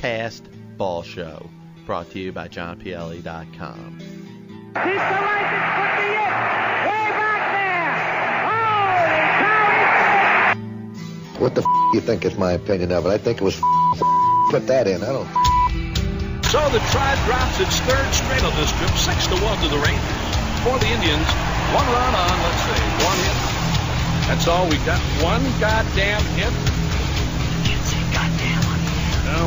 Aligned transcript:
Past 0.00 0.48
Ball 0.78 1.02
Show, 1.02 1.50
brought 1.84 2.10
to 2.12 2.18
you 2.18 2.32
by 2.32 2.48
JohnPielli.com. 2.48 3.98
Keep 4.00 4.74
the 4.74 4.80
license, 4.80 5.76
put 5.76 5.92
me 6.00 6.08
in! 6.08 6.32
Way 6.88 7.04
back 7.20 7.42
there! 7.52 7.92
Holy 8.48 9.44
cow! 9.44 10.56
What 11.44 11.52
the 11.54 11.60
f- 11.60 11.68
you 11.92 12.00
think 12.00 12.24
is 12.24 12.38
my 12.38 12.52
opinion 12.52 12.92
of 12.92 13.04
it? 13.04 13.10
I 13.10 13.18
think 13.18 13.42
it 13.42 13.44
was 13.44 13.56
f- 13.60 14.00
put 14.50 14.66
that 14.68 14.88
in. 14.88 15.02
I 15.02 15.12
don't. 15.12 15.28
So 16.48 16.64
the 16.72 16.80
Tribe 16.88 17.20
drops 17.28 17.60
its 17.60 17.76
third 17.84 18.08
straight 18.14 18.42
on 18.42 18.56
this 18.56 18.72
trip, 18.80 18.96
six 18.96 19.26
to 19.28 19.36
one 19.44 19.58
to 19.60 19.68
the 19.68 19.76
Rangers. 19.84 20.16
For 20.64 20.78
the 20.80 20.88
Indians, 20.88 21.28
one 21.76 21.84
run 21.92 22.14
on, 22.16 22.36
let's 22.40 22.62
see, 22.64 22.80
one 23.04 23.20
hit. 23.20 23.36
That's 24.32 24.48
all 24.48 24.64
we 24.64 24.78
got. 24.88 24.96
One 25.20 25.44
goddamn 25.60 26.24
hit. 26.40 26.79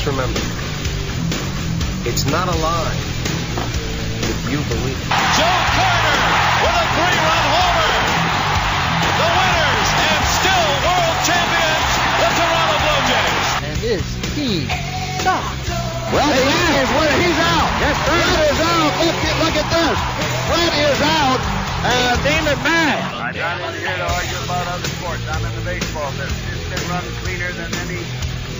just 0.00 0.16
remember, 0.16 0.40
it's 2.08 2.24
not 2.32 2.48
a 2.48 2.56
lie 2.64 2.96
if 4.24 4.40
you 4.48 4.56
believe 4.72 4.96
it. 4.96 5.12
Joe 5.36 5.60
Carter 5.76 6.20
with 6.64 6.72
a 6.72 6.86
three-run 6.96 7.44
homer. 7.52 7.92
The 9.20 9.28
winners 9.28 9.90
and 10.00 10.22
still 10.40 10.68
world 10.88 11.18
champions, 11.28 11.90
the 12.16 12.28
Toronto 12.32 12.76
Blue 12.80 13.02
Jays. 13.12 13.48
And 13.60 13.76
this 13.84 14.06
team 14.32 14.64
sucks. 15.20 15.68
Well, 15.68 16.32
the 16.32 16.48
Yankees 16.48 16.90
win. 16.96 17.12
He's 17.20 17.40
out. 17.44 17.68
Yes, 17.84 17.96
Fred 18.00 18.40
is 18.40 18.60
out. 18.72 18.92
Look, 19.04 19.20
at, 19.20 19.36
look 19.44 19.56
at 19.60 19.68
this. 19.68 19.98
Fred 20.48 20.72
is 20.80 21.00
out. 21.20 21.40
And 21.84 22.16
Damon 22.24 22.56
Mann. 22.64 23.04
I'm 23.20 23.36
not 23.36 23.76
in 23.76 23.84
here 23.84 24.00
to 24.00 24.08
argue 24.08 24.40
about 24.48 24.64
other 24.64 24.88
sports. 24.96 25.28
I'm 25.28 25.44
in 25.44 25.52
the 25.60 25.64
baseball 25.68 26.08
business. 26.16 26.56
It's 26.56 26.68
been 26.72 26.88
run 26.88 27.04
cleaner 27.20 27.52
than 27.52 27.68
any 27.84 28.00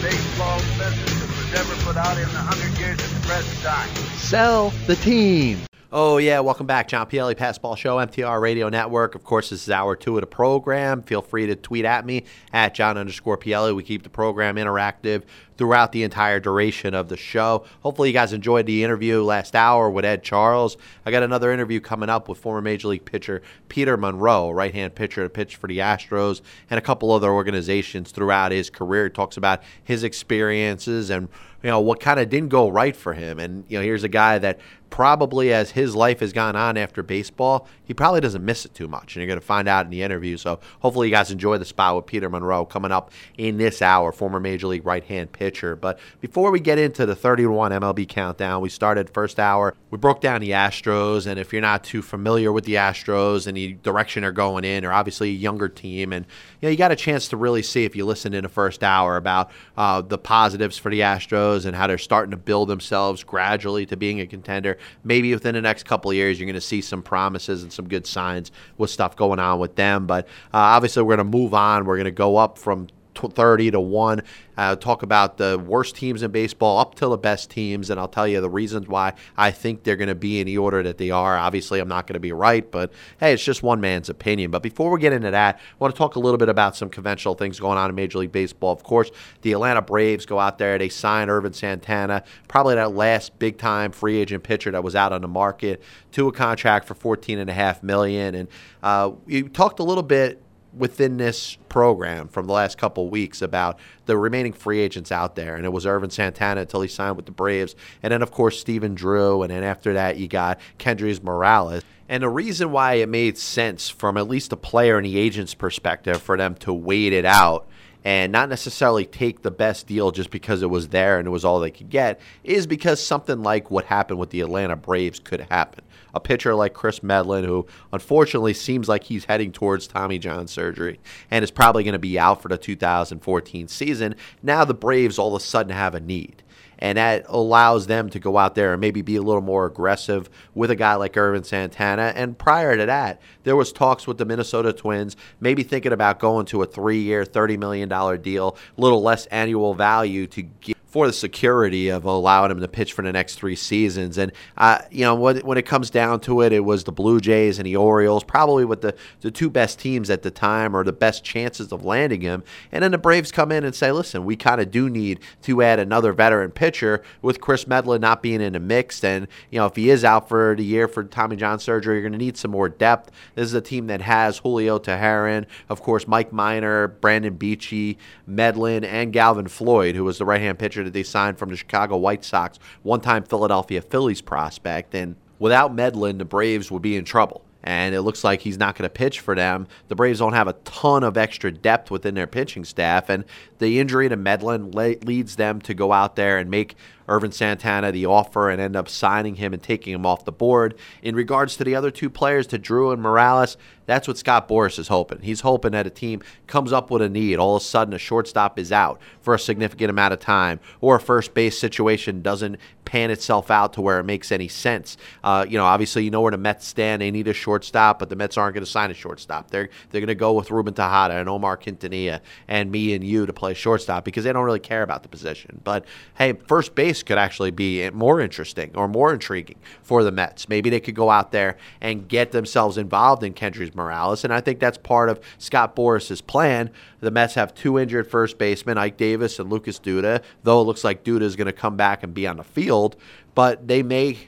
baseball 0.00 0.56
business 0.80 0.96
that 1.12 1.19
was 1.19 1.19
ever 1.54 1.74
put 1.82 1.96
out 1.96 2.16
in 2.16 2.28
the 2.32 2.38
hundred 2.38 2.78
years 2.78 2.98
at 2.98 3.10
the 3.10 3.26
present 3.26 3.58
time. 3.62 3.88
Sell 4.16 4.72
the 4.86 4.96
team. 4.96 5.58
Oh, 5.92 6.18
yeah, 6.18 6.38
welcome 6.38 6.68
back. 6.68 6.86
John 6.86 7.08
Pielli, 7.08 7.34
Passball 7.34 7.76
Show, 7.76 7.96
MTR 7.96 8.40
Radio 8.40 8.68
Network. 8.68 9.16
Of 9.16 9.24
course, 9.24 9.50
this 9.50 9.64
is 9.64 9.70
hour 9.70 9.96
two 9.96 10.16
of 10.16 10.20
the 10.20 10.26
program. 10.28 11.02
Feel 11.02 11.20
free 11.20 11.48
to 11.48 11.56
tweet 11.56 11.84
at 11.84 12.06
me 12.06 12.26
at 12.52 12.74
John 12.74 12.96
underscore 12.96 13.36
Pielli. 13.36 13.74
We 13.74 13.82
keep 13.82 14.04
the 14.04 14.08
program 14.08 14.54
interactive 14.54 15.24
throughout 15.58 15.90
the 15.90 16.04
entire 16.04 16.38
duration 16.38 16.94
of 16.94 17.08
the 17.08 17.16
show. 17.16 17.64
Hopefully, 17.82 18.10
you 18.10 18.12
guys 18.12 18.32
enjoyed 18.32 18.66
the 18.66 18.84
interview 18.84 19.20
last 19.24 19.56
hour 19.56 19.90
with 19.90 20.04
Ed 20.04 20.22
Charles. 20.22 20.76
I 21.04 21.10
got 21.10 21.24
another 21.24 21.50
interview 21.50 21.80
coming 21.80 22.08
up 22.08 22.28
with 22.28 22.38
former 22.38 22.60
Major 22.60 22.86
League 22.86 23.04
pitcher 23.04 23.42
Peter 23.68 23.96
Munro, 23.96 24.52
right 24.52 24.72
hand 24.72 24.94
pitcher 24.94 25.24
to 25.24 25.28
pitch 25.28 25.56
for 25.56 25.66
the 25.66 25.78
Astros, 25.78 26.40
and 26.70 26.78
a 26.78 26.80
couple 26.80 27.10
other 27.10 27.32
organizations 27.32 28.12
throughout 28.12 28.52
his 28.52 28.70
career. 28.70 29.06
He 29.06 29.10
talks 29.10 29.36
about 29.36 29.64
his 29.82 30.04
experiences 30.04 31.10
and 31.10 31.28
you 31.62 31.70
know 31.70 31.80
what 31.80 32.00
kind 32.00 32.18
of 32.20 32.28
didn't 32.28 32.48
go 32.48 32.68
right 32.68 32.96
for 32.96 33.12
him. 33.12 33.38
And 33.38 33.64
you 33.68 33.78
know, 33.78 33.84
here's 33.84 34.04
a 34.04 34.08
guy 34.08 34.38
that 34.38 34.60
probably 34.90 35.52
as 35.52 35.70
his 35.70 35.94
life 35.94 36.20
has 36.20 36.32
gone 36.32 36.56
on 36.56 36.76
after 36.76 37.02
baseball, 37.02 37.66
he 37.84 37.94
probably 37.94 38.20
doesn't 38.20 38.44
miss 38.44 38.64
it 38.64 38.74
too 38.74 38.88
much. 38.88 39.14
And 39.14 39.22
you're 39.22 39.28
going 39.28 39.40
to 39.40 39.46
find 39.46 39.68
out 39.68 39.86
in 39.86 39.90
the 39.90 40.02
interview. 40.02 40.36
So 40.36 40.60
hopefully 40.80 41.08
you 41.08 41.14
guys 41.14 41.30
enjoy 41.30 41.58
the 41.58 41.64
spot 41.64 41.96
with 41.96 42.06
Peter 42.06 42.28
Munro 42.28 42.64
coming 42.64 42.92
up 42.92 43.10
in 43.38 43.56
this 43.56 43.80
hour, 43.80 44.12
former 44.12 44.40
Major 44.40 44.66
League 44.66 44.84
right 44.84 45.04
hand 45.04 45.32
pitcher. 45.32 45.76
But 45.76 45.98
before 46.20 46.50
we 46.50 46.60
get 46.60 46.78
into 46.78 47.06
the 47.06 47.16
31 47.16 47.72
MLB 47.72 48.08
countdown, 48.08 48.60
we 48.60 48.68
started 48.68 49.08
first 49.10 49.38
hour. 49.38 49.74
We 49.90 49.98
broke 49.98 50.20
down 50.20 50.40
the 50.40 50.50
Astros. 50.50 51.26
And 51.26 51.38
if 51.38 51.52
you're 51.52 51.62
not 51.62 51.84
too 51.84 52.02
familiar 52.02 52.52
with 52.52 52.64
the 52.64 52.74
Astros 52.74 53.46
and 53.46 53.56
the 53.56 53.74
direction 53.74 54.22
they're 54.22 54.32
going 54.32 54.64
in, 54.64 54.82
they're 54.82 54.92
obviously 54.92 55.30
a 55.30 55.34
younger 55.34 55.68
team. 55.68 56.12
And 56.12 56.26
you, 56.60 56.66
know, 56.66 56.70
you 56.70 56.76
got 56.76 56.92
a 56.92 56.96
chance 56.96 57.28
to 57.28 57.36
really 57.36 57.62
see 57.62 57.84
if 57.84 57.96
you 57.96 58.04
listened 58.04 58.34
in 58.34 58.42
the 58.42 58.48
first 58.48 58.82
hour 58.82 59.16
about 59.16 59.50
uh, 59.76 60.00
the 60.02 60.18
positives 60.18 60.76
for 60.76 60.90
the 60.90 61.00
Astros 61.00 61.49
and 61.50 61.76
how 61.76 61.86
they're 61.86 61.98
starting 61.98 62.30
to 62.30 62.36
build 62.36 62.68
themselves 62.68 63.24
gradually 63.24 63.86
to 63.86 63.96
being 63.96 64.20
a 64.20 64.26
contender 64.26 64.78
maybe 65.04 65.32
within 65.32 65.54
the 65.54 65.60
next 65.60 65.84
couple 65.84 66.10
of 66.10 66.16
years, 66.16 66.38
you're 66.38 66.46
going 66.46 66.54
to 66.54 66.60
see 66.60 66.80
some 66.80 67.02
promises 67.02 67.62
and 67.62 67.72
some 67.72 67.88
good 67.88 68.06
signs 68.06 68.50
with 68.78 68.90
stuff 68.90 69.16
going 69.16 69.38
on 69.38 69.58
with 69.58 69.76
them. 69.76 70.06
But 70.06 70.26
uh, 70.52 70.58
obviously, 70.58 71.02
we're 71.02 71.16
going 71.16 71.30
to 71.30 71.38
move 71.38 71.54
on. 71.54 71.84
We're 71.84 71.96
going 71.96 72.04
to 72.04 72.10
go 72.10 72.36
up 72.36 72.58
from 72.58 72.88
30 73.14 73.72
to 73.72 73.80
1 73.80 74.22
uh, 74.56 74.76
talk 74.76 75.02
about 75.02 75.36
the 75.36 75.58
worst 75.58 75.96
teams 75.96 76.22
in 76.22 76.30
baseball 76.30 76.78
up 76.78 76.94
to 76.94 77.06
the 77.08 77.16
best 77.16 77.50
teams 77.50 77.90
and 77.90 77.98
i'll 77.98 78.08
tell 78.08 78.26
you 78.26 78.40
the 78.40 78.50
reasons 78.50 78.88
why 78.88 79.12
i 79.36 79.50
think 79.50 79.82
they're 79.82 79.96
going 79.96 80.08
to 80.08 80.14
be 80.14 80.40
in 80.40 80.46
the 80.46 80.58
order 80.58 80.82
that 80.82 80.98
they 80.98 81.10
are. 81.10 81.36
Obviously 81.36 81.80
i'm 81.80 81.88
not 81.88 82.06
going 82.06 82.14
to 82.14 82.20
be 82.20 82.32
right 82.32 82.70
but 82.70 82.92
hey 83.18 83.32
it's 83.32 83.44
just 83.44 83.62
one 83.62 83.80
man's 83.80 84.08
opinion. 84.08 84.50
But 84.50 84.62
before 84.62 84.90
we 84.90 85.00
get 85.00 85.12
into 85.12 85.30
that 85.30 85.56
i 85.56 85.60
want 85.78 85.94
to 85.94 85.98
talk 85.98 86.16
a 86.16 86.20
little 86.20 86.38
bit 86.38 86.48
about 86.48 86.76
some 86.76 86.90
conventional 86.90 87.34
things 87.34 87.58
going 87.58 87.78
on 87.78 87.88
in 87.88 87.96
major 87.96 88.18
league 88.18 88.32
baseball. 88.32 88.72
Of 88.72 88.82
course 88.82 89.10
the 89.42 89.52
atlanta 89.52 89.82
braves 89.82 90.26
go 90.26 90.38
out 90.38 90.58
there 90.58 90.78
they 90.78 90.88
sign 90.88 91.28
Ervin 91.28 91.52
santana 91.52 92.22
probably 92.48 92.74
that 92.74 92.94
last 92.94 93.38
big 93.38 93.58
time 93.58 93.92
free 93.92 94.18
agent 94.18 94.42
pitcher 94.42 94.70
that 94.70 94.84
was 94.84 94.94
out 94.94 95.12
on 95.12 95.22
the 95.22 95.28
market 95.28 95.82
to 96.12 96.28
a 96.28 96.32
contract 96.32 96.86
for 96.86 96.94
14 96.94 97.38
and 97.38 97.50
a 97.50 97.52
half 97.52 97.82
million. 97.82 98.34
And 98.34 98.48
uh, 98.82 99.12
we 99.26 99.42
talked 99.42 99.78
a 99.80 99.84
little 99.84 100.02
bit 100.02 100.42
within 100.76 101.16
this 101.16 101.56
program 101.68 102.28
from 102.28 102.46
the 102.46 102.52
last 102.52 102.78
couple 102.78 103.08
weeks 103.08 103.42
about 103.42 103.78
the 104.06 104.16
remaining 104.16 104.52
free 104.52 104.80
agents 104.80 105.10
out 105.10 105.36
there. 105.36 105.56
And 105.56 105.64
it 105.64 105.72
was 105.72 105.86
Ervin 105.86 106.10
Santana 106.10 106.62
until 106.62 106.80
he 106.80 106.88
signed 106.88 107.16
with 107.16 107.26
the 107.26 107.32
Braves. 107.32 107.74
And 108.02 108.12
then, 108.12 108.22
of 108.22 108.30
course, 108.30 108.60
Stephen 108.60 108.94
Drew. 108.94 109.42
And 109.42 109.50
then 109.50 109.62
after 109.62 109.94
that, 109.94 110.16
you 110.16 110.28
got 110.28 110.60
Kendrys 110.78 111.22
Morales. 111.22 111.82
And 112.08 112.22
the 112.22 112.28
reason 112.28 112.72
why 112.72 112.94
it 112.94 113.08
made 113.08 113.38
sense 113.38 113.88
from 113.88 114.16
at 114.16 114.28
least 114.28 114.52
a 114.52 114.56
player 114.56 114.96
and 114.96 115.06
the 115.06 115.16
agent's 115.18 115.54
perspective 115.54 116.20
for 116.20 116.36
them 116.36 116.54
to 116.56 116.72
wait 116.72 117.12
it 117.12 117.24
out 117.24 117.68
and 118.04 118.32
not 118.32 118.48
necessarily 118.48 119.04
take 119.04 119.42
the 119.42 119.50
best 119.50 119.86
deal 119.86 120.10
just 120.10 120.30
because 120.30 120.62
it 120.62 120.70
was 120.70 120.88
there 120.88 121.18
and 121.18 121.26
it 121.26 121.30
was 121.30 121.44
all 121.44 121.60
they 121.60 121.70
could 121.70 121.90
get 121.90 122.20
is 122.44 122.66
because 122.66 123.04
something 123.04 123.42
like 123.42 123.70
what 123.70 123.84
happened 123.84 124.18
with 124.18 124.30
the 124.30 124.40
Atlanta 124.40 124.76
Braves 124.76 125.18
could 125.18 125.40
happen. 125.50 125.84
A 126.14 126.20
pitcher 126.20 126.54
like 126.54 126.74
Kris 126.74 127.02
Medlen, 127.02 127.44
who 127.44 127.66
unfortunately 127.92 128.54
seems 128.54 128.88
like 128.88 129.04
he's 129.04 129.26
heading 129.26 129.52
towards 129.52 129.86
Tommy 129.86 130.18
John 130.18 130.48
surgery 130.48 130.98
and 131.30 131.42
is 131.42 131.50
probably 131.50 131.84
going 131.84 131.92
to 131.92 131.98
be 131.98 132.18
out 132.18 132.42
for 132.42 132.48
the 132.48 132.58
2014 132.58 133.68
season, 133.68 134.14
now 134.42 134.64
the 134.64 134.74
Braves 134.74 135.18
all 135.18 135.34
of 135.34 135.40
a 135.40 135.44
sudden 135.44 135.72
have 135.72 135.94
a 135.94 136.00
need 136.00 136.42
and 136.80 136.98
that 136.98 137.24
allows 137.28 137.86
them 137.86 138.08
to 138.10 138.18
go 138.18 138.38
out 138.38 138.54
there 138.54 138.72
and 138.72 138.80
maybe 138.80 139.02
be 139.02 139.16
a 139.16 139.22
little 139.22 139.42
more 139.42 139.66
aggressive 139.66 140.30
with 140.54 140.70
a 140.70 140.76
guy 140.76 140.94
like 140.94 141.16
Ervin 141.16 141.44
Santana. 141.44 142.12
And 142.14 142.38
prior 142.38 142.76
to 142.76 142.86
that, 142.86 143.20
there 143.44 143.56
was 143.56 143.72
talks 143.72 144.06
with 144.06 144.18
the 144.18 144.24
Minnesota 144.24 144.72
Twins, 144.72 145.16
maybe 145.40 145.62
thinking 145.62 145.92
about 145.92 146.18
going 146.18 146.46
to 146.46 146.62
a 146.62 146.66
three-year, 146.66 147.24
thirty 147.24 147.56
million 147.56 147.88
dollar 147.88 148.16
deal, 148.16 148.56
a 148.76 148.80
little 148.80 149.02
less 149.02 149.26
annual 149.26 149.74
value 149.74 150.26
to 150.28 150.42
get 150.42 150.76
for 150.90 151.06
the 151.06 151.12
security 151.12 151.88
of 151.88 152.04
allowing 152.04 152.50
him 152.50 152.60
to 152.60 152.68
pitch 152.68 152.92
for 152.92 153.02
the 153.02 153.12
next 153.12 153.36
three 153.36 153.54
seasons. 153.54 154.18
And, 154.18 154.32
uh, 154.56 154.80
you 154.90 155.04
know, 155.04 155.14
when, 155.14 155.38
when 155.38 155.56
it 155.56 155.64
comes 155.64 155.88
down 155.88 156.20
to 156.20 156.42
it, 156.42 156.52
it 156.52 156.64
was 156.64 156.84
the 156.84 156.92
Blue 156.92 157.20
Jays 157.20 157.58
and 157.58 157.66
the 157.66 157.76
Orioles, 157.76 158.24
probably 158.24 158.64
with 158.64 158.80
the, 158.80 158.94
the 159.20 159.30
two 159.30 159.48
best 159.48 159.78
teams 159.78 160.10
at 160.10 160.22
the 160.22 160.30
time 160.32 160.74
or 160.74 160.82
the 160.82 160.92
best 160.92 161.22
chances 161.22 161.70
of 161.70 161.84
landing 161.84 162.20
him. 162.20 162.42
And 162.72 162.82
then 162.82 162.90
the 162.90 162.98
Braves 162.98 163.30
come 163.30 163.52
in 163.52 163.64
and 163.64 163.74
say, 163.74 163.92
listen, 163.92 164.24
we 164.24 164.34
kind 164.34 164.60
of 164.60 164.72
do 164.72 164.90
need 164.90 165.20
to 165.42 165.62
add 165.62 165.78
another 165.78 166.12
veteran 166.12 166.50
pitcher 166.50 167.02
with 167.22 167.40
Kris 167.40 167.68
Medlen 167.68 168.00
not 168.00 168.20
being 168.20 168.40
in 168.40 168.54
the 168.54 168.60
mix. 168.60 169.04
And, 169.04 169.28
you 169.50 169.60
know, 169.60 169.66
if 169.66 169.76
he 169.76 169.90
is 169.90 170.04
out 170.04 170.28
for 170.28 170.56
the 170.56 170.64
year 170.64 170.88
for 170.88 171.04
Tommy 171.04 171.36
John 171.36 171.60
surgery, 171.60 171.94
you're 171.94 172.02
going 172.02 172.12
to 172.12 172.18
need 172.18 172.36
some 172.36 172.50
more 172.50 172.68
depth. 172.68 173.12
This 173.36 173.44
is 173.44 173.54
a 173.54 173.60
team 173.60 173.86
that 173.86 174.00
has 174.00 174.38
Julio 174.38 174.80
Teheran, 174.80 175.46
of 175.68 175.80
course, 175.82 176.08
Mike 176.08 176.32
Minor, 176.32 176.88
Brandon 176.88 177.34
Beachy, 177.34 177.96
Medlen, 178.26 178.84
and 178.84 179.12
Gavin 179.12 179.46
Floyd, 179.46 179.94
who 179.94 180.02
was 180.02 180.18
the 180.18 180.24
right 180.24 180.40
hand 180.40 180.58
pitcher 180.80 180.84
that 180.84 180.92
they 180.92 181.02
signed 181.02 181.38
from 181.38 181.50
the 181.50 181.56
Chicago 181.56 181.96
White 181.96 182.24
Sox, 182.24 182.58
one 182.82 183.00
time 183.00 183.22
Philadelphia 183.24 183.82
Phillies 183.82 184.20
prospect. 184.20 184.94
And 184.94 185.16
without 185.38 185.74
Medlen, 185.74 186.18
the 186.18 186.24
Braves 186.24 186.70
would 186.70 186.82
be 186.82 186.96
in 186.96 187.04
trouble. 187.04 187.44
And 187.62 187.94
it 187.94 188.00
looks 188.00 188.24
like 188.24 188.40
he's 188.40 188.56
not 188.56 188.74
going 188.74 188.88
to 188.88 188.92
pitch 188.92 189.20
for 189.20 189.34
them. 189.34 189.66
The 189.88 189.94
Braves 189.94 190.20
don't 190.20 190.32
have 190.32 190.48
a 190.48 190.54
ton 190.64 191.04
of 191.04 191.18
extra 191.18 191.52
depth 191.52 191.90
within 191.90 192.14
their 192.14 192.26
pitching 192.26 192.64
staff. 192.64 193.10
And 193.10 193.24
the 193.58 193.78
injury 193.78 194.08
to 194.08 194.16
Medlen 194.16 194.70
le- 194.72 194.96
leads 195.04 195.36
them 195.36 195.60
to 195.62 195.74
go 195.74 195.92
out 195.92 196.16
there 196.16 196.38
and 196.38 196.50
make 196.50 196.74
Ervin 197.06 197.32
Santana 197.32 197.92
the 197.92 198.06
offer 198.06 198.48
and 198.48 198.62
end 198.62 198.76
up 198.76 198.88
signing 198.88 199.34
him 199.34 199.52
and 199.52 199.62
taking 199.62 199.92
him 199.92 200.06
off 200.06 200.24
the 200.24 200.32
board. 200.32 200.74
In 201.02 201.14
regards 201.14 201.56
to 201.56 201.64
the 201.64 201.74
other 201.74 201.90
two 201.90 202.08
players, 202.08 202.46
to 202.46 202.56
Drew 202.56 202.92
and 202.92 203.02
Morales, 203.02 203.58
that's 203.90 204.06
what 204.06 204.16
Scott 204.16 204.48
Boras 204.48 204.78
is 204.78 204.88
hoping. 204.88 205.20
He's 205.20 205.40
hoping 205.40 205.72
that 205.72 205.86
a 205.86 205.90
team 205.90 206.22
comes 206.46 206.72
up 206.72 206.90
with 206.90 207.02
a 207.02 207.08
need. 207.08 207.38
All 207.38 207.56
of 207.56 207.62
a 207.62 207.64
sudden, 207.64 207.92
a 207.92 207.98
shortstop 207.98 208.58
is 208.58 208.70
out 208.70 209.00
for 209.20 209.34
a 209.34 209.38
significant 209.38 209.90
amount 209.90 210.12
of 210.12 210.20
time, 210.20 210.60
or 210.80 210.96
a 210.96 211.00
first 211.00 211.34
base 211.34 211.58
situation 211.58 212.22
doesn't 212.22 212.56
pan 212.84 213.10
itself 213.10 213.50
out 213.50 213.72
to 213.72 213.80
where 213.80 214.00
it 214.00 214.04
makes 214.04 214.32
any 214.32 214.48
sense. 214.48 214.96
Uh, 215.22 215.46
you 215.48 215.56
know, 215.56 215.64
obviously, 215.64 216.04
you 216.04 216.10
know 216.10 216.20
where 216.20 216.32
the 216.32 216.38
Mets 216.38 216.66
stand. 216.66 217.02
They 217.02 217.10
need 217.10 217.28
a 217.28 217.32
shortstop, 217.32 217.98
but 217.98 218.08
the 218.08 218.16
Mets 218.16 218.36
aren't 218.36 218.54
going 218.54 218.64
to 218.64 218.70
sign 218.70 218.90
a 218.90 218.94
shortstop. 218.94 219.50
They're 219.50 219.68
they're 219.90 220.00
going 220.00 220.08
to 220.08 220.14
go 220.14 220.32
with 220.32 220.50
Ruben 220.50 220.74
Tejada 220.74 221.14
and 221.14 221.28
Omar 221.28 221.56
Quintanilla 221.56 222.20
and 222.48 222.70
me 222.70 222.94
and 222.94 223.04
you 223.04 223.26
to 223.26 223.32
play 223.32 223.54
shortstop 223.54 224.04
because 224.04 224.24
they 224.24 224.32
don't 224.32 224.44
really 224.44 224.60
care 224.60 224.82
about 224.82 225.02
the 225.02 225.08
position. 225.08 225.60
But 225.64 225.84
hey, 226.14 226.34
first 226.46 226.74
base 226.74 227.02
could 227.02 227.18
actually 227.18 227.50
be 227.50 227.88
more 227.90 228.20
interesting 228.20 228.72
or 228.74 228.88
more 228.88 229.12
intriguing 229.12 229.58
for 229.82 230.04
the 230.04 230.12
Mets. 230.12 230.48
Maybe 230.48 230.70
they 230.70 230.80
could 230.80 230.94
go 230.94 231.10
out 231.10 231.32
there 231.32 231.56
and 231.80 232.08
get 232.08 232.32
themselves 232.32 232.76
involved 232.76 233.22
in 233.22 233.34
Kendrys 233.34 233.74
Morales. 233.80 234.24
And 234.24 234.32
I 234.32 234.40
think 234.40 234.60
that's 234.60 234.78
part 234.78 235.08
of 235.08 235.20
Scott 235.38 235.74
Boras's 235.74 236.20
plan. 236.20 236.70
The 237.00 237.10
Mets 237.10 237.34
have 237.34 237.54
two 237.54 237.78
injured 237.78 238.06
first 238.10 238.38
basemen, 238.38 238.78
Ike 238.78 238.96
Davis 238.96 239.38
and 239.38 239.50
Lucas 239.50 239.80
Duda, 239.80 240.22
though 240.42 240.60
it 240.60 240.64
looks 240.64 240.84
like 240.84 241.02
Duda 241.02 241.22
is 241.22 241.36
going 241.36 241.46
to 241.46 241.52
come 241.52 241.76
back 241.76 242.02
and 242.02 242.12
be 242.12 242.26
on 242.26 242.36
the 242.36 242.44
field, 242.44 242.96
but 243.34 243.66
they 243.66 243.82
may 243.82 244.18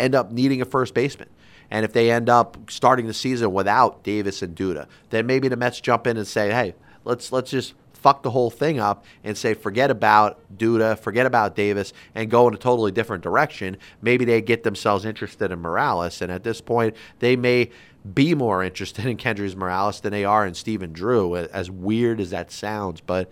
end 0.00 0.14
up 0.14 0.32
needing 0.32 0.60
a 0.60 0.64
first 0.64 0.94
baseman. 0.94 1.28
And 1.70 1.84
if 1.84 1.92
they 1.92 2.10
end 2.10 2.28
up 2.28 2.58
starting 2.70 3.06
the 3.06 3.14
season 3.14 3.52
without 3.52 4.02
Davis 4.02 4.42
and 4.42 4.54
Duda, 4.56 4.86
then 5.10 5.26
maybe 5.26 5.48
the 5.48 5.56
Mets 5.56 5.80
jump 5.80 6.06
in 6.06 6.16
and 6.16 6.26
say, 6.26 6.50
hey, 6.50 6.74
let's 7.04 7.32
let's 7.32 7.50
just 7.50 7.74
fuck 8.02 8.22
the 8.24 8.30
whole 8.30 8.50
thing 8.50 8.80
up 8.80 9.04
and 9.22 9.38
say 9.38 9.54
forget 9.54 9.90
about 9.90 10.40
Duda, 10.54 10.98
forget 10.98 11.24
about 11.24 11.54
Davis, 11.54 11.92
and 12.14 12.28
go 12.28 12.48
in 12.48 12.54
a 12.54 12.58
totally 12.58 12.90
different 12.90 13.22
direction. 13.22 13.76
Maybe 14.02 14.24
they 14.24 14.42
get 14.42 14.64
themselves 14.64 15.04
interested 15.04 15.52
in 15.52 15.60
Morales, 15.60 16.20
and 16.20 16.30
at 16.30 16.42
this 16.42 16.60
point, 16.60 16.96
they 17.20 17.36
may 17.36 17.70
be 18.14 18.34
more 18.34 18.62
interested 18.62 19.04
in 19.06 19.16
Kendrys 19.16 19.54
Morales 19.54 20.00
than 20.00 20.12
they 20.12 20.24
are 20.24 20.46
in 20.46 20.54
Stephen 20.54 20.92
Drew, 20.92 21.36
as 21.36 21.70
weird 21.70 22.20
as 22.20 22.30
that 22.30 22.50
sounds. 22.50 23.00
But 23.00 23.30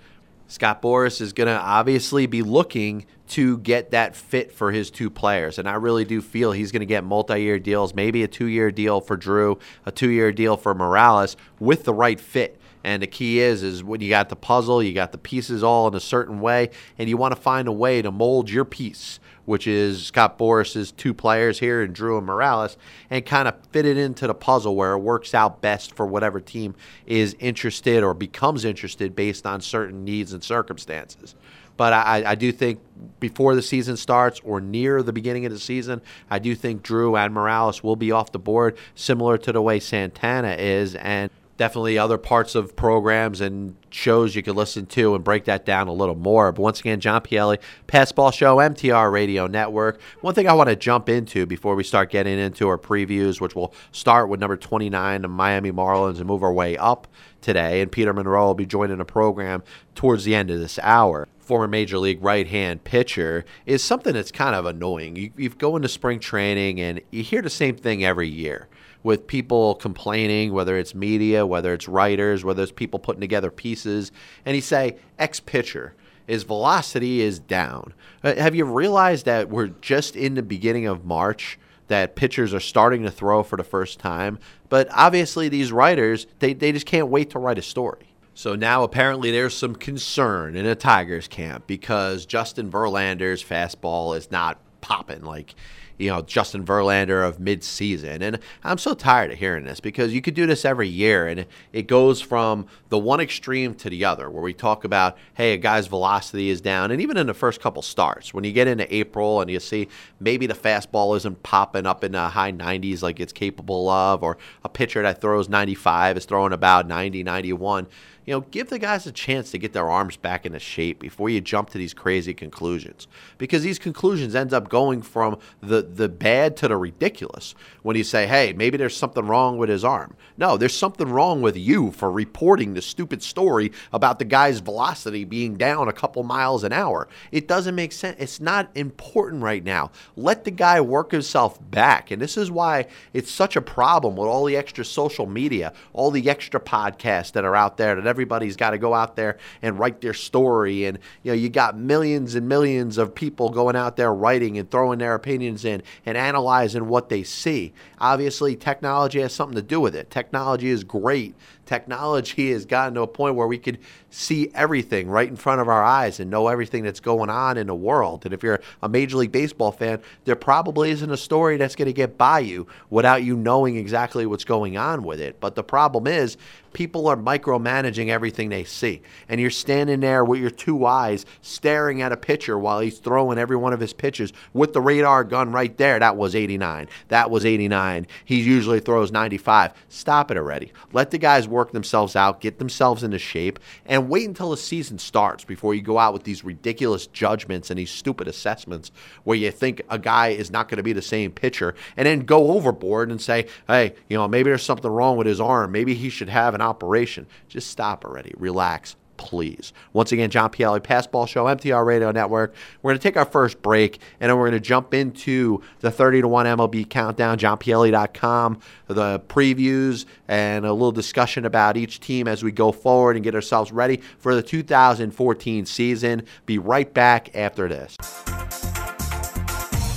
Scott 0.51 0.83
Boras 0.83 1.21
is 1.21 1.33
going 1.33 1.47
to 1.47 1.59
obviously 1.59 2.27
be 2.27 2.43
looking 2.43 3.07
to 3.29 3.59
get 3.59 3.93
that 3.93 4.17
fit 4.17 4.51
for 4.51 4.73
his 4.73 4.91
two 4.91 5.09
players. 5.09 5.59
And 5.59 5.69
I 5.69 5.75
really 5.75 6.05
do 6.05 6.21
feel 6.21 6.51
he's 6.51 6.73
going 6.73 6.81
to 6.81 6.87
get 6.87 7.05
multi 7.05 7.41
year 7.41 7.61
deals, 7.61 7.95
maybe 7.95 8.25
a 8.25 8.29
two 8.29 8.47
year 8.47 8.73
deal 8.73 9.01
for 9.01 9.17
Drew, 9.17 9.61
a 9.87 9.93
two 9.93 10.11
year 10.11 10.33
deal 10.33 10.57
for 10.57 10.75
Morales 10.75 11.37
with 11.61 11.85
the 11.85 11.95
right 11.95 12.19
fit. 12.19 12.61
And 12.83 13.01
the 13.01 13.07
key 13.07 13.39
is 13.39 13.63
is 13.63 13.85
when 13.85 14.01
you 14.01 14.09
got 14.09 14.29
the 14.29 14.35
puzzle, 14.37 14.83
you 14.83 14.93
got 14.93 15.13
the 15.13 15.19
pieces 15.19 15.63
all 15.63 15.87
in 15.87 15.95
a 15.95 16.01
certain 16.01 16.41
way, 16.41 16.71
and 16.99 17.09
you 17.09 17.17
want 17.17 17.33
to 17.33 17.41
find 17.41 17.69
a 17.69 17.73
way 17.73 18.03
to 18.03 18.11
mold 18.11 18.51
your 18.51 18.65
piece, 18.65 19.20
which 19.45 19.67
is 19.67 20.07
Scott 20.07 20.39
Boras's 20.39 20.93
two 20.93 21.15
players 21.15 21.59
here 21.59 21.83
and 21.83 21.95
Drew 21.95 22.17
and 22.19 22.27
Morales, 22.27 22.77
and 23.11 23.25
kind 23.25 23.49
of 23.49 23.55
fit 23.73 23.87
it 23.87 23.97
into 23.97 24.27
the 24.27 24.35
puzzle 24.35 24.77
where 24.77 24.93
it 24.93 24.99
works 24.99 25.35
out 25.35 25.61
best 25.61 25.95
for 25.95 26.07
whatever 26.07 26.41
team 26.41 26.75
is 27.07 27.37
interested 27.39 28.03
or 28.03 28.15
becomes 28.15 28.65
interested 28.65 29.15
based 29.15 29.47
on 29.47 29.61
certain 29.61 30.05
needs 30.05 30.33
and 30.33 30.43
circumstances. 30.43 31.35
But 31.77 31.95
I, 31.95 32.23
I, 32.27 32.35
do 32.35 32.53
think 32.53 32.81
before 33.21 33.55
the 33.55 33.63
season 33.63 33.97
starts 33.97 34.39
or 34.45 34.61
near 34.61 35.03
the 35.03 35.15
beginning 35.15 35.47
of 35.47 35.53
the 35.53 35.59
season, 35.59 36.03
I 36.29 36.39
do 36.39 36.55
think 36.55 36.83
Drew 36.83 37.17
and 37.17 37.33
Morales 37.33 37.83
will 37.83 37.97
be 37.97 38.13
off 38.13 38.33
the 38.33 38.39
board, 38.39 38.77
similar 38.95 39.39
to 39.39 39.51
the 39.51 39.63
way 39.63 39.81
Santana 39.81 40.57
is. 40.59 40.95
And 40.97 41.31
definitely 41.61 41.99
other 41.99 42.17
parts 42.17 42.55
of 42.55 42.75
programs 42.75 43.43
and 43.43 43.77
shows 43.91 44.35
you 44.35 44.43
can 44.43 44.57
listen 44.57 44.87
to 44.87 45.15
and 45.15 45.23
break 45.23 45.45
that 45.45 45.67
down 45.67 45.89
a 45.89 45.93
little 45.93 46.15
more. 46.15 46.51
But 46.53 46.63
once 46.63 46.81
again, 46.81 47.01
John 47.01 47.21
Pielli, 47.21 47.59
Passball 47.87 48.33
Show, 48.33 48.57
MTR 48.57 49.13
Radio 49.13 49.47
Network. 49.47 50.01
One 50.23 50.35
thing 50.35 50.49
I 50.49 50.55
want 50.55 50.71
to 50.71 50.77
jump 50.77 51.11
into 51.11 51.45
before 51.45 51.75
we 51.75 51.85
start 51.85 52.09
getting 52.11 52.39
into 52.39 52.67
our 52.67 52.79
previews, 52.79 53.43
which 53.43 53.55
will 53.55 53.75
start 53.93 54.31
with 54.31 54.41
number 54.41 54.57
29, 54.57 55.21
the 55.21 55.29
Miami 55.29 55.71
Marlins, 55.71 56.17
and 56.17 56.25
move 56.25 56.43
our 56.43 56.51
way 56.51 56.79
up 56.79 57.07
today. 57.43 57.83
And 57.83 57.93
Peter 57.93 58.15
Munro 58.15 58.47
will 58.47 58.55
be 58.55 58.65
joining 58.65 58.99
a 58.99 59.05
program 59.05 59.63
towards 59.95 60.25
the 60.25 60.35
end 60.35 60.51
of 60.51 60.61
this 60.61 60.79
hour. 60.83 61.29
Former 61.41 61.69
Major 61.69 61.99
League 61.99 62.23
right 62.23 62.47
hand 62.47 62.85
pitcher 62.85 63.45
is 63.67 63.85
something 63.85 64.15
that's 64.15 64.33
kind 64.33 64.55
of 64.55 64.65
annoying. 64.65 65.17
You, 65.17 65.31
you 65.37 65.51
go 65.51 65.77
into 65.77 65.89
spring 65.91 66.21
training 66.21 66.81
and 66.81 67.03
you 67.11 67.23
hear 67.23 67.43
the 67.43 67.51
same 67.51 67.77
thing 67.77 68.03
every 68.03 68.29
year 68.29 68.70
with 69.03 69.27
people 69.27 69.75
complaining, 69.77 70.53
whether 70.53 70.77
it's 70.77 70.95
media, 70.95 71.47
whether 71.47 71.73
it's 71.73 71.89
writers, 71.89 72.45
whether 72.45 72.63
it's 72.63 72.73
people 72.73 72.99
putting 72.99 73.21
together 73.21 73.51
pieces, 73.51 74.13
and 74.45 74.55
he 74.55 74.61
say, 74.61 74.97
ex 75.19 75.41
pitcher, 75.41 75.95
his 76.27 76.45
velocity 76.45 77.21
is 77.21 77.39
down. 77.39 77.93
Uh, 78.23 78.35
have 78.35 78.55
you 78.55 78.65
realized 78.65 79.25
that 79.27 79.49
we're 79.49 79.69
just 79.69 80.15
in 80.17 80.35
the 80.35 80.43
beginning 80.43 80.87
of 80.87 81.05
March? 81.05 81.59
That 81.89 82.15
pitchers 82.15 82.55
are 82.55 82.61
starting 82.61 83.03
to 83.03 83.11
throw 83.11 83.43
for 83.43 83.57
the 83.57 83.65
first 83.65 83.99
time, 83.99 84.39
but 84.69 84.87
obviously 84.93 85.49
these 85.49 85.73
writers 85.73 86.29
they, 86.39 86.53
they 86.53 86.71
just 86.71 86.87
can't 86.87 87.09
wait 87.09 87.31
to 87.31 87.41
write 87.41 87.59
a 87.59 87.63
story. 87.63 88.15
So 88.33 88.55
now 88.55 88.85
apparently 88.85 89.33
there's 89.33 89.57
some 89.57 89.75
concern 89.75 90.55
in 90.55 90.67
a 90.67 90.77
Tigers 90.77 91.27
camp 91.27 91.67
because 91.67 92.27
Justin 92.27 92.71
Verlander's 92.71 93.43
fastball 93.43 94.17
is 94.17 94.31
not 94.31 94.61
popping 94.81 95.23
like 95.23 95.57
you 96.01 96.09
know, 96.09 96.23
Justin 96.23 96.65
Verlander 96.65 97.27
of 97.27 97.39
mid-season. 97.39 98.23
And 98.23 98.39
I'm 98.65 98.79
so 98.79 98.95
tired 98.95 99.33
of 99.33 99.39
hearing 99.39 99.65
this 99.65 99.81
because 99.81 100.15
you 100.15 100.23
could 100.23 100.35
do 100.35 100.47
this 100.47 100.65
every 100.65 100.89
year 100.89 101.29
and 101.29 101.45
it 101.73 101.87
goes 101.87 102.23
from 102.23 102.67
the 102.89 102.99
one 102.99 103.21
extreme 103.21 103.75
to 103.75 103.91
the 103.91 104.07
other 104.07 104.31
where 104.31 104.43
we 104.43 104.55
talk 104.55 104.85
about, 104.85 105.19
hey, 105.35 105.53
a 105.53 105.59
guy's 105.59 105.87
velocity 105.87 106.49
is 106.49 106.63
down. 106.63 106.91
And 106.91 107.03
even 107.03 107.19
in 107.19 107.27
the 107.27 107.35
first 107.35 107.61
couple 107.61 107.83
starts, 107.83 108.33
when 108.33 108.45
you 108.45 108.53
get 108.53 108.67
into 108.67 108.93
April 108.93 109.43
and 109.43 109.51
you 109.51 109.61
see 109.61 109.89
maybe 110.19 110.47
the 110.47 110.55
fastball 110.55 111.15
isn't 111.19 111.43
popping 111.43 111.85
up 111.85 112.03
in 112.03 112.13
the 112.13 112.29
high 112.29 112.53
90s 112.53 113.03
like 113.03 113.21
it's 113.21 113.33
capable 113.33 113.89
of, 113.91 114.23
or 114.23 114.39
a 114.65 114.69
pitcher 114.71 115.03
that 115.03 115.21
throws 115.21 115.51
95 115.51 116.17
is 116.17 116.25
throwing 116.25 116.55
about 116.55 116.89
90, 116.89 117.23
91 117.23 117.87
you 118.31 118.37
know, 118.37 118.47
give 118.53 118.71
the 118.71 118.79
guys 118.79 119.09
a 119.09 119.13
chance 119.13 119.51
to 119.51 119.59
get 119.59 119.73
their 119.73 119.91
arms 119.91 120.17
back 120.17 120.47
into 120.47 120.61
shape 120.61 121.01
before 121.01 121.29
you 121.29 121.41
jump 121.41 121.69
to 121.69 121.79
these 121.79 121.93
crazy 121.93 122.33
conclusions. 122.33 123.09
Because 123.39 123.65
these 123.65 123.81
conclusions 123.81 124.37
end 124.37 124.55
up 124.55 124.69
going 124.69 125.03
from 125.03 125.37
the, 125.61 125.83
the 125.83 126.09
bad 126.09 126.57
to 126.59 126.69
the 126.69 126.77
ridiculous 126.77 127.57
when 127.83 127.97
you 127.97 128.05
say, 128.05 128.29
hey, 128.29 128.53
maybe 128.53 128.77
there's 128.79 128.97
something 128.97 129.27
wrong 129.27 129.59
with 129.59 129.69
his 129.69 129.83
arm. 129.83 130.15
No, 130.39 130.57
there's 130.57 130.77
something 130.77 131.09
wrong 131.09 131.43
with 131.43 131.57
you 131.57 131.91
for 131.91 132.09
reporting 132.09 132.75
the 132.75 132.83
stupid 132.83 133.21
story 133.21 133.73
about 133.93 134.21
the 134.21 134.25
guy's 134.25 134.61
velocity 134.61 135.25
being 135.25 135.57
down 135.57 135.89
a 135.89 135.93
couple 135.93 136.23
miles 136.23 136.63
an 136.63 136.73
hour. 136.73 137.09
It 137.33 137.49
doesn't 137.49 137.75
make 137.75 137.91
sense. 137.91 138.17
It's 138.21 138.39
not 138.39 138.71
important 138.77 139.43
right 139.43 139.65
now. 139.65 139.91
Let 140.15 140.45
the 140.45 140.53
guy 140.53 140.81
work 140.81 141.11
himself 141.11 141.59
back. 141.73 142.13
And 142.13 142.23
this 142.23 142.37
is 142.37 142.49
why 142.49 142.87
it's 143.13 143.33
such 143.33 143.57
a 143.57 143.61
problem 143.61 144.15
with 144.15 144.29
all 144.29 144.45
the 144.45 144.57
extra 144.57 144.85
social 144.85 145.27
media, 145.27 145.73
all 145.93 146.13
the 146.13 146.31
extra 146.31 146.61
podcasts 146.61 147.33
that 147.33 147.45
are 147.45 147.57
out 147.57 147.77
there 147.77 147.97
that 147.97 148.07
every 148.07 148.20
everybody's 148.21 148.55
got 148.55 148.71
to 148.71 148.79
go 148.79 148.93
out 148.93 149.17
there 149.17 149.39
and 149.63 149.79
write 149.79 150.03
their 150.03 150.13
story. 150.13 150.85
And, 150.85 150.99
you 151.23 151.33
know, 151.33 151.37
you 151.37 151.49
got 151.49 151.79
millions 151.79 152.35
and 152.35 152.47
millions 152.47 152.99
of 152.99 153.15
people 153.15 153.49
going 153.49 153.77
out 153.77 153.97
there 153.97 154.13
writing 154.13 154.59
and 154.59 154.71
throwing 154.71 154.99
their 154.99 155.15
opinions 155.15 155.65
in 155.65 155.83
and 156.05 156.19
analyzing 156.19 156.87
what 156.87 157.09
they 157.09 157.23
see. 157.23 157.73
Obviously, 157.99 158.57
technology 158.57 159.21
has 159.21 159.33
something 159.33 159.57
to 159.57 159.63
do 159.63 159.81
with 159.81 159.97
it. 159.97 160.11
Technology 160.11 160.69
is 160.69 160.85
great 160.85 161.35
technology 161.71 162.51
has 162.51 162.67
gotten 162.67 162.95
to 162.95 163.03
a 163.03 163.07
point 163.07 163.37
where 163.37 163.47
we 163.47 163.57
could 163.57 163.79
see 164.11 164.51
everything 164.55 165.09
right 165.09 165.29
in 165.29 165.37
front 165.37 165.61
of 165.61 165.69
our 165.69 165.85
eyes 165.85 166.19
and 166.19 166.29
know 166.29 166.49
everything 166.49 166.83
that's 166.83 166.99
going 166.99 167.31
on 167.31 167.57
in 167.57 167.69
the 167.69 167.75
world. 167.77 168.25
And 168.25 168.35
if 168.35 168.43
you're 168.43 168.61
a 168.83 168.89
Major 168.89 169.19
League 169.19 169.31
Baseball 169.31 169.71
fan, 169.71 170.03
there 170.25 170.35
probably 170.35 170.91
isn't 170.91 171.13
a 171.13 171.17
story 171.17 171.59
that's 171.59 171.77
going 171.77 171.87
to 171.87 171.93
get 171.93 172.19
by 172.19 172.41
you 172.41 172.67
without 172.91 173.23
you 173.23 173.37
knowing 173.37 173.77
exactly 173.77 174.27
what's 174.27 174.45
going 174.45 174.77
on 174.77 175.05
with 175.05 175.21
it. 175.21 175.39
But 175.39 175.55
the 175.55 175.63
problem 175.63 176.09
is, 176.09 176.37
people 176.73 177.09
are 177.09 177.17
micromanaging 177.17 178.09
everything 178.09 178.49
they 178.49 178.65
see. 178.65 179.03
And 179.29 179.41
you're 179.41 179.51
standing 179.51 180.01
there 180.01 180.25
with 180.25 180.41
your 180.41 180.51
two 180.51 180.87
eyes 180.87 181.27
staring 181.43 182.03
at 182.03 182.13
a 182.13 182.17
pitcher 182.17 182.59
while 182.59 182.81
he's 182.81 182.99
throwing 182.99 183.39
every 183.39 183.57
one 183.57 183.73
of 183.73 183.81
his 183.81 183.93
pitches 183.93 184.33
with 184.53 184.73
the 184.73 184.81
radar 184.81 185.25
gun 185.25 185.53
right 185.53 185.77
there. 185.77 185.99
That 185.99 186.17
was 186.17 186.35
89. 186.35 186.89
That 187.09 187.31
was 187.31 187.45
89. 187.45 188.07
He 188.25 188.41
usually 188.41 188.81
throws 188.81 189.13
95. 189.13 189.73
Stop 189.89 190.31
it 190.31 190.37
already. 190.37 190.73
Let 190.93 191.11
the 191.11 191.19
guys 191.19 191.49
work 191.49 191.60
work 191.61 191.73
themselves 191.73 192.17
out, 192.17 192.41
get 192.41 192.59
themselves 192.59 193.03
into 193.03 193.19
shape, 193.19 193.59
and 193.85 194.09
wait 194.09 194.27
until 194.27 194.51
the 194.51 194.57
season 194.57 194.99
starts 194.99 195.45
before 195.45 195.75
you 195.75 195.83
go 195.83 195.99
out 195.99 196.15
with 196.15 196.25
these 196.25 196.43
ridiculous 196.43 197.07
judgments 197.07 197.69
and 197.69 197.79
these 197.79 197.91
stupid 197.91 198.27
assessments 198.27 198.91
where 199.25 199.37
you 199.37 199.51
think 199.51 199.83
a 199.91 199.99
guy 199.99 200.29
is 200.29 200.51
not 200.51 200.71
going 200.71 200.79
to 200.79 200.83
be 200.83 200.95
the 200.95 201.03
same 201.03 201.31
pitcher 201.31 201.75
and 201.99 202.07
then 202.07 202.21
go 202.21 202.53
overboard 202.53 203.11
and 203.11 203.21
say, 203.21 203.47
hey, 203.67 203.95
you 204.09 204.17
know, 204.17 204.27
maybe 204.27 204.49
there's 204.49 204.63
something 204.63 204.91
wrong 204.91 205.19
with 205.19 205.27
his 205.27 205.39
arm. 205.39 205.71
Maybe 205.71 205.93
he 205.93 206.09
should 206.09 206.31
have 206.31 206.55
an 206.55 206.63
operation. 206.63 207.27
Just 207.47 207.69
stop 207.69 208.07
already. 208.07 208.33
Relax 208.39 208.97
please. 209.21 209.75
Once 209.93 210.13
again, 210.13 210.31
John 210.31 210.49
Pielli, 210.51 210.81
Passball 210.81 211.29
Show, 211.29 211.45
MTR 211.45 211.85
Radio 211.85 212.11
Network. 212.11 212.55
We're 212.81 212.93
going 212.93 212.99
to 212.99 213.03
take 213.03 213.19
our 213.19 213.27
first 213.27 213.61
break, 213.61 214.01
and 214.19 214.31
then 214.31 214.39
we're 214.39 214.49
going 214.49 214.61
to 214.61 214.67
jump 214.67 214.95
into 214.95 215.63
the 215.81 215.91
30 215.91 216.23
to 216.23 216.29
1 216.29 216.47
MLB 216.47 216.89
countdown, 216.89 217.39
johnpielli.com, 217.39 218.61
the 218.87 219.21
previews, 219.29 220.07
and 220.27 220.65
a 220.65 220.73
little 220.73 220.91
discussion 220.91 221.45
about 221.45 221.77
each 221.77 222.01
team 222.01 222.27
as 222.27 222.43
we 222.43 222.51
go 222.51 222.73
forward 222.73 223.15
and 223.15 223.23
get 223.23 223.35
ourselves 223.35 223.71
ready 223.71 223.99
for 224.19 224.35
the 224.35 224.43
2014 224.43 225.67
season. 225.67 226.23
Be 226.47 226.57
right 226.57 226.93
back 226.93 227.37
after 227.37 227.69
this. 227.69 227.99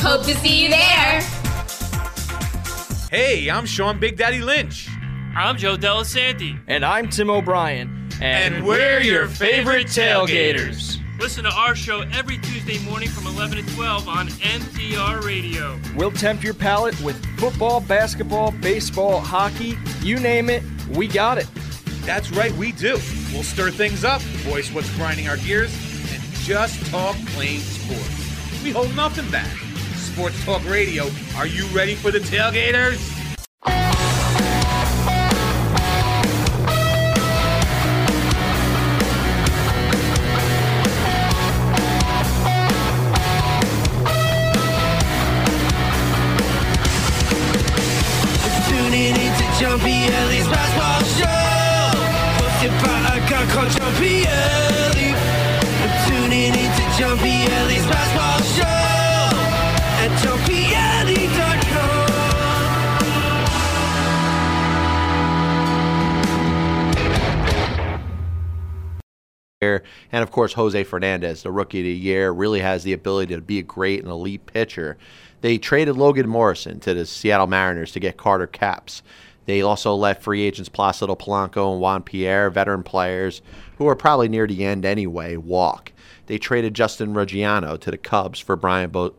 Hope 0.00 0.24
to 0.24 0.34
see 0.36 0.62
you 0.64 0.70
there! 0.70 1.20
Hey, 3.10 3.50
I'm 3.50 3.66
Sean 3.66 3.98
Big 4.00 4.16
Daddy 4.16 4.40
Lynch. 4.40 4.88
I'm 5.36 5.58
Joe 5.58 5.76
Delasanti. 5.76 6.58
And 6.66 6.82
I'm 6.82 7.10
Tim 7.10 7.28
O'Brien. 7.28 8.08
And, 8.22 8.54
and 8.54 8.66
we're 8.66 9.00
your 9.00 9.28
favorite 9.28 9.88
tailgaters. 9.88 10.96
Listen 11.18 11.44
to 11.44 11.50
our 11.50 11.74
show 11.74 12.02
every 12.12 12.36
Tuesday 12.38 12.78
morning 12.84 13.08
from 13.08 13.26
11 13.26 13.64
to 13.64 13.74
12 13.74 14.06
on 14.06 14.28
MTR 14.28 15.22
Radio. 15.24 15.78
We'll 15.96 16.10
tempt 16.10 16.44
your 16.44 16.52
palate 16.52 16.98
with 17.00 17.16
football, 17.38 17.80
basketball, 17.80 18.50
baseball, 18.50 19.20
hockey, 19.20 19.78
you 20.02 20.20
name 20.20 20.50
it, 20.50 20.62
we 20.90 21.08
got 21.08 21.38
it. 21.38 21.48
That's 22.02 22.30
right, 22.32 22.52
we 22.52 22.72
do. 22.72 22.98
We'll 23.32 23.42
stir 23.42 23.70
things 23.70 24.04
up, 24.04 24.20
voice 24.20 24.70
what's 24.72 24.94
grinding 24.96 25.26
our 25.28 25.38
gears, 25.38 25.72
and 26.12 26.22
just 26.44 26.84
talk 26.90 27.16
plain 27.28 27.60
sports. 27.60 28.62
We 28.62 28.70
hold 28.70 28.94
nothing 28.94 29.30
back. 29.30 29.50
Sports 29.96 30.44
Talk 30.44 30.64
Radio. 30.68 31.10
Are 31.36 31.46
you 31.46 31.66
ready 31.68 31.94
for 31.94 32.10
the 32.10 32.20
tailgaters? 32.20 33.16
Ellie's 49.62 50.48
basketball 50.48 51.00
show. 51.16 51.24
Hosted 52.36 52.74
by 52.84 53.16
a 53.16 53.20
guy 53.30 53.44
called. 53.52 53.72
I'm 55.80 55.92
tuning 56.06 56.52
into 56.52 56.84
Ellie's 57.54 57.86
basketball 57.86 58.40
show 58.52 58.66
at 60.02 60.12
And 70.12 70.22
of 70.22 70.30
course, 70.30 70.52
Jose 70.52 70.84
Fernandez, 70.84 71.42
the 71.42 71.50
rookie 71.50 71.80
of 71.80 71.84
the 71.84 71.92
year, 71.92 72.30
really 72.30 72.60
has 72.60 72.84
the 72.84 72.92
ability 72.92 73.34
to 73.34 73.40
be 73.40 73.58
a 73.58 73.62
great 73.62 74.00
and 74.00 74.10
elite 74.10 74.46
pitcher. 74.46 74.98
They 75.40 75.58
traded 75.58 75.96
Logan 75.96 76.28
Morrison 76.28 76.78
to 76.80 76.94
the 76.94 77.06
Seattle 77.06 77.46
Mariners 77.46 77.92
to 77.92 78.00
get 78.00 78.16
Carter 78.16 78.46
Capps. 78.46 79.02
They 79.46 79.62
also 79.62 79.94
let 79.94 80.22
free 80.22 80.42
agents 80.42 80.68
Placido 80.68 81.16
Polanco 81.16 81.72
and 81.72 81.80
Juan 81.80 82.02
Pierre, 82.02 82.50
veteran 82.50 82.82
players 82.82 83.42
who 83.78 83.88
are 83.88 83.96
probably 83.96 84.28
near 84.28 84.46
the 84.46 84.64
end 84.64 84.84
anyway, 84.84 85.36
walk. 85.36 85.92
They 86.26 86.38
traded 86.38 86.74
Justin 86.74 87.14
Ruggiano 87.14 87.80
to 87.80 87.90
the 87.90 87.96
Cubs 87.96 88.40
for 88.40 88.56
Brian 88.56 88.90
Bo-. 88.90 89.14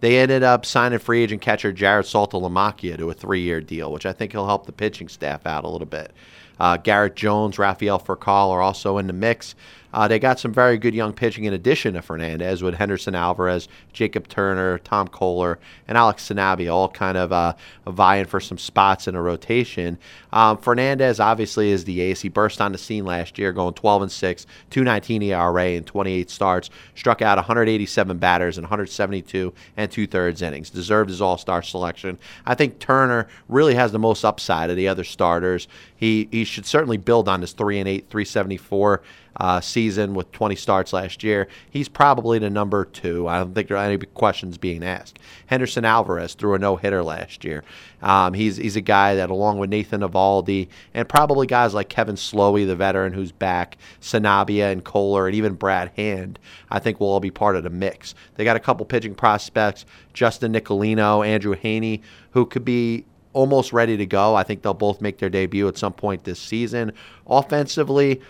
They 0.00 0.18
ended 0.18 0.42
up 0.42 0.64
signing 0.64 0.98
free 0.98 1.22
agent 1.22 1.42
catcher 1.42 1.72
Jarrod 1.72 2.04
Saltalamacchia 2.04 2.96
to 2.98 3.10
a 3.10 3.14
three-year 3.14 3.60
deal, 3.60 3.92
which 3.92 4.06
I 4.06 4.12
think 4.12 4.32
will 4.32 4.46
help 4.46 4.66
the 4.66 4.72
pitching 4.72 5.08
staff 5.08 5.46
out 5.46 5.64
a 5.64 5.68
little 5.68 5.86
bit. 5.86 6.12
Uh, 6.58 6.76
Garrett 6.76 7.16
Jones, 7.16 7.58
Rafael 7.58 7.98
Furcal 7.98 8.50
are 8.50 8.60
also 8.60 8.98
in 8.98 9.06
the 9.06 9.12
mix. 9.12 9.54
Uh, 9.92 10.08
they 10.08 10.18
got 10.18 10.38
some 10.38 10.52
very 10.52 10.78
good 10.78 10.94
young 10.94 11.12
pitching 11.12 11.44
in 11.44 11.52
addition 11.52 11.94
to 11.94 12.02
Fernandez 12.02 12.62
with 12.62 12.74
Henderson 12.74 13.14
Alvarez, 13.14 13.68
Jacob 13.92 14.28
Turner, 14.28 14.78
Tom 14.78 15.08
Koehler, 15.08 15.56
and 15.88 15.98
Alex 15.98 16.28
Sanabia 16.28 16.72
all 16.72 16.88
kind 16.88 17.18
of 17.18 17.32
uh, 17.32 17.54
vying 17.86 18.26
for 18.26 18.40
some 18.40 18.58
spots 18.58 19.08
in 19.08 19.14
a 19.14 19.22
rotation. 19.22 19.98
Um, 20.32 20.58
Fernandez 20.58 21.20
obviously 21.20 21.70
is 21.70 21.84
the 21.84 22.00
ace. 22.00 22.20
He 22.20 22.28
burst 22.28 22.60
on 22.60 22.72
the 22.72 22.78
scene 22.78 23.04
last 23.04 23.38
year, 23.38 23.52
going 23.52 23.74
12 23.74 24.02
and 24.02 24.12
6, 24.12 24.46
219 24.70 25.22
ERA 25.22 25.66
in 25.70 25.84
28 25.84 26.30
starts, 26.30 26.70
struck 26.94 27.22
out 27.22 27.38
187 27.38 28.18
batters 28.18 28.58
in 28.58 28.64
172 28.64 29.52
and 29.76 29.90
two 29.90 30.06
thirds 30.06 30.42
innings. 30.42 30.70
Deserved 30.70 31.10
his 31.10 31.20
All 31.20 31.38
Star 31.38 31.62
selection. 31.62 32.18
I 32.46 32.54
think 32.54 32.78
Turner 32.78 33.28
really 33.48 33.74
has 33.74 33.92
the 33.92 33.98
most 33.98 34.24
upside 34.24 34.70
of 34.70 34.76
the 34.76 34.88
other 34.88 35.04
starters. 35.04 35.68
He 35.96 36.28
he 36.30 36.44
should 36.44 36.66
certainly 36.66 36.96
build 36.96 37.28
on 37.28 37.40
his 37.40 37.52
3 37.52 37.80
and 37.80 37.88
8, 37.88 38.10
374 38.10 39.02
uh, 39.36 39.60
season 39.60 40.14
with 40.14 40.30
20 40.32 40.56
starts 40.56 40.92
last 40.92 41.22
year. 41.22 41.48
He's 41.70 41.88
probably 41.88 42.38
the 42.38 42.50
number 42.50 42.84
two. 42.84 43.28
I 43.28 43.38
don't 43.38 43.54
think 43.54 43.68
there 43.68 43.76
are 43.76 43.84
any 43.84 43.98
questions 43.98 44.58
being 44.58 44.82
asked. 44.82 45.18
Henderson 45.46 45.84
Alvarez 45.84 46.34
threw 46.34 46.54
a 46.54 46.58
no 46.58 46.76
hitter 46.76 47.02
last 47.02 47.44
year. 47.44 47.64
Um, 48.02 48.34
he's 48.34 48.56
he's 48.56 48.76
a 48.76 48.80
guy 48.80 49.14
that, 49.16 49.30
along 49.30 49.58
with 49.58 49.70
Nathan 49.70 50.02
And 50.94 51.08
probably 51.08 51.46
guys 51.46 51.74
like 51.74 51.88
Kevin 51.88 52.16
Slowey, 52.16 52.66
the 52.66 52.76
veteran 52.76 53.12
who's 53.12 53.32
back, 53.32 53.76
Sanabia 54.00 54.72
and 54.72 54.84
Koehler, 54.84 55.26
and 55.26 55.34
even 55.34 55.54
Brad 55.54 55.92
Hand, 55.96 56.38
I 56.70 56.78
think 56.78 57.00
will 57.00 57.08
all 57.08 57.20
be 57.20 57.30
part 57.30 57.56
of 57.56 57.62
the 57.62 57.70
mix. 57.70 58.14
They 58.34 58.44
got 58.44 58.56
a 58.56 58.60
couple 58.60 58.86
pitching 58.86 59.14
prospects, 59.14 59.86
Justin 60.12 60.52
Nicolino, 60.52 61.26
Andrew 61.26 61.54
Heaney, 61.54 62.02
who 62.32 62.46
could 62.46 62.64
be 62.64 63.04
almost 63.32 63.72
ready 63.72 63.96
to 63.96 64.06
go. 64.06 64.34
I 64.34 64.42
think 64.42 64.62
they'll 64.62 64.74
both 64.74 65.00
make 65.00 65.18
their 65.18 65.30
debut 65.30 65.68
at 65.68 65.78
some 65.78 65.92
point 65.92 66.24
this 66.24 66.40
season. 66.40 66.92
Offensively, 67.26 68.20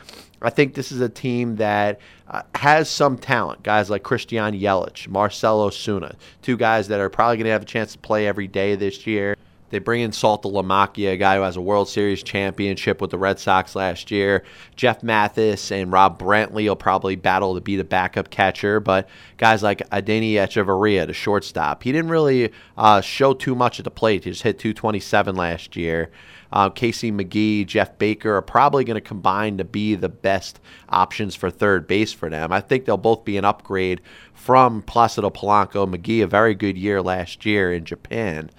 I 0.42 0.50
think 0.50 0.74
this 0.74 0.90
is 0.92 1.00
a 1.00 1.08
team 1.08 1.56
that 1.56 2.00
uh, 2.28 2.42
has 2.54 2.88
some 2.88 3.18
talent. 3.18 3.62
Guys 3.62 3.90
like 3.90 4.02
Christian 4.02 4.54
Yelich, 4.54 5.08
Marcell 5.08 5.68
Ozuna, 5.68 6.14
two 6.42 6.56
guys 6.56 6.88
that 6.88 7.00
are 7.00 7.10
probably 7.10 7.36
going 7.36 7.46
to 7.46 7.50
have 7.50 7.62
a 7.62 7.66
chance 7.66 7.92
to 7.92 7.98
play 7.98 8.26
every 8.26 8.46
day 8.46 8.74
this 8.74 9.06
year. 9.06 9.36
They 9.70 9.78
bring 9.78 10.02
in 10.02 10.10
Saltalamacchia, 10.10 11.12
a 11.12 11.16
guy 11.16 11.36
who 11.36 11.42
has 11.42 11.56
a 11.56 11.60
World 11.60 11.88
Series 11.88 12.22
championship 12.22 13.00
with 13.00 13.10
the 13.10 13.18
Red 13.18 13.38
Sox 13.38 13.74
last 13.74 14.10
year. 14.10 14.44
Jeff 14.76 15.02
Mathis 15.02 15.70
and 15.70 15.92
Rob 15.92 16.20
Brantley 16.20 16.68
will 16.68 16.76
probably 16.76 17.16
battle 17.16 17.54
to 17.54 17.60
be 17.60 17.76
the 17.76 17.84
backup 17.84 18.30
catcher, 18.30 18.80
but 18.80 19.08
guys 19.38 19.62
like 19.62 19.88
Adeiny 19.90 20.34
Hechavarria, 20.34 21.06
the 21.06 21.12
shortstop, 21.12 21.84
he 21.84 21.92
didn't 21.92 22.10
really 22.10 22.52
uh, 22.76 23.00
show 23.00 23.32
too 23.32 23.54
much 23.54 23.78
at 23.78 23.84
the 23.84 23.90
plate. 23.90 24.24
He 24.24 24.30
just 24.30 24.42
hit 24.42 24.58
227 24.58 25.36
last 25.36 25.76
year. 25.76 26.10
Uh, 26.52 26.68
Casey 26.68 27.12
McGehee, 27.12 27.66
Jeff 27.66 27.96
Baker 27.96 28.36
are 28.36 28.42
probably 28.42 28.84
going 28.84 28.96
to 28.96 29.00
combine 29.00 29.58
to 29.58 29.64
be 29.64 29.94
the 29.94 30.08
best 30.08 30.60
options 30.88 31.36
for 31.36 31.50
third 31.50 31.86
base 31.86 32.12
for 32.12 32.28
them. 32.28 32.52
I 32.52 32.60
think 32.60 32.84
they'll 32.84 32.96
both 32.96 33.24
be 33.24 33.36
an 33.36 33.44
upgrade 33.44 34.00
from 34.34 34.82
Placido 34.82 35.30
Polanco. 35.30 35.88
McGehee, 35.88 36.24
a 36.24 36.26
very 36.26 36.54
good 36.54 36.76
year 36.76 37.00
last 37.02 37.46
year 37.46 37.72
in 37.72 37.84
Japan. 37.84 38.50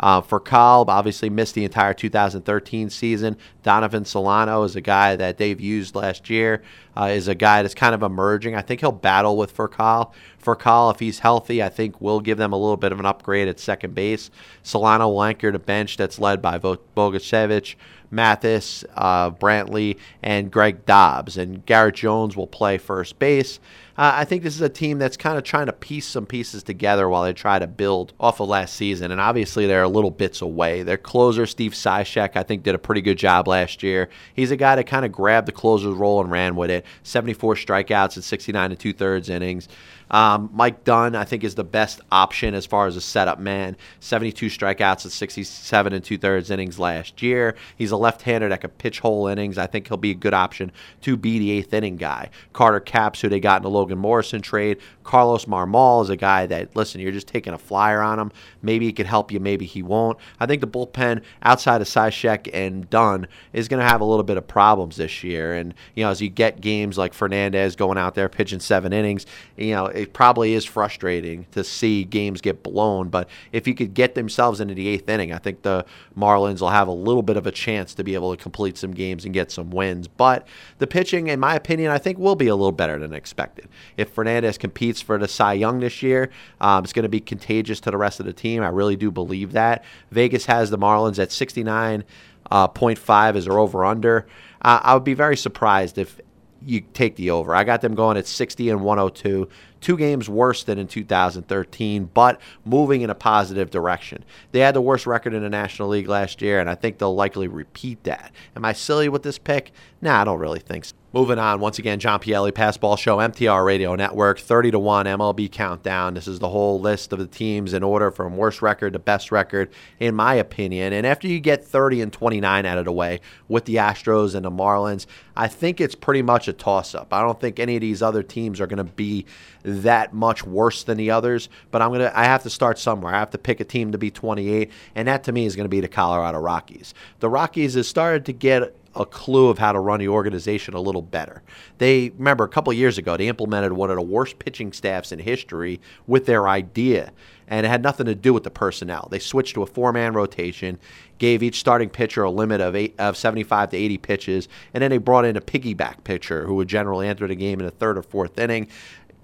Uh, 0.00 0.20
Furcal, 0.20 0.88
obviously 0.88 1.30
missed 1.30 1.54
the 1.54 1.64
entire 1.64 1.94
2013 1.94 2.90
season. 2.90 3.36
Donovan 3.62 4.04
Solano 4.04 4.64
is 4.64 4.76
a 4.76 4.80
guy 4.80 5.16
that 5.16 5.38
they've 5.38 5.60
used 5.60 5.94
last 5.94 6.28
year. 6.28 6.62
uh, 6.96 7.06
is 7.06 7.28
a 7.28 7.34
guy 7.34 7.62
that's 7.62 7.74
kind 7.74 7.94
of 7.94 8.02
emerging. 8.02 8.54
I 8.54 8.62
think 8.62 8.80
he'll 8.80 8.92
battle 8.92 9.36
with 9.36 9.56
Furcal. 9.56 10.12
Furcal, 10.42 10.92
if 10.92 11.00
he's 11.00 11.20
healthy, 11.20 11.62
I 11.62 11.68
think 11.68 12.00
will 12.00 12.20
give 12.20 12.38
them 12.38 12.52
a 12.52 12.58
little 12.58 12.76
bit 12.76 12.92
of 12.92 13.00
an 13.00 13.06
upgrade 13.06 13.48
at 13.48 13.58
second 13.58 13.94
base. 13.94 14.30
Solano 14.62 15.08
will 15.08 15.22
anchor 15.22 15.50
the 15.50 15.58
bench 15.58 15.96
that's 15.96 16.18
led 16.18 16.40
by 16.40 16.58
Bogusevic, 16.58 17.74
Mathis, 18.10 18.84
uh, 18.94 19.30
Brantley, 19.30 19.98
and 20.22 20.50
Greg 20.50 20.86
Dobbs. 20.86 21.36
And 21.36 21.64
Garrett 21.66 21.96
Jones 21.96 22.36
will 22.36 22.46
play 22.46 22.78
first 22.78 23.18
base. 23.18 23.58
Uh, 23.96 24.12
I 24.14 24.24
think 24.24 24.42
this 24.42 24.54
is 24.54 24.60
a 24.60 24.68
team 24.68 24.98
that's 24.98 25.16
kind 25.16 25.38
of 25.38 25.44
trying 25.44 25.66
to 25.66 25.72
piece 25.72 26.06
some 26.06 26.26
pieces 26.26 26.62
together 26.64 27.08
while 27.08 27.22
they 27.22 27.32
try 27.32 27.58
to 27.58 27.66
build 27.66 28.12
off 28.18 28.40
of 28.40 28.48
last 28.48 28.74
season. 28.74 29.12
And 29.12 29.20
obviously, 29.20 29.66
they're 29.66 29.84
a 29.84 29.88
little 29.88 30.10
bits 30.10 30.42
away. 30.42 30.82
Their 30.82 30.96
closer, 30.96 31.46
Steve 31.46 31.72
Cishek, 31.72 32.36
I 32.36 32.42
think 32.42 32.64
did 32.64 32.74
a 32.74 32.78
pretty 32.78 33.02
good 33.02 33.18
job 33.18 33.46
last 33.46 33.82
year. 33.82 34.08
He's 34.34 34.50
a 34.50 34.56
guy 34.56 34.74
that 34.76 34.86
kind 34.88 35.04
of 35.04 35.12
grabbed 35.12 35.46
the 35.46 35.52
closer's 35.52 35.94
role 35.94 36.20
and 36.20 36.30
ran 36.30 36.56
with 36.56 36.70
it. 36.70 36.84
74 37.04 37.54
strikeouts 37.54 38.16
in 38.16 38.22
69 38.22 38.70
and 38.70 38.80
two 38.80 38.92
thirds 38.92 39.28
innings. 39.28 39.68
Um, 40.10 40.50
Mike 40.52 40.84
Dunn, 40.84 41.14
I 41.14 41.24
think, 41.24 41.44
is 41.44 41.54
the 41.54 41.64
best 41.64 42.00
option 42.12 42.54
as 42.54 42.66
far 42.66 42.86
as 42.86 42.96
a 42.96 43.00
setup 43.00 43.38
man. 43.38 43.76
72 44.00 44.46
strikeouts 44.46 45.06
at 45.06 45.12
67 45.12 45.92
and 45.92 46.04
two 46.04 46.18
thirds 46.18 46.50
innings 46.50 46.78
last 46.78 47.22
year. 47.22 47.56
He's 47.76 47.90
a 47.90 47.96
left 47.96 48.22
hander 48.22 48.48
that 48.48 48.60
can 48.60 48.70
pitch 48.70 49.00
whole 49.00 49.26
innings. 49.28 49.56
I 49.56 49.66
think 49.66 49.88
he'll 49.88 49.96
be 49.96 50.10
a 50.10 50.14
good 50.14 50.34
option 50.34 50.72
to 51.02 51.16
be 51.16 51.38
the 51.38 51.50
eighth 51.52 51.72
inning 51.72 51.96
guy. 51.96 52.30
Carter 52.52 52.80
Capps, 52.80 53.22
who 53.22 53.28
they 53.28 53.40
got 53.40 53.62
in 53.62 53.66
a 53.66 53.70
the 53.70 53.74
Logan 53.84 53.98
Morrison 53.98 54.40
trade. 54.40 54.78
Carlos 55.02 55.44
Marmol 55.44 56.02
is 56.02 56.08
a 56.08 56.16
guy 56.16 56.46
that, 56.46 56.74
listen, 56.74 57.02
you're 57.02 57.12
just 57.12 57.26
taking 57.26 57.52
a 57.52 57.58
flyer 57.58 58.00
on 58.00 58.18
him. 58.18 58.32
Maybe 58.62 58.86
he 58.86 58.92
could 58.94 59.04
help 59.04 59.30
you, 59.30 59.38
maybe 59.38 59.66
he 59.66 59.82
won't. 59.82 60.18
I 60.40 60.46
think 60.46 60.62
the 60.62 60.66
bullpen 60.66 61.22
outside 61.42 61.82
of 61.82 61.86
Cishek 61.86 62.48
and 62.54 62.88
Dunn 62.88 63.26
is 63.52 63.68
going 63.68 63.80
to 63.80 63.86
have 63.86 64.00
a 64.00 64.04
little 64.06 64.22
bit 64.22 64.38
of 64.38 64.48
problems 64.48 64.96
this 64.96 65.22
year. 65.22 65.52
And, 65.52 65.74
you 65.94 66.02
know, 66.02 66.10
as 66.10 66.22
you 66.22 66.30
get 66.30 66.62
games 66.62 66.96
like 66.96 67.12
Fernandez 67.12 67.76
going 67.76 67.98
out 67.98 68.14
there 68.14 68.30
pitching 68.30 68.58
seven 68.58 68.94
innings, 68.94 69.26
you 69.58 69.74
know, 69.74 69.84
it 69.86 70.14
probably 70.14 70.54
is 70.54 70.64
frustrating 70.64 71.44
to 71.52 71.62
see 71.62 72.04
games 72.04 72.40
get 72.40 72.62
blown. 72.62 73.10
But 73.10 73.28
if 73.52 73.68
you 73.68 73.74
could 73.74 73.92
get 73.92 74.14
themselves 74.14 74.60
into 74.60 74.74
the 74.74 74.88
eighth 74.88 75.10
inning, 75.10 75.30
I 75.30 75.38
think 75.38 75.60
the 75.60 75.84
Marlins 76.16 76.62
will 76.62 76.70
have 76.70 76.88
a 76.88 76.92
little 76.92 77.22
bit 77.22 77.36
of 77.36 77.46
a 77.46 77.52
chance 77.52 77.92
to 77.94 78.02
be 78.02 78.14
able 78.14 78.34
to 78.34 78.42
complete 78.42 78.78
some 78.78 78.92
games 78.92 79.26
and 79.26 79.34
get 79.34 79.50
some 79.50 79.70
wins. 79.70 80.08
But 80.08 80.48
the 80.78 80.86
pitching, 80.86 81.26
in 81.26 81.38
my 81.38 81.54
opinion, 81.54 81.90
I 81.90 81.98
think 81.98 82.16
will 82.16 82.36
be 82.36 82.46
a 82.46 82.56
little 82.56 82.72
better 82.72 82.98
than 82.98 83.12
expected. 83.12 83.68
If 83.96 84.10
Fernandez 84.10 84.58
competes 84.58 85.00
for 85.00 85.18
the 85.18 85.28
Cy 85.28 85.54
Young 85.54 85.80
this 85.80 86.02
year, 86.02 86.30
um, 86.60 86.84
it's 86.84 86.92
going 86.92 87.04
to 87.04 87.08
be 87.08 87.20
contagious 87.20 87.80
to 87.80 87.90
the 87.90 87.96
rest 87.96 88.20
of 88.20 88.26
the 88.26 88.32
team. 88.32 88.62
I 88.62 88.68
really 88.68 88.96
do 88.96 89.10
believe 89.10 89.52
that. 89.52 89.84
Vegas 90.10 90.46
has 90.46 90.70
the 90.70 90.78
Marlins 90.78 91.18
at 91.18 91.30
69.5 91.30 92.04
Uh, 92.50 92.68
0.5 92.68 93.36
is 93.36 93.44
their 93.46 93.58
over 93.58 93.84
under. 93.84 94.26
Uh, 94.60 94.80
I 94.82 94.94
would 94.94 95.04
be 95.04 95.14
very 95.14 95.36
surprised 95.36 95.96
if 95.96 96.20
you 96.66 96.80
take 96.80 97.16
the 97.16 97.30
over. 97.30 97.54
I 97.54 97.64
got 97.64 97.80
them 97.80 97.94
going 97.94 98.16
at 98.16 98.26
60 98.26 98.70
and 98.70 98.82
102 98.82 99.48
two 99.84 99.98
games 99.98 100.30
worse 100.30 100.64
than 100.64 100.78
in 100.78 100.88
2013, 100.88 102.10
but 102.14 102.40
moving 102.64 103.02
in 103.02 103.10
a 103.10 103.14
positive 103.14 103.70
direction. 103.70 104.24
They 104.52 104.60
had 104.60 104.74
the 104.74 104.80
worst 104.80 105.06
record 105.06 105.34
in 105.34 105.42
the 105.42 105.50
National 105.50 105.88
League 105.88 106.08
last 106.08 106.40
year, 106.40 106.58
and 106.58 106.70
I 106.70 106.74
think 106.74 106.96
they'll 106.96 107.14
likely 107.14 107.48
repeat 107.48 108.02
that. 108.04 108.32
Am 108.56 108.64
I 108.64 108.72
silly 108.72 109.10
with 109.10 109.22
this 109.22 109.38
pick? 109.38 109.72
Nah, 110.00 110.22
I 110.22 110.24
don't 110.24 110.38
really 110.38 110.58
think 110.58 110.86
so. 110.86 110.94
Moving 111.14 111.38
on, 111.38 111.60
once 111.60 111.78
again, 111.78 112.00
John 112.00 112.18
Pielli, 112.18 112.50
Passball 112.50 112.98
Show, 112.98 113.18
MTR 113.18 113.64
Radio 113.64 113.94
Network, 113.94 114.40
30 114.40 114.72
to 114.72 114.80
1 114.80 115.06
MLB 115.06 115.48
Countdown. 115.48 116.14
This 116.14 116.26
is 116.26 116.40
the 116.40 116.48
whole 116.48 116.80
list 116.80 117.12
of 117.12 117.20
the 117.20 117.28
teams 117.28 117.72
in 117.72 117.84
order 117.84 118.10
from 118.10 118.36
worst 118.36 118.60
record 118.60 118.94
to 118.94 118.98
best 118.98 119.30
record, 119.30 119.70
in 120.00 120.16
my 120.16 120.34
opinion. 120.34 120.92
And 120.92 121.06
after 121.06 121.28
you 121.28 121.38
get 121.38 121.64
30 121.64 122.00
and 122.00 122.12
29 122.12 122.66
out 122.66 122.78
of 122.78 122.84
the 122.84 122.90
way 122.90 123.20
with 123.46 123.64
the 123.64 123.76
Astros 123.76 124.34
and 124.34 124.44
the 124.44 124.50
Marlins, 124.50 125.06
I 125.36 125.46
think 125.46 125.80
it's 125.80 125.94
pretty 125.94 126.22
much 126.22 126.48
a 126.48 126.52
toss 126.52 126.96
up. 126.96 127.12
I 127.12 127.22
don't 127.22 127.38
think 127.38 127.60
any 127.60 127.76
of 127.76 127.80
these 127.80 128.02
other 128.02 128.24
teams 128.24 128.60
are 128.60 128.66
going 128.66 128.84
to 128.84 128.92
be 128.92 129.24
that 129.62 130.14
much 130.14 130.44
worse 130.44 130.82
than 130.82 130.98
the 130.98 131.12
others, 131.12 131.48
but 131.70 131.80
I'm 131.80 131.90
going 131.90 132.00
to 132.00 132.18
I 132.18 132.24
have 132.24 132.42
to 132.42 132.50
start 132.50 132.76
somewhere. 132.76 133.14
I 133.14 133.20
have 133.20 133.30
to 133.30 133.38
pick 133.38 133.60
a 133.60 133.64
team 133.64 133.92
to 133.92 133.98
be 133.98 134.10
28, 134.10 134.68
and 134.96 135.06
that 135.06 135.22
to 135.24 135.32
me 135.32 135.46
is 135.46 135.54
going 135.54 135.66
to 135.66 135.68
be 135.68 135.80
the 135.80 135.86
Colorado 135.86 136.40
Rockies. 136.40 136.92
The 137.20 137.30
Rockies 137.30 137.74
has 137.74 137.86
started 137.86 138.24
to 138.24 138.32
get 138.32 138.74
a 138.96 139.04
clue 139.06 139.48
of 139.48 139.58
how 139.58 139.72
to 139.72 139.80
run 139.80 140.00
the 140.00 140.08
organization 140.08 140.74
a 140.74 140.80
little 140.80 141.02
better. 141.02 141.42
They 141.78 142.10
remember 142.10 142.44
a 142.44 142.48
couple 142.48 142.72
years 142.72 142.98
ago 142.98 143.16
they 143.16 143.28
implemented 143.28 143.72
one 143.72 143.90
of 143.90 143.96
the 143.96 144.02
worst 144.02 144.38
pitching 144.38 144.72
staffs 144.72 145.12
in 145.12 145.18
history 145.18 145.80
with 146.06 146.26
their 146.26 146.48
idea, 146.48 147.12
and 147.48 147.66
it 147.66 147.68
had 147.68 147.82
nothing 147.82 148.06
to 148.06 148.14
do 148.14 148.32
with 148.32 148.44
the 148.44 148.50
personnel. 148.50 149.08
They 149.10 149.18
switched 149.18 149.54
to 149.54 149.62
a 149.62 149.66
four-man 149.66 150.14
rotation, 150.14 150.78
gave 151.18 151.42
each 151.42 151.60
starting 151.60 151.90
pitcher 151.90 152.22
a 152.22 152.30
limit 152.30 152.60
of 152.60 152.74
eight, 152.74 152.94
of 152.98 153.16
75 153.16 153.70
to 153.70 153.76
80 153.76 153.98
pitches, 153.98 154.48
and 154.72 154.82
then 154.82 154.90
they 154.90 154.98
brought 154.98 155.24
in 155.24 155.36
a 155.36 155.40
piggyback 155.40 156.04
pitcher 156.04 156.46
who 156.46 156.54
would 156.54 156.68
generally 156.68 157.08
enter 157.08 157.26
the 157.26 157.34
game 157.34 157.60
in 157.60 157.66
the 157.66 157.72
third 157.72 157.98
or 157.98 158.02
fourth 158.02 158.38
inning 158.38 158.68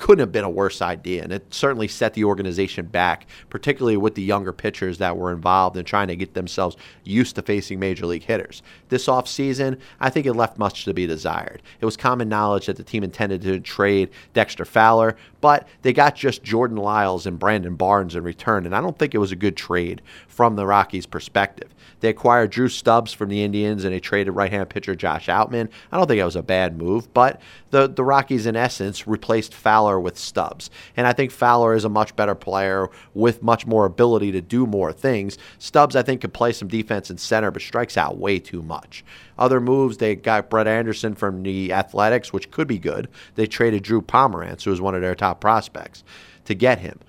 couldn't 0.00 0.20
have 0.20 0.32
been 0.32 0.44
a 0.44 0.50
worse 0.50 0.80
idea. 0.80 1.22
And 1.22 1.30
it 1.30 1.52
certainly 1.52 1.86
set 1.86 2.14
the 2.14 2.24
organization 2.24 2.86
back, 2.86 3.26
particularly 3.50 3.98
with 3.98 4.14
the 4.14 4.22
younger 4.22 4.50
pitchers 4.50 4.96
that 4.96 5.14
were 5.14 5.30
involved 5.30 5.76
in 5.76 5.84
trying 5.84 6.08
to 6.08 6.16
get 6.16 6.32
themselves 6.32 6.78
used 7.04 7.36
to 7.36 7.42
facing 7.42 7.78
major 7.78 8.06
league 8.06 8.22
hitters. 8.22 8.62
This 8.88 9.08
offseason, 9.08 9.78
I 10.00 10.08
think 10.08 10.24
it 10.24 10.32
left 10.32 10.56
much 10.56 10.86
to 10.86 10.94
be 10.94 11.06
desired. 11.06 11.60
It 11.82 11.84
was 11.84 11.98
common 11.98 12.30
knowledge 12.30 12.64
that 12.64 12.76
the 12.76 12.82
team 12.82 13.04
intended 13.04 13.42
to 13.42 13.60
trade 13.60 14.08
Dexter 14.32 14.64
Fowler, 14.64 15.16
but 15.42 15.68
they 15.82 15.92
got 15.92 16.16
just 16.16 16.42
Jordan 16.42 16.78
Lyles 16.78 17.26
and 17.26 17.38
Brandon 17.38 17.74
Barnes 17.74 18.16
in 18.16 18.24
return, 18.24 18.64
and 18.64 18.74
I 18.74 18.80
don't 18.80 18.98
think 18.98 19.14
it 19.14 19.18
was 19.18 19.32
a 19.32 19.36
good 19.36 19.56
trade 19.56 20.00
from 20.28 20.56
the 20.56 20.64
Rockies' 20.64 21.04
perspective. 21.04 21.74
They 22.00 22.08
acquired 22.08 22.50
Drew 22.50 22.68
Stubbs 22.68 23.12
from 23.12 23.28
the 23.28 23.44
Indians 23.44 23.84
and 23.84 23.94
they 23.94 24.00
traded 24.00 24.34
right 24.34 24.50
hand 24.50 24.70
pitcher 24.70 24.94
Josh 24.94 25.26
Outman. 25.26 25.68
I 25.92 25.96
don't 25.96 26.06
think 26.06 26.18
that 26.18 26.24
was 26.24 26.36
a 26.36 26.42
bad 26.42 26.78
move, 26.78 27.12
but 27.12 27.40
the, 27.70 27.88
the 27.88 28.04
Rockies, 28.04 28.46
in 28.46 28.56
essence, 28.56 29.06
replaced 29.06 29.54
Fowler 29.54 29.89
with 29.98 30.18
Stubbs. 30.18 30.70
And 30.96 31.06
I 31.06 31.12
think 31.12 31.30
Fowler 31.30 31.74
is 31.74 31.84
a 31.84 31.88
much 31.88 32.14
better 32.14 32.34
player 32.34 32.88
with 33.14 33.42
much 33.42 33.66
more 33.66 33.86
ability 33.86 34.30
to 34.32 34.40
do 34.40 34.66
more 34.66 34.92
things. 34.92 35.38
Stubbs, 35.58 35.96
I 35.96 36.02
think, 36.02 36.20
could 36.20 36.34
play 36.34 36.52
some 36.52 36.68
defense 36.68 37.10
in 37.10 37.18
center, 37.18 37.50
but 37.50 37.62
strikes 37.62 37.96
out 37.96 38.18
way 38.18 38.38
too 38.38 38.62
much. 38.62 39.04
Other 39.38 39.60
moves, 39.60 39.96
they 39.96 40.14
got 40.14 40.50
Brett 40.50 40.68
Anderson 40.68 41.14
from 41.14 41.42
the 41.42 41.72
Athletics, 41.72 42.32
which 42.32 42.50
could 42.50 42.68
be 42.68 42.78
good. 42.78 43.08
They 43.36 43.46
traded 43.46 43.82
Drew 43.82 44.02
Pomeranz, 44.02 44.64
who 44.64 44.70
was 44.70 44.80
one 44.80 44.94
of 44.94 45.00
their 45.00 45.14
top 45.14 45.40
prospects, 45.40 46.04
to 46.44 46.54
get 46.54 46.80
him. 46.80 47.00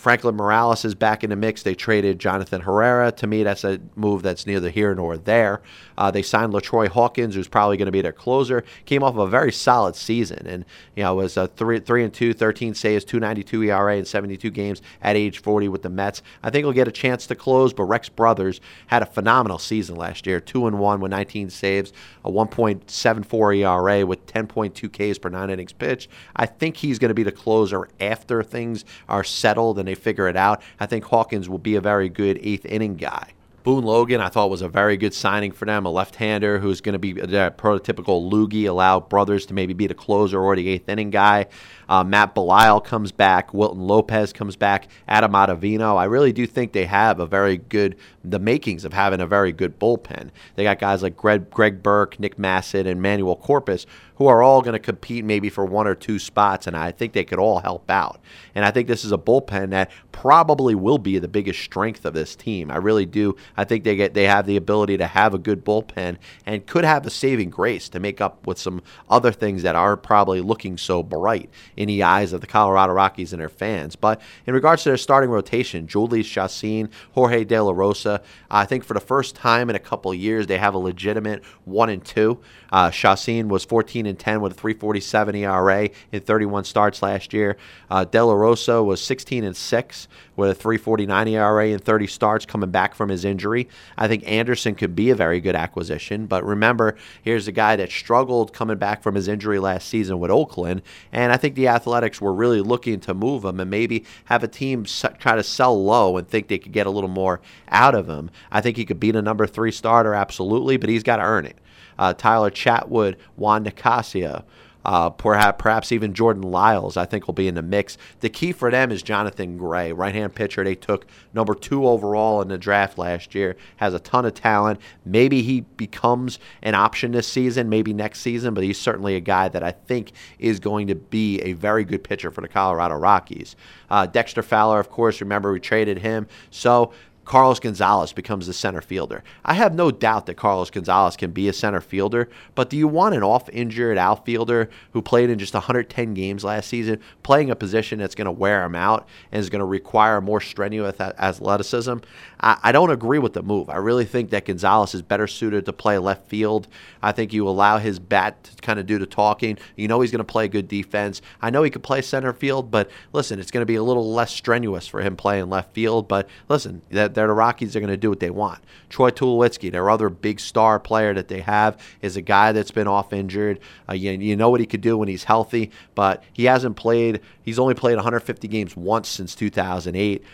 Franklin 0.00 0.34
Morales 0.34 0.86
is 0.86 0.94
back 0.94 1.22
in 1.22 1.28
the 1.28 1.36
mix. 1.36 1.62
They 1.62 1.74
traded 1.74 2.18
Jonathan 2.18 2.62
Herrera. 2.62 3.12
To 3.12 3.26
me, 3.26 3.42
that's 3.42 3.64
a 3.64 3.78
move 3.96 4.22
that's 4.22 4.46
neither 4.46 4.70
here 4.70 4.94
nor 4.94 5.18
there. 5.18 5.60
Uh, 5.98 6.10
they 6.10 6.22
signed 6.22 6.54
LaTroy 6.54 6.88
Hawkins, 6.88 7.34
who's 7.34 7.48
probably 7.48 7.76
going 7.76 7.84
to 7.84 7.92
be 7.92 8.00
their 8.00 8.10
closer. 8.10 8.64
Came 8.86 9.02
off 9.02 9.12
of 9.12 9.18
a 9.18 9.26
very 9.26 9.52
solid 9.52 9.94
season, 9.94 10.46
and 10.46 10.64
you 10.96 11.02
know 11.02 11.16
was 11.16 11.36
a 11.36 11.48
three 11.48 11.80
three 11.80 12.02
and 12.02 12.14
two, 12.14 12.32
13 12.32 12.72
saves, 12.72 13.04
2.92 13.04 13.66
ERA 13.66 13.98
in 13.98 14.06
72 14.06 14.48
games 14.48 14.80
at 15.02 15.16
age 15.16 15.42
40 15.42 15.68
with 15.68 15.82
the 15.82 15.90
Mets. 15.90 16.22
I 16.42 16.48
think 16.48 16.64
he'll 16.64 16.72
get 16.72 16.88
a 16.88 16.92
chance 16.92 17.26
to 17.26 17.34
close. 17.34 17.74
But 17.74 17.84
Rex 17.84 18.08
Brothers 18.08 18.62
had 18.86 19.02
a 19.02 19.06
phenomenal 19.06 19.58
season 19.58 19.96
last 19.96 20.26
year, 20.26 20.40
two 20.40 20.66
and 20.66 20.78
one 20.78 21.00
with 21.00 21.10
19 21.10 21.50
saves, 21.50 21.92
a 22.24 22.30
1.74 22.30 23.58
ERA 23.58 24.06
with 24.06 24.24
10.2 24.24 25.12
Ks 25.12 25.18
per 25.18 25.28
nine 25.28 25.50
innings 25.50 25.74
pitched. 25.74 26.08
I 26.36 26.46
think 26.46 26.78
he's 26.78 26.98
going 26.98 27.10
to 27.10 27.14
be 27.14 27.22
the 27.22 27.32
closer 27.32 27.86
after 28.00 28.42
things 28.42 28.86
are 29.06 29.24
settled 29.24 29.78
and 29.78 29.89
they 29.90 29.94
figure 29.94 30.28
it 30.28 30.36
out. 30.36 30.62
I 30.78 30.86
think 30.86 31.04
Hawkins 31.04 31.48
will 31.48 31.58
be 31.58 31.74
a 31.74 31.80
very 31.80 32.08
good 32.08 32.38
eighth 32.42 32.64
inning 32.64 32.96
guy. 32.96 33.32
Boone 33.62 33.84
Logan, 33.84 34.22
I 34.22 34.30
thought 34.30 34.48
was 34.48 34.62
a 34.62 34.68
very 34.68 34.96
good 34.96 35.12
signing 35.12 35.52
for 35.52 35.66
them, 35.66 35.84
a 35.84 35.90
left-hander 35.90 36.60
who's 36.60 36.80
going 36.80 36.94
to 36.94 36.98
be 36.98 37.10
a 37.20 37.50
prototypical 37.50 38.30
loogie, 38.30 38.66
allow 38.66 39.00
brothers 39.00 39.44
to 39.46 39.54
maybe 39.54 39.74
be 39.74 39.86
the 39.86 39.92
closer 39.92 40.40
or 40.40 40.56
the 40.56 40.66
eighth 40.66 40.88
inning 40.88 41.10
guy. 41.10 41.46
Uh, 41.90 42.04
Matt 42.04 42.36
Belisle 42.36 42.84
comes 42.84 43.10
back, 43.10 43.52
Wilton 43.52 43.80
Lopez 43.80 44.32
comes 44.32 44.54
back, 44.54 44.86
Adam 45.08 45.32
Ottavino. 45.32 45.96
I 45.96 46.04
really 46.04 46.32
do 46.32 46.46
think 46.46 46.72
they 46.72 46.86
have 46.86 47.18
a 47.18 47.26
very 47.26 47.56
good, 47.56 47.96
the 48.24 48.38
makings 48.38 48.84
of 48.84 48.92
having 48.92 49.20
a 49.20 49.26
very 49.26 49.50
good 49.50 49.78
bullpen. 49.80 50.30
They 50.54 50.62
got 50.62 50.78
guys 50.78 51.02
like 51.02 51.16
Greg, 51.16 51.50
Greg 51.50 51.82
Burke, 51.82 52.20
Nick 52.20 52.36
Masset, 52.36 52.86
and 52.86 53.02
Manuel 53.02 53.36
Corpas 53.36 53.86
who 54.20 54.26
are 54.26 54.42
all 54.42 54.60
going 54.60 54.74
to 54.74 54.78
compete 54.78 55.24
maybe 55.24 55.48
for 55.48 55.64
one 55.64 55.86
or 55.86 55.94
two 55.94 56.18
spots, 56.18 56.66
and 56.66 56.76
I 56.76 56.92
think 56.92 57.14
they 57.14 57.24
could 57.24 57.38
all 57.38 57.60
help 57.60 57.90
out. 57.90 58.20
And 58.54 58.66
I 58.66 58.70
think 58.70 58.86
this 58.86 59.02
is 59.02 59.12
a 59.12 59.16
bullpen 59.16 59.70
that 59.70 59.90
probably 60.12 60.74
will 60.74 60.98
be 60.98 61.18
the 61.18 61.26
biggest 61.26 61.60
strength 61.60 62.04
of 62.04 62.12
this 62.12 62.36
team. 62.36 62.70
I 62.70 62.76
really 62.76 63.06
do. 63.06 63.34
I 63.56 63.64
think 63.64 63.82
they 63.82 63.96
get 63.96 64.12
they 64.12 64.24
have 64.24 64.44
the 64.44 64.58
ability 64.58 64.98
to 64.98 65.06
have 65.06 65.32
a 65.32 65.38
good 65.38 65.64
bullpen 65.64 66.18
and 66.44 66.66
could 66.66 66.84
have 66.84 67.06
a 67.06 67.10
saving 67.10 67.48
grace 67.48 67.88
to 67.88 67.98
make 67.98 68.20
up 68.20 68.46
with 68.46 68.58
some 68.58 68.82
other 69.08 69.32
things 69.32 69.62
that 69.62 69.74
aren't 69.74 70.02
probably 70.02 70.42
looking 70.42 70.76
so 70.76 71.02
bright 71.02 71.48
in 71.80 71.86
the 71.86 72.02
eyes 72.02 72.34
of 72.34 72.42
the 72.42 72.46
Colorado 72.46 72.92
Rockies 72.92 73.32
and 73.32 73.40
their 73.40 73.48
fans. 73.48 73.96
But 73.96 74.20
in 74.46 74.52
regards 74.52 74.82
to 74.82 74.90
their 74.90 74.98
starting 74.98 75.30
rotation, 75.30 75.86
Jhoulys 75.86 76.26
Chacin, 76.26 76.90
Jorge 77.12 77.42
De 77.44 77.58
La 77.58 77.72
Rosa, 77.72 78.20
I 78.50 78.66
think 78.66 78.84
for 78.84 78.92
the 78.92 79.00
first 79.00 79.34
time 79.34 79.70
in 79.70 79.76
a 79.76 79.78
couple 79.78 80.12
years 80.12 80.46
they 80.46 80.58
have 80.58 80.74
a 80.74 80.78
legitimate 80.78 81.42
one 81.64 81.88
and 81.88 82.04
two. 82.04 82.38
Uh, 82.70 82.90
Chacin 82.90 83.48
was 83.48 83.64
14 83.64 84.04
and 84.04 84.18
10 84.18 84.42
with 84.42 84.58
a 84.58 84.60
3.47 84.60 85.38
ERA 85.38 85.88
in 86.12 86.20
31 86.20 86.64
starts 86.64 87.02
last 87.02 87.32
year. 87.32 87.56
Uh, 87.90 88.04
De 88.04 88.22
La 88.22 88.34
Rosa 88.34 88.82
was 88.82 89.02
16 89.02 89.42
and 89.42 89.56
6 89.56 90.08
with 90.36 90.50
a 90.50 90.68
3.49 90.68 91.30
ERA 91.30 91.68
in 91.68 91.78
30 91.78 92.06
starts, 92.06 92.46
coming 92.46 92.70
back 92.70 92.94
from 92.94 93.08
his 93.08 93.24
injury. 93.24 93.68
I 93.96 94.08
think 94.08 94.22
Anderson 94.26 94.74
could 94.74 94.94
be 94.94 95.10
a 95.10 95.14
very 95.14 95.40
good 95.40 95.56
acquisition, 95.56 96.26
but 96.26 96.44
remember, 96.44 96.96
here's 97.22 97.48
a 97.48 97.52
guy 97.52 97.76
that 97.76 97.90
struggled 97.90 98.52
coming 98.52 98.78
back 98.78 99.02
from 99.02 99.14
his 99.14 99.28
injury 99.28 99.58
last 99.58 99.88
season 99.88 100.18
with 100.18 100.30
Oakland, 100.30 100.82
and 101.12 101.32
I 101.32 101.36
think 101.36 101.54
the 101.54 101.68
Athletics 101.70 102.20
were 102.20 102.32
really 102.32 102.60
looking 102.60 103.00
to 103.00 103.14
move 103.14 103.44
him 103.44 103.60
and 103.60 103.70
maybe 103.70 104.04
have 104.26 104.42
a 104.42 104.48
team 104.48 104.84
try 104.84 105.36
to 105.36 105.42
sell 105.42 105.82
low 105.82 106.16
and 106.16 106.28
think 106.28 106.48
they 106.48 106.58
could 106.58 106.72
get 106.72 106.86
a 106.86 106.90
little 106.90 107.08
more 107.08 107.40
out 107.68 107.94
of 107.94 108.08
him. 108.08 108.30
I 108.50 108.60
think 108.60 108.76
he 108.76 108.84
could 108.84 109.00
beat 109.00 109.16
a 109.16 109.22
number 109.22 109.46
three 109.46 109.72
starter, 109.72 110.14
absolutely, 110.14 110.76
but 110.76 110.90
he's 110.90 111.02
got 111.02 111.16
to 111.16 111.22
earn 111.22 111.46
it. 111.46 111.56
Uh, 111.98 112.14
Tyler 112.14 112.50
Chatwood, 112.50 113.16
Juan 113.36 113.64
Nicasio, 113.64 114.44
uh, 114.84 115.10
perhaps, 115.10 115.60
perhaps 115.60 115.92
even 115.92 116.14
Jordan 116.14 116.42
Lyles, 116.42 116.96
I 116.96 117.04
think, 117.04 117.26
will 117.26 117.34
be 117.34 117.48
in 117.48 117.54
the 117.54 117.62
mix. 117.62 117.98
The 118.20 118.28
key 118.28 118.52
for 118.52 118.70
them 118.70 118.90
is 118.90 119.02
Jonathan 119.02 119.56
Gray, 119.56 119.92
right 119.92 120.14
hand 120.14 120.34
pitcher. 120.34 120.64
They 120.64 120.74
took 120.74 121.06
number 121.34 121.54
two 121.54 121.86
overall 121.86 122.40
in 122.42 122.48
the 122.48 122.58
draft 122.58 122.98
last 122.98 123.34
year, 123.34 123.56
has 123.76 123.94
a 123.94 124.00
ton 124.00 124.24
of 124.24 124.34
talent. 124.34 124.80
Maybe 125.04 125.42
he 125.42 125.60
becomes 125.60 126.38
an 126.62 126.74
option 126.74 127.12
this 127.12 127.28
season, 127.28 127.68
maybe 127.68 127.92
next 127.92 128.20
season, 128.20 128.54
but 128.54 128.64
he's 128.64 128.78
certainly 128.78 129.16
a 129.16 129.20
guy 129.20 129.48
that 129.48 129.62
I 129.62 129.72
think 129.72 130.12
is 130.38 130.60
going 130.60 130.86
to 130.88 130.94
be 130.94 131.40
a 131.40 131.52
very 131.52 131.84
good 131.84 132.02
pitcher 132.02 132.30
for 132.30 132.40
the 132.40 132.48
Colorado 132.48 132.96
Rockies. 132.96 133.56
Uh, 133.90 134.06
Dexter 134.06 134.42
Fowler, 134.42 134.80
of 134.80 134.90
course, 134.90 135.20
remember 135.20 135.52
we 135.52 135.60
traded 135.60 135.98
him. 135.98 136.26
So 136.50 136.92
Carlos 137.30 137.60
Gonzalez 137.60 138.12
becomes 138.12 138.48
the 138.48 138.52
center 138.52 138.80
fielder. 138.80 139.22
I 139.44 139.54
have 139.54 139.72
no 139.72 139.92
doubt 139.92 140.26
that 140.26 140.34
Carlos 140.34 140.68
Gonzalez 140.68 141.16
can 141.16 141.30
be 141.30 141.48
a 141.48 141.52
center 141.52 141.80
fielder, 141.80 142.28
but 142.56 142.68
do 142.68 142.76
you 142.76 142.88
want 142.88 143.14
an 143.14 143.22
off 143.22 143.48
injured 143.50 143.96
outfielder 143.98 144.68
who 144.94 145.00
played 145.00 145.30
in 145.30 145.38
just 145.38 145.54
110 145.54 146.12
games 146.14 146.42
last 146.42 146.68
season, 146.68 146.98
playing 147.22 147.48
a 147.48 147.54
position 147.54 148.00
that's 148.00 148.16
going 148.16 148.24
to 148.24 148.32
wear 148.32 148.64
him 148.64 148.74
out 148.74 149.06
and 149.30 149.38
is 149.38 149.48
going 149.48 149.60
to 149.60 149.64
require 149.64 150.20
more 150.20 150.40
strenuous 150.40 150.98
athleticism? 150.98 151.98
I, 152.40 152.58
I 152.64 152.72
don't 152.72 152.90
agree 152.90 153.20
with 153.20 153.34
the 153.34 153.44
move. 153.44 153.70
I 153.70 153.76
really 153.76 154.06
think 154.06 154.30
that 154.30 154.46
Gonzalez 154.46 154.92
is 154.96 155.02
better 155.02 155.28
suited 155.28 155.66
to 155.66 155.72
play 155.72 155.98
left 155.98 156.28
field. 156.28 156.66
I 157.00 157.12
think 157.12 157.32
you 157.32 157.48
allow 157.48 157.78
his 157.78 158.00
bat 158.00 158.42
to 158.42 158.56
kind 158.56 158.80
of 158.80 158.86
do 158.86 158.98
the 158.98 159.06
talking. 159.06 159.56
You 159.76 159.86
know 159.86 160.00
he's 160.00 160.10
going 160.10 160.18
to 160.18 160.24
play 160.24 160.48
good 160.48 160.66
defense. 160.66 161.22
I 161.40 161.50
know 161.50 161.62
he 161.62 161.70
could 161.70 161.84
play 161.84 162.02
center 162.02 162.32
field, 162.32 162.72
but 162.72 162.90
listen, 163.12 163.38
it's 163.38 163.52
going 163.52 163.62
to 163.62 163.66
be 163.66 163.76
a 163.76 163.84
little 163.84 164.12
less 164.12 164.32
strenuous 164.32 164.88
for 164.88 165.00
him 165.00 165.14
playing 165.14 165.48
left 165.48 165.72
field. 165.74 166.08
But 166.08 166.28
listen, 166.48 166.82
that 166.90 167.19
they're 167.20 167.26
the 167.26 167.34
Rockies 167.34 167.76
are 167.76 167.80
going 167.80 167.90
to 167.90 167.98
do 167.98 168.08
what 168.08 168.20
they 168.20 168.30
want. 168.30 168.60
Troy 168.88 169.10
Tulowitzki, 169.10 169.70
their 169.70 169.90
other 169.90 170.08
big 170.08 170.40
star 170.40 170.80
player 170.80 171.12
that 171.12 171.28
they 171.28 171.40
have, 171.40 171.78
is 172.00 172.16
a 172.16 172.22
guy 172.22 172.52
that's 172.52 172.70
been 172.70 172.88
off 172.88 173.12
injured. 173.12 173.60
Uh, 173.88 173.92
you, 173.92 174.12
you 174.12 174.36
know 174.36 174.48
what 174.48 174.60
he 174.60 174.66
could 174.66 174.80
do 174.80 174.96
when 174.96 175.08
he's 175.08 175.24
healthy, 175.24 175.70
but 175.94 176.24
he 176.32 176.46
hasn't 176.46 176.76
played. 176.76 177.20
He's 177.42 177.58
only 177.58 177.74
played 177.74 177.96
150 177.96 178.48
games 178.48 178.74
once 178.74 179.08
since 179.08 179.34
2008. 179.34 180.24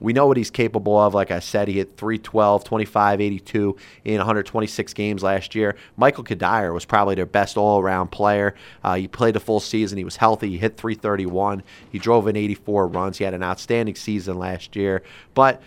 We 0.00 0.14
know 0.14 0.26
what 0.26 0.38
he's 0.38 0.50
capable 0.50 0.98
of. 0.98 1.12
Like 1.12 1.30
I 1.30 1.40
said, 1.40 1.68
he 1.68 1.74
hit 1.74 1.98
312, 1.98 2.64
25, 2.64 3.20
82 3.20 3.76
in 4.06 4.16
126 4.16 4.94
games 4.94 5.22
last 5.22 5.54
year. 5.54 5.76
Michael 5.98 6.24
Cuddyer 6.24 6.72
was 6.72 6.86
probably 6.86 7.16
their 7.16 7.26
best 7.26 7.58
all 7.58 7.80
around 7.80 8.08
player. 8.08 8.54
Uh, 8.82 8.94
he 8.94 9.06
played 9.06 9.36
a 9.36 9.40
full 9.40 9.60
season. 9.60 9.98
He 9.98 10.04
was 10.04 10.16
healthy. 10.16 10.48
He 10.48 10.56
hit 10.56 10.78
331. 10.78 11.62
He 11.92 11.98
drove 11.98 12.26
in 12.28 12.36
84 12.36 12.86
runs. 12.86 13.18
He 13.18 13.24
had 13.24 13.34
an 13.34 13.42
outstanding 13.42 13.94
season 13.94 14.38
last 14.38 14.74
year. 14.74 15.02
But 15.34 15.60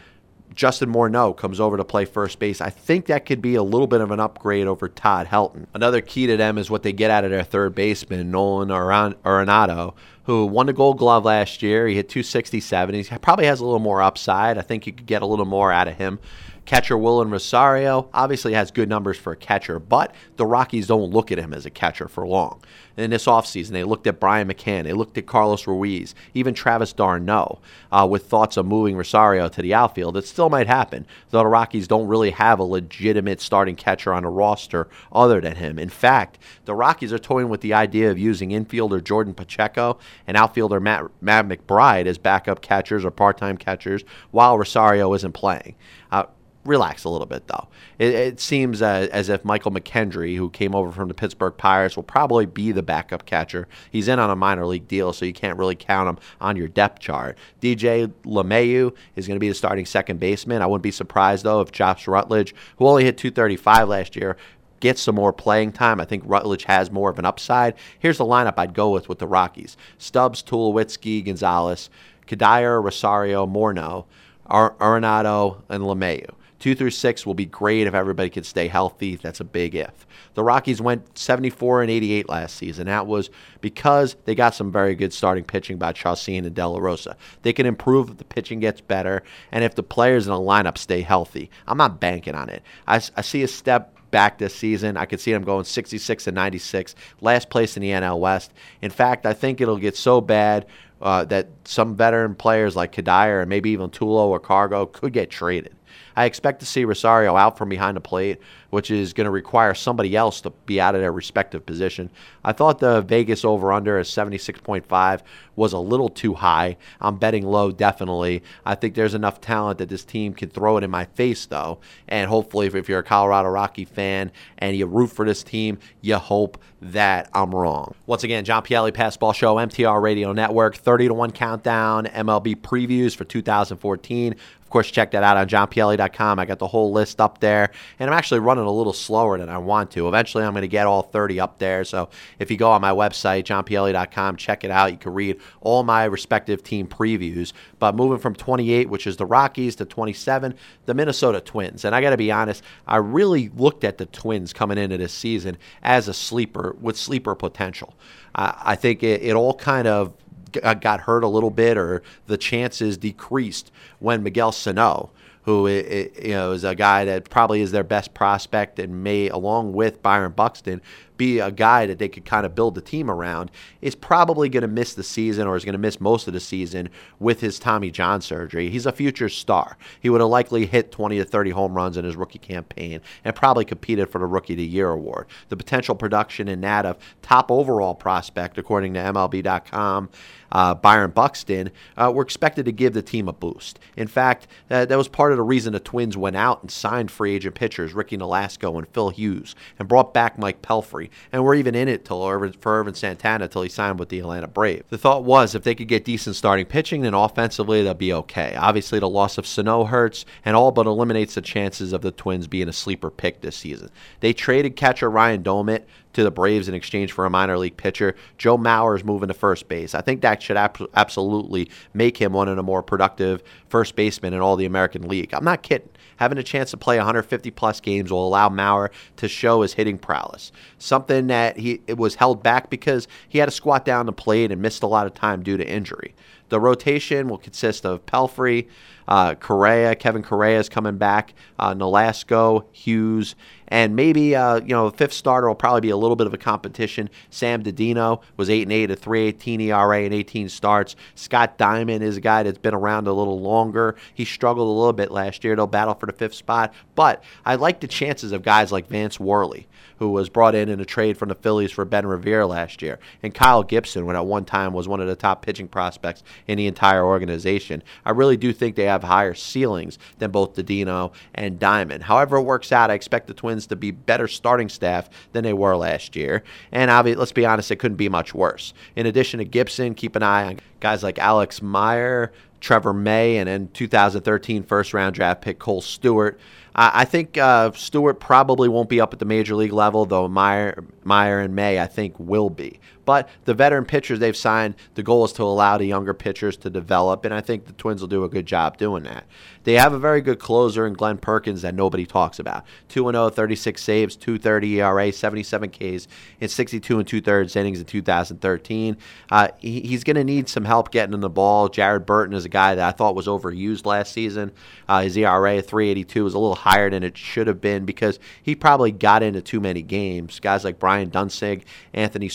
Justin 0.53 0.91
Morneau 0.91 1.35
comes 1.35 1.59
over 1.59 1.77
to 1.77 1.83
play 1.83 2.05
first 2.05 2.39
base. 2.39 2.61
I 2.61 2.69
think 2.69 3.05
that 3.07 3.25
could 3.25 3.41
be 3.41 3.55
a 3.55 3.63
little 3.63 3.87
bit 3.87 4.01
of 4.01 4.11
an 4.11 4.19
upgrade 4.19 4.67
over 4.67 4.87
Todd 4.87 5.27
Helton. 5.27 5.67
Another 5.73 6.01
key 6.01 6.27
to 6.27 6.37
them 6.37 6.57
is 6.57 6.69
what 6.69 6.83
they 6.83 6.93
get 6.93 7.11
out 7.11 7.23
of 7.23 7.31
their 7.31 7.43
third 7.43 7.75
baseman, 7.75 8.31
Nolan 8.31 8.69
Arenado, 8.69 9.93
who 10.25 10.45
won 10.45 10.67
the 10.67 10.73
gold 10.73 10.97
glove 10.97 11.25
last 11.25 11.61
year. 11.61 11.87
He 11.87 11.95
hit 11.95 12.09
267. 12.09 12.95
He 12.95 13.17
probably 13.17 13.45
has 13.45 13.59
a 13.59 13.65
little 13.65 13.79
more 13.79 14.01
upside. 14.01 14.57
I 14.57 14.61
think 14.61 14.87
you 14.87 14.93
could 14.93 15.05
get 15.05 15.21
a 15.21 15.25
little 15.25 15.45
more 15.45 15.71
out 15.71 15.87
of 15.87 15.95
him. 15.95 16.19
Catcher 16.65 16.95
Wilin 16.95 17.29
Rosario 17.29 18.09
obviously 18.13 18.53
has 18.53 18.71
good 18.71 18.87
numbers 18.87 19.17
for 19.17 19.33
a 19.33 19.37
catcher, 19.37 19.79
but 19.79 20.15
the 20.37 20.45
Rockies 20.45 20.87
don't 20.87 21.11
look 21.11 21.31
at 21.31 21.37
him 21.37 21.53
as 21.53 21.65
a 21.65 21.69
catcher 21.69 22.07
for 22.07 22.25
long. 22.25 22.61
In 22.95 23.09
this 23.09 23.25
offseason, 23.25 23.71
they 23.71 23.83
looked 23.83 24.07
at 24.07 24.19
Brian 24.19 24.47
McCann, 24.47 24.83
they 24.83 24.93
looked 24.93 25.17
at 25.17 25.25
Carlos 25.25 25.67
Ruiz, 25.67 26.15
even 26.33 26.53
Travis 26.53 26.93
d'Arnaud, 26.93 27.59
uh, 27.91 28.07
with 28.09 28.27
thoughts 28.27 28.55
of 28.55 28.65
moving 28.65 28.95
Rosario 28.95 29.49
to 29.49 29.61
the 29.61 29.73
outfield. 29.73 30.15
It 30.15 30.25
still 30.25 30.49
might 30.49 30.67
happen, 30.67 31.05
though 31.31 31.39
the 31.39 31.47
Rockies 31.47 31.87
don't 31.87 32.07
really 32.07 32.31
have 32.31 32.59
a 32.59 32.63
legitimate 32.63 33.41
starting 33.41 33.75
catcher 33.75 34.13
on 34.13 34.23
a 34.23 34.29
roster 34.29 34.87
other 35.11 35.41
than 35.41 35.55
him. 35.55 35.77
In 35.79 35.89
fact, 35.89 36.37
the 36.65 36.75
Rockies 36.75 37.11
are 37.11 37.19
toying 37.19 37.49
with 37.49 37.61
the 37.61 37.73
idea 37.73 38.09
of 38.09 38.19
using 38.19 38.51
infielder 38.51 39.03
Jordan 39.03 39.33
Pacheco 39.33 39.97
and 40.27 40.37
outfielder 40.37 40.79
Matt, 40.79 41.05
Matt 41.19 41.47
McBride 41.47 42.05
as 42.05 42.17
backup 42.17 42.61
catchers 42.61 43.03
or 43.03 43.11
part 43.11 43.37
time 43.37 43.57
catchers 43.57 44.03
while 44.31 44.57
Rosario 44.57 45.13
isn't 45.13 45.33
playing. 45.33 45.75
Uh, 46.11 46.25
relax 46.65 47.03
a 47.03 47.09
little 47.09 47.27
bit, 47.27 47.47
though. 47.47 47.67
It, 47.99 48.13
it 48.13 48.39
seems 48.39 48.81
uh, 48.81 49.07
as 49.11 49.29
if 49.29 49.43
Michael 49.43 49.71
McKenry, 49.71 50.35
who 50.37 50.49
came 50.49 50.73
over 50.73 50.91
from 50.91 51.07
the 51.07 51.13
Pittsburgh 51.13 51.55
Pirates, 51.57 51.95
will 51.95 52.03
probably 52.03 52.45
be 52.45 52.71
the 52.71 52.83
backup 52.83 53.25
catcher. 53.25 53.67
He's 53.91 54.07
in 54.07 54.19
on 54.19 54.29
a 54.29 54.35
minor 54.35 54.65
league 54.65 54.87
deal, 54.87 55.13
so 55.13 55.25
you 55.25 55.33
can't 55.33 55.57
really 55.57 55.75
count 55.75 56.09
him 56.09 56.23
on 56.39 56.55
your 56.55 56.67
depth 56.67 56.99
chart. 56.99 57.37
DJ 57.61 58.11
LeMahieu 58.23 58.95
is 59.15 59.27
going 59.27 59.35
to 59.35 59.39
be 59.39 59.49
the 59.49 59.55
starting 59.55 59.85
second 59.85 60.19
baseman. 60.19 60.61
I 60.61 60.65
wouldn't 60.65 60.83
be 60.83 60.91
surprised, 60.91 61.43
though, 61.43 61.61
if 61.61 61.71
Josh 61.71 62.07
Rutledge, 62.07 62.55
who 62.77 62.87
only 62.87 63.03
hit 63.03 63.17
235 63.17 63.89
last 63.89 64.15
year, 64.15 64.37
gets 64.79 65.01
some 65.01 65.15
more 65.15 65.31
playing 65.31 65.71
time. 65.71 66.01
I 66.01 66.05
think 66.05 66.23
Rutledge 66.25 66.65
has 66.65 66.91
more 66.91 67.09
of 67.09 67.17
an 67.17 67.25
upside. 67.25 67.75
Here's 67.99 68.17
the 68.17 68.25
lineup 68.25 68.55
I'd 68.57 68.73
go 68.73 68.89
with 68.89 69.07
with 69.07 69.19
the 69.19 69.27
Rockies 69.27 69.77
Stubbs, 69.97 70.43
Tulowitzki, 70.43 71.23
Gonzalez, 71.25 71.89
Cuddyer, 72.27 72.83
Rosario, 72.83 73.47
Morneau, 73.47 74.05
Ar- 74.45 74.75
Arenado, 74.79 75.61
and 75.69 75.83
LeMahieu. 75.83 76.29
Two 76.63 76.75
through 76.75 76.91
six 76.91 77.25
will 77.25 77.33
be 77.33 77.45
great 77.45 77.87
if 77.87 77.93
everybody 77.93 78.29
can 78.29 78.45
stay 78.45 78.69
healthy. 78.69 79.17
That's 79.17 79.41
a 79.41 79.43
big 79.43 79.75
if. 79.75 80.07
The 80.33 80.45
Rockies 80.45 80.79
went 80.79 81.17
74 81.17 81.81
and 81.81 81.91
88 81.91 82.29
last 82.29 82.55
season. 82.55 82.87
That 82.87 83.05
was 83.05 83.29
because 83.59 84.15
they 84.23 84.33
got 84.33 84.55
some 84.55 84.71
very 84.71 84.95
good 84.95 85.11
starting 85.11 85.43
pitching 85.43 85.77
by 85.77 85.91
Chacin 85.91 86.45
and 86.45 86.55
De 86.55 86.65
La 86.65 86.79
Rosa. 86.79 87.17
They 87.41 87.51
can 87.51 87.65
improve 87.65 88.11
if 88.11 88.17
the 88.17 88.23
pitching 88.23 88.61
gets 88.61 88.79
better 88.79 89.23
and 89.51 89.65
if 89.65 89.75
the 89.75 89.83
players 89.83 90.25
in 90.25 90.31
the 90.31 90.39
lineup 90.39 90.77
stay 90.77 91.01
healthy. 91.01 91.51
I'm 91.67 91.77
not 91.77 91.99
banking 91.99 92.33
on 92.33 92.47
it. 92.47 92.63
I, 92.87 93.01
I 93.17 93.23
see 93.23 93.43
a 93.43 93.47
step 93.49 93.97
back 94.09 94.37
this 94.37 94.55
season. 94.55 94.95
I 94.95 95.03
could 95.03 95.19
see 95.19 95.33
them 95.33 95.43
going 95.43 95.65
66 95.65 96.27
and 96.27 96.35
96, 96.35 96.95
last 97.19 97.49
place 97.49 97.75
in 97.75 97.81
the 97.81 97.89
NL 97.89 98.21
West. 98.21 98.53
In 98.81 98.89
fact, 98.89 99.25
I 99.25 99.33
think 99.33 99.59
it'll 99.59 99.75
get 99.75 99.97
so 99.97 100.21
bad 100.21 100.67
uh, 101.01 101.25
that 101.25 101.49
some 101.65 101.97
veteran 101.97 102.35
players 102.35 102.77
like 102.77 102.93
Cuddyer 102.93 103.41
and 103.41 103.49
maybe 103.49 103.71
even 103.71 103.89
Tulo 103.89 104.27
or 104.27 104.39
Cargo 104.39 104.85
could 104.85 105.11
get 105.11 105.29
traded. 105.29 105.75
I 106.15 106.25
expect 106.25 106.59
to 106.59 106.65
see 106.65 106.85
Rosario 106.85 107.35
out 107.35 107.57
from 107.57 107.69
behind 107.69 107.97
the 107.97 108.01
plate, 108.01 108.39
which 108.73 108.89
is 108.89 109.13
going 109.13 109.25
to 109.25 109.31
require 109.31 109.75
somebody 109.75 110.15
else 110.15 110.41
to 110.41 110.49
be 110.65 110.81
out 110.81 110.95
of 110.95 111.01
their 111.01 111.11
respective 111.11 111.63
position. 111.63 112.09
I 112.43 112.53
thought 112.53 112.79
the 112.79 113.01
Vegas 113.01 113.45
over 113.45 113.71
under 113.71 113.99
at 113.99 114.07
76.5 114.07 115.21
was 115.55 115.73
a 115.73 115.77
little 115.77 116.09
too 116.09 116.33
high. 116.33 116.77
I'm 116.99 117.17
betting 117.17 117.45
low, 117.45 117.71
definitely. 117.71 118.41
I 118.65 118.73
think 118.73 118.95
there's 118.95 119.13
enough 119.13 119.39
talent 119.39 119.77
that 119.77 119.89
this 119.89 120.03
team 120.03 120.33
can 120.33 120.49
throw 120.49 120.77
it 120.77 120.83
in 120.83 120.89
my 120.89 121.05
face, 121.05 121.45
though. 121.45 121.81
And 122.07 122.27
hopefully, 122.27 122.65
if 122.65 122.89
you're 122.89 122.99
a 122.99 123.03
Colorado 123.03 123.49
Rocky 123.49 123.85
fan 123.85 124.31
and 124.57 124.75
you 124.75 124.87
root 124.87 125.11
for 125.11 125.23
this 125.23 125.43
team, 125.43 125.77
you 126.01 126.15
hope 126.15 126.57
that 126.81 127.29
I'm 127.33 127.53
wrong. 127.53 127.93
Once 128.07 128.23
again, 128.23 128.43
John 128.43 128.63
Pielli 128.63 128.91
Passball 128.91 129.33
Show, 129.33 129.55
MTR 129.55 130.01
Radio 130.01 130.33
Network, 130.33 130.75
30 130.75 131.09
to 131.09 131.13
1 131.13 131.31
countdown, 131.31 132.05
MLB 132.07 132.55
previews 132.55 133.15
for 133.15 133.23
2014 133.23 134.35
Of 134.61 134.69
course, 134.69 134.89
check 134.91 135.11
that 135.11 135.23
out 135.23 135.37
on 135.37 135.47
johnpielli.com. 135.47 136.39
I 136.39 136.45
got 136.45 136.59
the 136.59 136.67
whole 136.67 136.91
list 136.91 137.21
up 137.21 137.39
there, 137.39 137.69
and 137.99 138.09
I'm 138.09 138.17
actually 138.17 138.39
running 138.39 138.62
a 138.67 138.71
little 138.71 138.93
slower 138.93 139.37
than 139.37 139.49
I 139.49 139.57
want 139.57 139.91
to. 139.91 140.07
Eventually, 140.07 140.43
I'm 140.43 140.53
going 140.53 140.61
to 140.61 140.67
get 140.67 140.87
all 140.87 141.03
30 141.03 141.39
up 141.39 141.59
there. 141.59 141.83
So 141.83 142.09
if 142.39 142.49
you 142.51 142.57
go 142.57 142.71
on 142.71 142.81
my 142.81 142.91
website, 142.91 143.43
johnpielli.com, 143.43 144.37
check 144.37 144.63
it 144.63 144.71
out. 144.71 144.91
You 144.91 144.97
can 144.97 145.13
read 145.13 145.39
all 145.61 145.83
my 145.83 146.05
respective 146.05 146.63
team 146.63 146.87
previews. 146.87 147.53
But 147.79 147.95
moving 147.95 148.19
from 148.19 148.35
28, 148.35 148.89
which 148.89 149.07
is 149.07 149.17
the 149.17 149.25
Rockies, 149.25 149.75
to 149.77 149.85
27, 149.85 150.55
the 150.85 150.93
Minnesota 150.93 151.41
Twins. 151.41 151.85
And 151.85 151.95
I 151.95 152.01
got 152.01 152.11
to 152.11 152.17
be 152.17 152.31
honest, 152.31 152.63
I 152.87 152.97
really 152.97 153.49
looked 153.49 153.83
at 153.83 153.97
the 153.97 154.05
Twins 154.05 154.53
coming 154.53 154.77
into 154.77 154.97
this 154.97 155.13
season 155.13 155.57
as 155.81 156.07
a 156.07 156.13
sleeper 156.13 156.75
with 156.79 156.97
sleeper 156.97 157.35
potential. 157.35 157.93
Uh, 158.35 158.53
I 158.57 158.75
think 158.75 159.03
it, 159.03 159.21
it 159.21 159.35
all 159.35 159.53
kind 159.53 159.87
of 159.87 160.13
got 160.53 161.01
hurt 161.01 161.23
a 161.23 161.27
little 161.27 161.49
bit 161.49 161.77
or 161.77 162.03
the 162.27 162.37
chances 162.37 162.97
decreased 162.97 163.71
when 163.99 164.23
Miguel 164.23 164.51
Sano, 164.51 165.11
who 165.43 165.67
you 165.67 166.29
know 166.29 166.51
is 166.51 166.63
a 166.63 166.75
guy 166.75 167.05
that 167.05 167.29
probably 167.29 167.61
is 167.61 167.71
their 167.71 167.83
best 167.83 168.13
prospect 168.13 168.79
and 168.79 169.03
may, 169.03 169.29
along 169.29 169.73
with 169.73 170.01
Byron 170.01 170.31
Buxton, 170.31 170.81
be 171.17 171.39
a 171.39 171.51
guy 171.51 171.85
that 171.85 171.99
they 171.99 172.09
could 172.09 172.25
kind 172.25 172.45
of 172.45 172.55
build 172.55 172.75
the 172.75 172.81
team 172.81 173.09
around, 173.09 173.51
is 173.81 173.95
probably 173.95 174.49
going 174.49 174.61
to 174.61 174.67
miss 174.67 174.93
the 174.93 175.03
season 175.03 175.47
or 175.47 175.55
is 175.55 175.65
going 175.65 175.73
to 175.73 175.79
miss 175.79 175.99
most 175.99 176.27
of 176.27 176.33
the 176.33 176.39
season 176.39 176.89
with 177.19 177.41
his 177.41 177.59
Tommy 177.59 177.91
John 177.91 178.21
surgery. 178.21 178.69
He's 178.69 178.85
a 178.85 178.91
future 178.91 179.29
star. 179.29 179.77
He 179.99 180.09
would 180.09 180.21
have 180.21 180.29
likely 180.29 180.65
hit 180.65 180.91
20 180.91 181.17
to 181.17 181.25
30 181.25 181.51
home 181.51 181.73
runs 181.73 181.97
in 181.97 182.05
his 182.05 182.15
rookie 182.15 182.39
campaign 182.39 183.01
and 183.23 183.35
probably 183.35 183.65
competed 183.65 184.09
for 184.09 184.19
the 184.19 184.25
Rookie 184.25 184.53
of 184.53 184.57
the 184.57 184.65
Year 184.65 184.89
award. 184.89 185.27
The 185.49 185.57
potential 185.57 185.95
production 185.95 186.47
in 186.47 186.61
that 186.61 186.85
of 186.85 186.97
top 187.21 187.51
overall 187.51 187.95
prospect, 187.95 188.57
according 188.57 188.93
to 188.93 188.99
MLB.com, 188.99 190.09
uh, 190.51 190.75
Byron 190.75 191.11
Buxton, 191.11 191.71
uh, 191.97 192.11
were 192.13 192.21
expected 192.21 192.65
to 192.65 192.71
give 192.71 192.93
the 192.93 193.01
team 193.01 193.27
a 193.27 193.33
boost. 193.33 193.79
In 193.97 194.07
fact, 194.07 194.47
uh, 194.69 194.85
that 194.85 194.97
was 194.97 195.07
part 195.07 195.31
of 195.31 195.37
the 195.37 195.43
reason 195.43 195.73
the 195.73 195.79
Twins 195.79 196.15
went 196.15 196.35
out 196.35 196.61
and 196.61 196.71
signed 196.71 197.11
free 197.11 197.35
agent 197.35 197.55
pitchers 197.55 197.93
Ricky 197.93 198.17
Nolasco 198.17 198.77
and 198.77 198.87
Phil 198.89 199.09
Hughes 199.09 199.55
and 199.79 199.87
brought 199.87 200.13
back 200.13 200.37
Mike 200.37 200.61
Pelfrey. 200.61 201.02
And 201.31 201.43
we're 201.43 201.55
even 201.55 201.75
in 201.75 201.87
it 201.87 202.05
till 202.05 202.23
Ervin, 202.23 202.53
for 202.53 202.79
Ervin 202.79 202.93
Santana 202.93 203.47
till 203.47 203.61
he 203.61 203.69
signed 203.69 203.99
with 203.99 204.09
the 204.09 204.19
Atlanta 204.19 204.47
Braves. 204.47 204.85
The 204.89 204.97
thought 204.97 205.23
was 205.23 205.55
if 205.55 205.63
they 205.63 205.75
could 205.75 205.87
get 205.87 206.05
decent 206.05 206.35
starting 206.35 206.65
pitching, 206.65 207.01
then 207.01 207.13
offensively 207.13 207.83
they'll 207.83 207.93
be 207.93 208.13
okay. 208.13 208.55
Obviously, 208.55 208.99
the 208.99 209.09
loss 209.09 209.37
of 209.37 209.47
Sano 209.47 209.85
hurts 209.85 210.25
and 210.45 210.55
all 210.55 210.71
but 210.71 210.87
eliminates 210.87 211.35
the 211.35 211.41
chances 211.41 211.93
of 211.93 212.01
the 212.01 212.11
Twins 212.11 212.47
being 212.47 212.69
a 212.69 212.73
sleeper 212.73 213.09
pick 213.09 213.41
this 213.41 213.55
season. 213.55 213.89
They 214.19 214.33
traded 214.33 214.75
catcher 214.75 215.09
Ryan 215.09 215.43
Doumit 215.43 215.83
to 216.13 216.23
the 216.23 216.31
Braves 216.31 216.67
in 216.67 216.75
exchange 216.75 217.11
for 217.11 217.25
a 217.25 217.29
minor 217.29 217.57
league 217.57 217.77
pitcher. 217.77 218.15
Joe 218.37 218.57
Mauer 218.57 218.95
is 218.95 219.03
moving 219.03 219.27
to 219.27 219.33
first 219.33 219.67
base. 219.67 219.95
I 219.95 220.01
think 220.01 220.21
that 220.21 220.41
should 220.41 220.57
ab- 220.57 220.89
absolutely 220.95 221.69
make 221.93 222.17
him 222.17 222.33
one 222.33 222.47
of 222.47 222.55
the 222.55 222.63
more 222.63 222.83
productive 222.83 223.43
first 223.67 223.95
basemen 223.95 224.33
in 224.33 224.39
all 224.39 224.55
the 224.55 224.65
American 224.65 225.07
League. 225.07 225.33
I'm 225.33 225.43
not 225.43 225.63
kidding. 225.63 225.89
Having 226.17 226.37
a 226.37 226.43
chance 226.43 226.71
to 226.71 226.77
play 226.77 226.97
150 226.97 227.51
plus 227.51 227.79
games 227.79 228.11
will 228.11 228.27
allow 228.27 228.49
Mauer 228.49 228.89
to 229.17 229.27
show 229.27 229.61
his 229.61 229.73
hitting 229.73 229.97
prowess. 229.97 230.51
Something 230.77 231.27
that 231.27 231.57
he 231.57 231.81
it 231.87 231.97
was 231.97 232.15
held 232.15 232.43
back 232.43 232.69
because 232.69 233.07
he 233.27 233.39
had 233.39 233.45
to 233.45 233.51
squat 233.51 233.85
down 233.85 234.05
the 234.05 234.13
plate 234.13 234.51
and 234.51 234.61
missed 234.61 234.83
a 234.83 234.87
lot 234.87 235.05
of 235.05 235.13
time 235.13 235.43
due 235.43 235.57
to 235.57 235.67
injury. 235.67 236.13
The 236.49 236.59
rotation 236.59 237.29
will 237.29 237.39
consist 237.39 237.85
of 237.85 238.05
Pelfrey, 238.05 238.67
uh, 239.07 239.35
Correia, 239.35 239.95
Kevin 239.95 240.21
Correia 240.21 240.59
is 240.59 240.69
coming 240.69 240.97
back, 240.97 241.33
uh, 241.57 241.73
Nolasco, 241.73 242.65
Hughes, 242.71 243.35
and 243.67 243.95
maybe 243.95 244.35
uh, 244.35 244.59
you 244.61 244.69
know 244.69 244.89
fifth 244.89 245.13
starter 245.13 245.47
will 245.47 245.55
probably 245.55 245.81
be 245.81 245.89
a 245.89 245.97
little 245.97 246.15
bit 246.15 246.27
of 246.27 246.33
a 246.33 246.37
competition. 246.37 247.09
Sam 247.29 247.63
Deduno 247.63 248.21
was 248.37 248.49
eight 248.49 248.63
and 248.63 248.71
eight, 248.71 248.91
a 248.91 248.95
three 248.95 249.21
eighteen 249.21 249.61
ERA 249.61 250.03
and 250.03 250.13
18 250.13 250.49
starts. 250.49 250.95
Scott 251.15 251.57
Diamond 251.57 252.03
is 252.03 252.17
a 252.17 252.21
guy 252.21 252.43
that's 252.43 252.57
been 252.57 252.73
around 252.73 253.07
a 253.07 253.13
little 253.13 253.39
longer. 253.39 253.95
He 254.13 254.25
struggled 254.25 254.67
a 254.67 254.71
little 254.71 254.93
bit 254.93 255.11
last 255.11 255.43
year. 255.43 255.55
They'll 255.55 255.67
battle 255.67 255.93
for 255.95 256.05
the 256.05 256.13
fifth 256.13 256.35
spot, 256.35 256.73
but 256.95 257.23
I 257.45 257.55
like 257.55 257.79
the 257.79 257.87
chances 257.87 258.31
of 258.31 258.43
guys 258.43 258.71
like 258.71 258.87
Vance 258.87 259.19
Worley 259.19 259.67
who 259.99 260.09
was 260.09 260.29
brought 260.29 260.55
in 260.55 260.69
in 260.69 260.79
a 260.79 260.85
trade 260.85 261.17
from 261.17 261.29
the 261.29 261.35
Phillies 261.35 261.71
for 261.71 261.85
Ben 261.85 262.05
Revere 262.05 262.45
last 262.45 262.81
year, 262.81 262.99
and 263.21 263.33
Kyle 263.33 263.63
Gibson, 263.63 264.05
when 264.05 264.15
at 264.15 264.25
one 264.25 264.45
time 264.45 264.73
was 264.73 264.87
one 264.87 264.99
of 264.99 265.07
the 265.07 265.15
top 265.15 265.41
pitching 265.41 265.67
prospects 265.67 266.23
in 266.47 266.57
the 266.57 266.67
entire 266.67 267.05
organization. 267.05 267.81
I 268.05 268.11
really 268.11 268.35
do 268.37 268.51
think 268.51 268.75
they 268.75 268.83
have 268.83 269.03
higher 269.03 269.33
ceilings 269.33 269.97
than 270.19 270.31
both 270.31 270.55
Deduno 270.55 271.13
and 271.33 271.59
Diamond. 271.59 272.03
However, 272.03 272.37
it 272.37 272.41
works 272.41 272.71
out, 272.71 272.91
I 272.91 272.95
expect 272.95 273.27
the 273.27 273.33
Twins 273.33 273.52
to 273.67 273.75
be 273.75 273.91
better 273.91 274.27
starting 274.27 274.69
staff 274.69 275.09
than 275.31 275.43
they 275.43 275.53
were 275.53 275.75
last 275.75 276.15
year, 276.15 276.43
and 276.71 276.89
obviously, 276.91 277.19
let's 277.19 277.31
be 277.31 277.45
honest, 277.45 277.71
it 277.71 277.77
couldn't 277.77 277.97
be 277.97 278.09
much 278.09 278.33
worse. 278.33 278.73
In 278.95 279.05
addition 279.05 279.39
to 279.39 279.45
Gibson, 279.45 279.95
keep 279.95 280.15
an 280.15 280.23
eye 280.23 280.45
on 280.45 280.59
guys 280.79 281.03
like 281.03 281.19
Alex 281.19 281.61
Meyer. 281.61 282.31
Trevor 282.63 282.93
May, 282.93 283.37
and 283.37 283.47
then 283.49 283.67
2013 283.73 284.63
first 284.63 284.93
round 284.93 285.15
draft 285.15 285.41
pick 285.41 285.59
Kohl 285.59 285.81
Stewart. 285.81 286.39
I 286.75 287.05
think 287.05 287.37
uh, 287.37 287.71
Stewart 287.73 288.19
probably 288.19 288.67
won't 288.67 288.89
be 288.89 288.99
up 288.99 289.13
at 289.13 289.19
the 289.19 289.25
major 289.25 289.55
league 289.55 289.73
level, 289.73 290.05
though 290.05 290.27
Meyer, 290.27 290.83
Meyer 291.03 291.39
and 291.39 291.55
May, 291.55 291.79
I 291.79 291.85
think, 291.85 292.19
will 292.19 292.49
be. 292.49 292.79
But 293.05 293.29
the 293.45 293.53
veteran 293.53 293.85
pitchers 293.85 294.19
they've 294.19 294.35
signed, 294.35 294.75
the 294.95 295.03
goal 295.03 295.25
is 295.25 295.33
to 295.33 295.43
allow 295.43 295.77
the 295.77 295.85
younger 295.85 296.13
pitchers 296.13 296.57
to 296.57 296.69
develop, 296.69 297.25
and 297.25 297.33
I 297.33 297.41
think 297.41 297.65
the 297.65 297.73
Twins 297.73 298.01
will 298.01 298.07
do 298.07 298.23
a 298.23 298.29
good 298.29 298.45
job 298.45 298.77
doing 298.77 299.03
that. 299.03 299.25
They 299.63 299.73
have 299.73 299.93
a 299.93 299.99
very 299.99 300.21
good 300.21 300.39
closer 300.39 300.85
in 300.85 300.93
Glenn 300.93 301.17
Perkins 301.17 301.61
that 301.61 301.73
nobody 301.73 302.05
talks 302.05 302.39
about. 302.39 302.65
2 302.89 303.09
0, 303.11 303.29
36 303.29 303.81
saves, 303.81 304.15
230 304.15 304.81
ERA, 304.81 305.11
77 305.11 305.69
Ks 305.69 306.07
in 306.39 306.49
62 306.49 306.99
and 306.99 307.07
two 307.07 307.21
thirds 307.21 307.55
innings 307.55 307.79
in 307.79 307.85
2013. 307.85 308.97
Uh, 309.31 309.47
he, 309.59 309.81
he's 309.81 310.03
going 310.03 310.15
to 310.15 310.23
need 310.23 310.49
some 310.49 310.65
help 310.65 310.91
getting 310.91 311.13
in 311.13 311.21
the 311.21 311.29
ball. 311.29 311.69
Jared 311.69 312.05
Burton 312.05 312.35
is 312.35 312.45
a 312.45 312.49
guy 312.49 312.75
that 312.75 312.87
I 312.87 312.91
thought 312.91 313.15
was 313.15 313.27
overused 313.27 313.85
last 313.85 314.11
season. 314.11 314.51
Uh, 314.87 315.01
his 315.01 315.15
ERA 315.15 315.61
382 315.61 316.23
was 316.23 316.33
a 316.33 316.39
little 316.39 316.55
higher 316.55 316.89
than 316.89 317.03
it 317.03 317.17
should 317.17 317.47
have 317.47 317.61
been 317.61 317.85
because 317.85 318.19
he 318.41 318.55
probably 318.55 318.91
got 318.91 319.23
into 319.23 319.41
too 319.41 319.61
many 319.61 319.81
games. 319.81 320.39
Guys 320.39 320.65
like 320.65 320.79
Brian 320.79 321.09
Duensing, 321.09 321.63
Anthony 321.93 322.27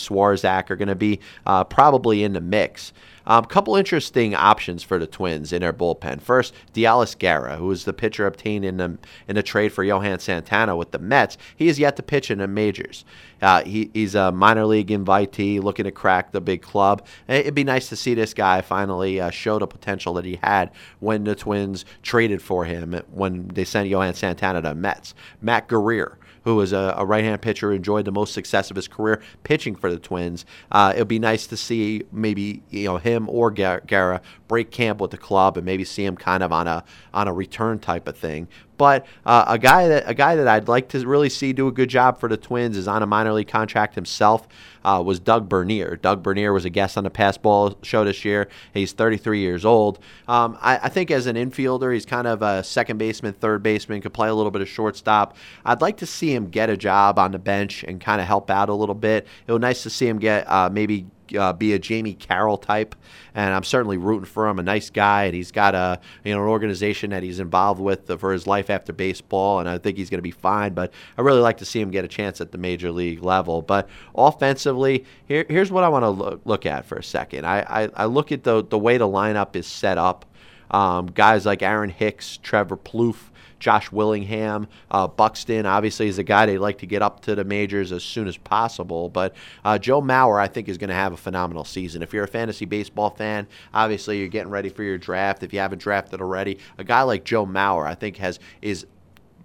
Are 0.70 0.76
going 0.76 0.88
to 0.88 0.94
be 0.94 1.20
uh, 1.46 1.64
probably 1.64 2.22
in 2.22 2.32
the 2.32 2.40
mix. 2.40 2.92
A 3.26 3.32
um, 3.32 3.44
couple 3.44 3.76
interesting 3.76 4.34
options 4.34 4.82
for 4.82 4.98
the 4.98 5.06
Twins 5.06 5.52
in 5.52 5.60
their 5.60 5.74
bullpen. 5.74 6.22
First, 6.22 6.54
Deolis 6.72 7.16
Guerra, 7.18 7.56
who 7.56 7.66
was 7.66 7.84
the 7.84 7.92
pitcher 7.92 8.26
obtained 8.26 8.64
in 8.64 8.78
the 8.78 8.96
in 9.28 9.34
the 9.34 9.42
trade 9.42 9.70
for 9.70 9.84
Johan 9.84 10.18
Santana 10.18 10.74
with 10.74 10.92
the 10.92 10.98
Mets. 10.98 11.36
He 11.54 11.66
has 11.66 11.78
yet 11.78 11.96
to 11.96 12.02
pitch 12.02 12.30
in 12.30 12.38
the 12.38 12.48
majors. 12.48 13.04
Uh, 13.42 13.62
he, 13.64 13.90
he's 13.92 14.14
a 14.14 14.32
minor 14.32 14.64
league 14.64 14.88
invitee 14.88 15.62
looking 15.62 15.84
to 15.84 15.90
crack 15.90 16.32
the 16.32 16.40
big 16.40 16.62
club. 16.62 17.06
It'd 17.28 17.54
be 17.54 17.64
nice 17.64 17.88
to 17.90 17.96
see 17.96 18.14
this 18.14 18.34
guy 18.34 18.62
finally 18.62 19.20
uh, 19.20 19.30
show 19.30 19.58
the 19.58 19.66
potential 19.66 20.14
that 20.14 20.24
he 20.24 20.38
had 20.42 20.70
when 21.00 21.24
the 21.24 21.34
Twins 21.34 21.84
traded 22.02 22.42
for 22.42 22.64
him 22.64 23.00
when 23.12 23.48
they 23.48 23.64
sent 23.64 23.88
Johan 23.88 24.14
Santana 24.14 24.62
to 24.62 24.74
Mets. 24.74 25.14
Matt 25.40 25.68
Guerrier 25.68 26.17
who 26.48 26.56
was 26.56 26.72
a, 26.72 26.94
a 26.96 27.04
right 27.04 27.24
hand 27.24 27.42
pitcher, 27.42 27.70
enjoyed 27.72 28.06
the 28.06 28.10
most 28.10 28.32
success 28.32 28.70
of 28.70 28.76
his 28.76 28.88
career 28.88 29.20
pitching 29.42 29.76
for 29.76 29.90
the 29.90 29.98
Twins. 29.98 30.46
Uh, 30.72 30.94
it 30.96 31.00
would 31.00 31.06
be 31.06 31.18
nice 31.18 31.46
to 31.46 31.58
see 31.58 32.04
maybe 32.10 32.62
you 32.70 32.84
know 32.84 32.96
him 32.96 33.28
or 33.28 33.50
Guerra 33.50 34.22
break 34.48 34.70
camp 34.70 34.98
with 34.98 35.10
the 35.10 35.18
club 35.18 35.58
and 35.58 35.66
maybe 35.66 35.84
see 35.84 36.06
him 36.06 36.16
kind 36.16 36.42
of 36.42 36.50
on 36.50 36.66
a 36.66 36.84
on 37.12 37.28
a 37.28 37.34
return 37.34 37.78
type 37.78 38.08
of 38.08 38.16
thing. 38.16 38.48
But 38.78 39.06
uh, 39.26 39.44
a 39.46 39.58
guy 39.58 39.88
that 39.88 40.04
a 40.06 40.14
guy 40.14 40.36
that 40.36 40.48
I'd 40.48 40.68
like 40.68 40.88
to 40.90 41.06
really 41.06 41.28
see 41.28 41.52
do 41.52 41.68
a 41.68 41.72
good 41.72 41.90
job 41.90 42.18
for 42.18 42.28
the 42.28 42.36
Twins 42.38 42.76
is 42.76 42.88
on 42.88 43.02
a 43.02 43.06
minor 43.06 43.32
league 43.34 43.48
contract 43.48 43.94
himself. 43.94 44.48
Uh, 44.84 45.02
was 45.04 45.20
Doug 45.20 45.48
Bernier. 45.48 45.96
Doug 45.96 46.22
Bernier 46.22 46.52
was 46.52 46.64
a 46.64 46.70
guest 46.70 46.96
on 46.96 47.04
the 47.04 47.10
Pass 47.10 47.36
Ball 47.36 47.76
show 47.82 48.04
this 48.04 48.24
year. 48.24 48.48
He's 48.72 48.92
33 48.92 49.40
years 49.40 49.64
old. 49.64 49.98
Um, 50.28 50.56
I, 50.62 50.78
I, 50.84 50.88
think 50.88 51.10
as 51.10 51.26
an 51.26 51.36
infielder, 51.36 51.92
he's 51.92 52.06
kind 52.06 52.26
of 52.26 52.40
a 52.40 52.62
second 52.62 52.96
baseman, 52.96 53.34
third 53.34 53.62
baseman, 53.62 54.00
could 54.00 54.14
play 54.14 54.28
a 54.28 54.34
little 54.34 54.52
bit 54.52 54.62
of 54.62 54.68
shortstop. 54.68 55.36
I'd 55.64 55.82
like 55.82 55.98
to 55.98 56.06
see 56.06 56.32
him 56.32 56.48
get 56.48 56.70
a 56.70 56.76
job 56.76 57.18
on 57.18 57.32
the 57.32 57.38
bench 57.38 57.82
and 57.82 58.00
kind 58.00 58.20
of 58.20 58.26
help 58.28 58.50
out 58.50 58.68
a 58.68 58.74
little 58.74 58.94
bit. 58.94 59.26
It 59.46 59.52
would 59.52 59.60
nice 59.60 59.82
to 59.82 59.90
see 59.90 60.06
him 60.06 60.18
get 60.18 60.48
uh, 60.48 60.70
maybe 60.72 61.06
uh, 61.36 61.52
be 61.52 61.72
a 61.72 61.78
Jamey 61.78 62.18
Carroll 62.18 62.56
type, 62.56 62.94
and 63.34 63.54
I'm 63.54 63.64
certainly 63.64 63.96
rooting 63.96 64.26
for 64.26 64.48
him. 64.48 64.58
A 64.58 64.62
nice 64.62 64.90
guy, 64.90 65.24
and 65.24 65.34
he's 65.34 65.52
got 65.52 65.74
a 65.74 66.00
you 66.24 66.34
know 66.34 66.42
an 66.42 66.48
organization 66.48 67.10
that 67.10 67.22
he's 67.22 67.40
involved 67.40 67.80
with 67.80 68.08
for 68.20 68.32
his 68.32 68.46
life 68.46 68.70
after 68.70 68.92
baseball, 68.92 69.60
and 69.60 69.68
I 69.68 69.78
think 69.78 69.96
he's 69.96 70.10
going 70.10 70.18
to 70.18 70.22
be 70.22 70.30
fine. 70.30 70.74
But 70.74 70.92
I 71.16 71.22
really 71.22 71.40
like 71.40 71.58
to 71.58 71.64
see 71.64 71.80
him 71.80 71.90
get 71.90 72.04
a 72.04 72.08
chance 72.08 72.40
at 72.40 72.52
the 72.52 72.58
major 72.58 72.90
league 72.90 73.22
level. 73.22 73.62
But 73.62 73.88
offensively, 74.14 75.04
here, 75.26 75.46
here's 75.48 75.70
what 75.70 75.84
I 75.84 75.88
want 75.88 76.04
to 76.04 76.10
look, 76.10 76.40
look 76.44 76.66
at 76.66 76.84
for 76.84 76.96
a 76.96 77.02
second. 77.02 77.46
I, 77.46 77.60
I, 77.84 77.88
I 77.94 78.04
look 78.06 78.32
at 78.32 78.44
the 78.44 78.64
the 78.64 78.78
way 78.78 78.98
the 78.98 79.08
lineup 79.08 79.56
is 79.56 79.66
set 79.66 79.98
up. 79.98 80.24
Um, 80.70 81.06
guys 81.06 81.46
like 81.46 81.62
Aaron 81.62 81.88
Hicks, 81.88 82.36
Trevor 82.42 82.76
Plouffe, 82.76 83.30
Josh 83.58 83.90
Willingham. 83.92 84.68
Uh, 84.90 85.08
Buxton, 85.08 85.66
obviously, 85.66 86.08
is 86.08 86.18
a 86.18 86.22
guy 86.22 86.46
they'd 86.46 86.58
like 86.58 86.78
to 86.78 86.86
get 86.86 87.02
up 87.02 87.20
to 87.20 87.34
the 87.34 87.44
majors 87.44 87.92
as 87.92 88.02
soon 88.02 88.28
as 88.28 88.36
possible. 88.36 89.08
But 89.08 89.34
uh, 89.64 89.78
Joe 89.78 90.00
Mauer, 90.00 90.40
I 90.40 90.48
think, 90.48 90.68
is 90.68 90.78
going 90.78 90.88
to 90.88 90.94
have 90.94 91.12
a 91.12 91.16
phenomenal 91.16 91.64
season. 91.64 92.02
If 92.02 92.12
you're 92.12 92.24
a 92.24 92.28
fantasy 92.28 92.64
baseball 92.64 93.10
fan, 93.10 93.46
obviously 93.74 94.18
you're 94.18 94.28
getting 94.28 94.50
ready 94.50 94.68
for 94.68 94.82
your 94.82 94.98
draft. 94.98 95.42
If 95.42 95.52
you 95.52 95.58
haven't 95.58 95.80
drafted 95.80 96.20
already, 96.20 96.58
a 96.78 96.84
guy 96.84 97.02
like 97.02 97.24
Joe 97.24 97.46
Mauer, 97.46 97.86
I 97.86 97.94
think, 97.94 98.16
has 98.18 98.38
is 98.62 98.86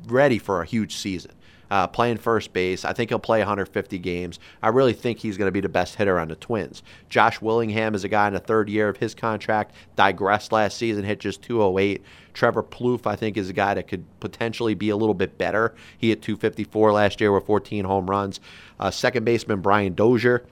ready 0.08 0.38
for 0.38 0.62
a 0.62 0.65
huge 0.65 0.95
season 0.95 1.32
uh, 1.74 1.88
playing 1.88 2.18
first 2.18 2.54
base. 2.54 2.86
I 2.86 2.94
think 2.94 3.10
he'll 3.10 3.18
play 3.18 3.40
150 3.40 3.98
games. 3.98 4.40
I 4.62 4.68
really 4.68 4.94
think 4.94 5.18
he's 5.18 5.40
going 5.40 5.48
to 5.48 5.52
be 5.52 5.60
the 5.60 5.68
best 5.68 5.96
hitter 5.96 6.20
on 6.20 6.28
the 6.28 6.36
Twins. 6.36 6.84
Josh 7.10 7.42
Willingham 7.42 7.96
is 7.96 8.04
a 8.04 8.08
guy 8.08 8.28
in 8.28 8.36
the 8.36 8.40
third 8.40 8.70
year 8.70 8.90
of 8.90 8.98
his 8.98 9.16
contract, 9.16 9.74
digressed 9.96 10.52
last 10.52 10.78
season, 10.78 11.04
hit 11.04 11.20
just 11.20 11.42
208. 11.42 12.04
Trevor 12.36 12.62
Plouffe, 12.62 13.08
I 13.08 13.16
think, 13.16 13.38
is 13.38 13.50
a 13.50 13.54
guy 13.54 13.74
that 13.74 13.88
could 13.88 14.06
potentially 14.20 14.76
be 14.76 14.90
a 14.90 14.96
little 14.96 15.16
bit 15.16 15.40
better. 15.40 15.74
He 15.98 16.10
hit 16.10 16.22
254 16.22 16.92
last 16.92 17.20
year 17.20 17.32
with 17.32 17.48
14 17.48 17.86
home 17.86 18.08
runs. 18.08 18.40
Uh, 18.80 18.92
second 18.92 19.24
baseman 19.26 19.62
Brian 19.62 19.96
Dozier 19.96 20.46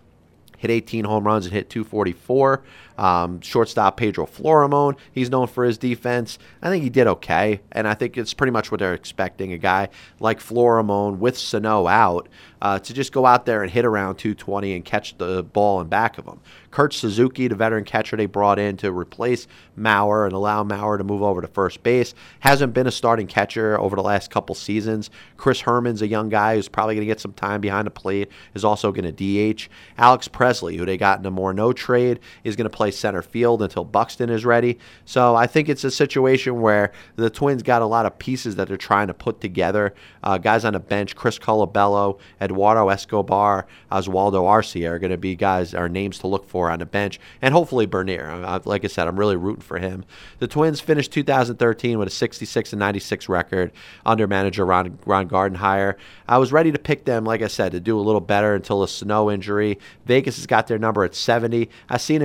hit 0.57 0.71
18 0.71 1.05
home 1.05 1.25
runs 1.25 1.45
and 1.45 1.53
hit 1.53 1.69
244. 1.69 2.63
Um, 2.97 3.41
shortstop 3.41 3.97
Pedro 3.97 4.25
Florimon, 4.25 4.97
he's 5.11 5.29
known 5.29 5.47
for 5.47 5.63
his 5.63 5.77
defense. 5.77 6.37
I 6.61 6.69
think 6.69 6.83
he 6.83 6.89
did 6.89 7.07
okay, 7.07 7.61
and 7.71 7.87
I 7.87 7.93
think 7.93 8.17
it's 8.17 8.33
pretty 8.33 8.51
much 8.51 8.71
what 8.71 8.79
they're 8.79 8.93
expecting. 8.93 9.53
A 9.53 9.57
guy 9.57 9.89
like 10.19 10.39
Florimon 10.39 11.17
with 11.17 11.37
Sano 11.37 11.87
out 11.87 12.27
uh, 12.61 12.79
to 12.79 12.93
just 12.93 13.11
go 13.11 13.25
out 13.25 13.45
there 13.45 13.63
and 13.63 13.71
hit 13.71 13.85
around 13.85 14.17
220 14.17 14.75
and 14.75 14.85
catch 14.85 15.17
the 15.17 15.43
ball 15.43 15.81
in 15.81 15.87
back 15.87 16.17
of 16.17 16.25
him. 16.25 16.39
Kurt 16.69 16.93
Suzuki, 16.93 17.47
the 17.47 17.55
veteran 17.55 17.83
catcher 17.83 18.15
they 18.15 18.27
brought 18.27 18.57
in 18.57 18.77
to 18.77 18.91
replace 18.91 19.47
Mauer 19.77 20.25
and 20.25 20.33
allow 20.33 20.63
Mauer 20.63 20.97
to 20.97 21.03
move 21.03 21.21
over 21.21 21.41
to 21.41 21.47
first 21.47 21.83
base, 21.83 22.13
hasn't 22.39 22.73
been 22.73 22.87
a 22.87 22.91
starting 22.91 23.27
catcher 23.27 23.79
over 23.79 23.95
the 23.95 24.01
last 24.01 24.31
couple 24.31 24.55
seasons. 24.55 25.09
Chris 25.37 25.61
Herrmann's 25.61 26.01
a 26.01 26.07
young 26.07 26.29
guy 26.29 26.55
who's 26.55 26.69
probably 26.69 26.95
going 26.95 27.05
to 27.05 27.11
get 27.11 27.19
some 27.19 27.33
time 27.33 27.61
behind 27.61 27.87
the 27.87 27.91
plate, 27.91 28.29
is 28.53 28.63
also 28.63 28.91
going 28.91 29.13
to 29.13 29.53
DH. 29.53 29.67
Alex 29.97 30.27
Presley, 30.27 30.77
who 30.77 30.85
they 30.85 30.97
got 30.97 31.19
in 31.19 31.25
a 31.25 31.31
Morneau 31.31 31.75
trade, 31.75 32.19
is 32.43 32.55
going 32.55 32.69
to 32.69 32.75
play 32.75 32.80
center 32.89 33.21
field 33.21 33.61
until 33.61 33.83
Buxton 33.83 34.29
is 34.29 34.45
ready. 34.45 34.79
So 35.05 35.35
I 35.35 35.47
think 35.47 35.69
it's 35.69 35.83
a 35.83 35.91
situation 35.91 36.61
where 36.61 36.91
the 37.15 37.29
Twins 37.29 37.63
got 37.63 37.81
a 37.81 37.85
lot 37.85 38.05
of 38.05 38.17
pieces 38.17 38.55
that 38.55 38.67
they're 38.67 38.77
trying 38.77 39.07
to 39.07 39.13
put 39.13 39.41
together. 39.41 39.93
Uh, 40.23 40.37
guys 40.37 40.65
on 40.65 40.73
the 40.73 40.79
bench, 40.79 41.15
Chris 41.15 41.37
Colabello, 41.37 42.19
Eduardo 42.41 42.89
Escobar, 42.89 43.67
Oswaldo 43.91 44.43
Arcia 44.43 44.89
are 44.89 44.99
going 44.99 45.11
to 45.11 45.17
be 45.17 45.35
guys, 45.35 45.73
are 45.73 45.89
names 45.89 46.19
to 46.19 46.27
look 46.27 46.45
for 46.45 46.69
on 46.69 46.79
the 46.79 46.85
bench, 46.85 47.19
and 47.41 47.53
hopefully 47.53 47.85
Bernier. 47.85 48.61
Like 48.65 48.83
I 48.85 48.87
said, 48.87 49.07
I'm 49.07 49.19
really 49.19 49.35
rooting 49.35 49.61
for 49.61 49.77
him. 49.77 50.05
The 50.39 50.47
Twins 50.47 50.79
finished 50.79 51.11
2013 51.11 51.99
with 51.99 52.07
a 52.07 52.11
66 52.11 52.73
and 52.73 52.79
96 52.79 53.29
record 53.29 53.71
under 54.05 54.27
manager 54.27 54.65
Ron, 54.65 54.97
Ron 55.05 55.27
Gardenhire. 55.27 55.95
I 56.27 56.37
was 56.37 56.51
ready 56.51 56.71
to 56.71 56.79
pick 56.79 57.05
them, 57.05 57.25
like 57.25 57.41
I 57.41 57.47
said, 57.47 57.71
to 57.73 57.79
do 57.79 57.99
a 57.99 58.01
little 58.01 58.21
better 58.21 58.55
until 58.55 58.83
a 58.83 58.87
snow 58.87 59.29
injury. 59.29 59.79
Vegas 60.05 60.37
has 60.37 60.47
got 60.47 60.67
their 60.67 60.79
number 60.79 61.03
at 61.03 61.15
70. 61.15 61.69
I 61.89 61.97
see 61.97 62.15
an 62.15 62.21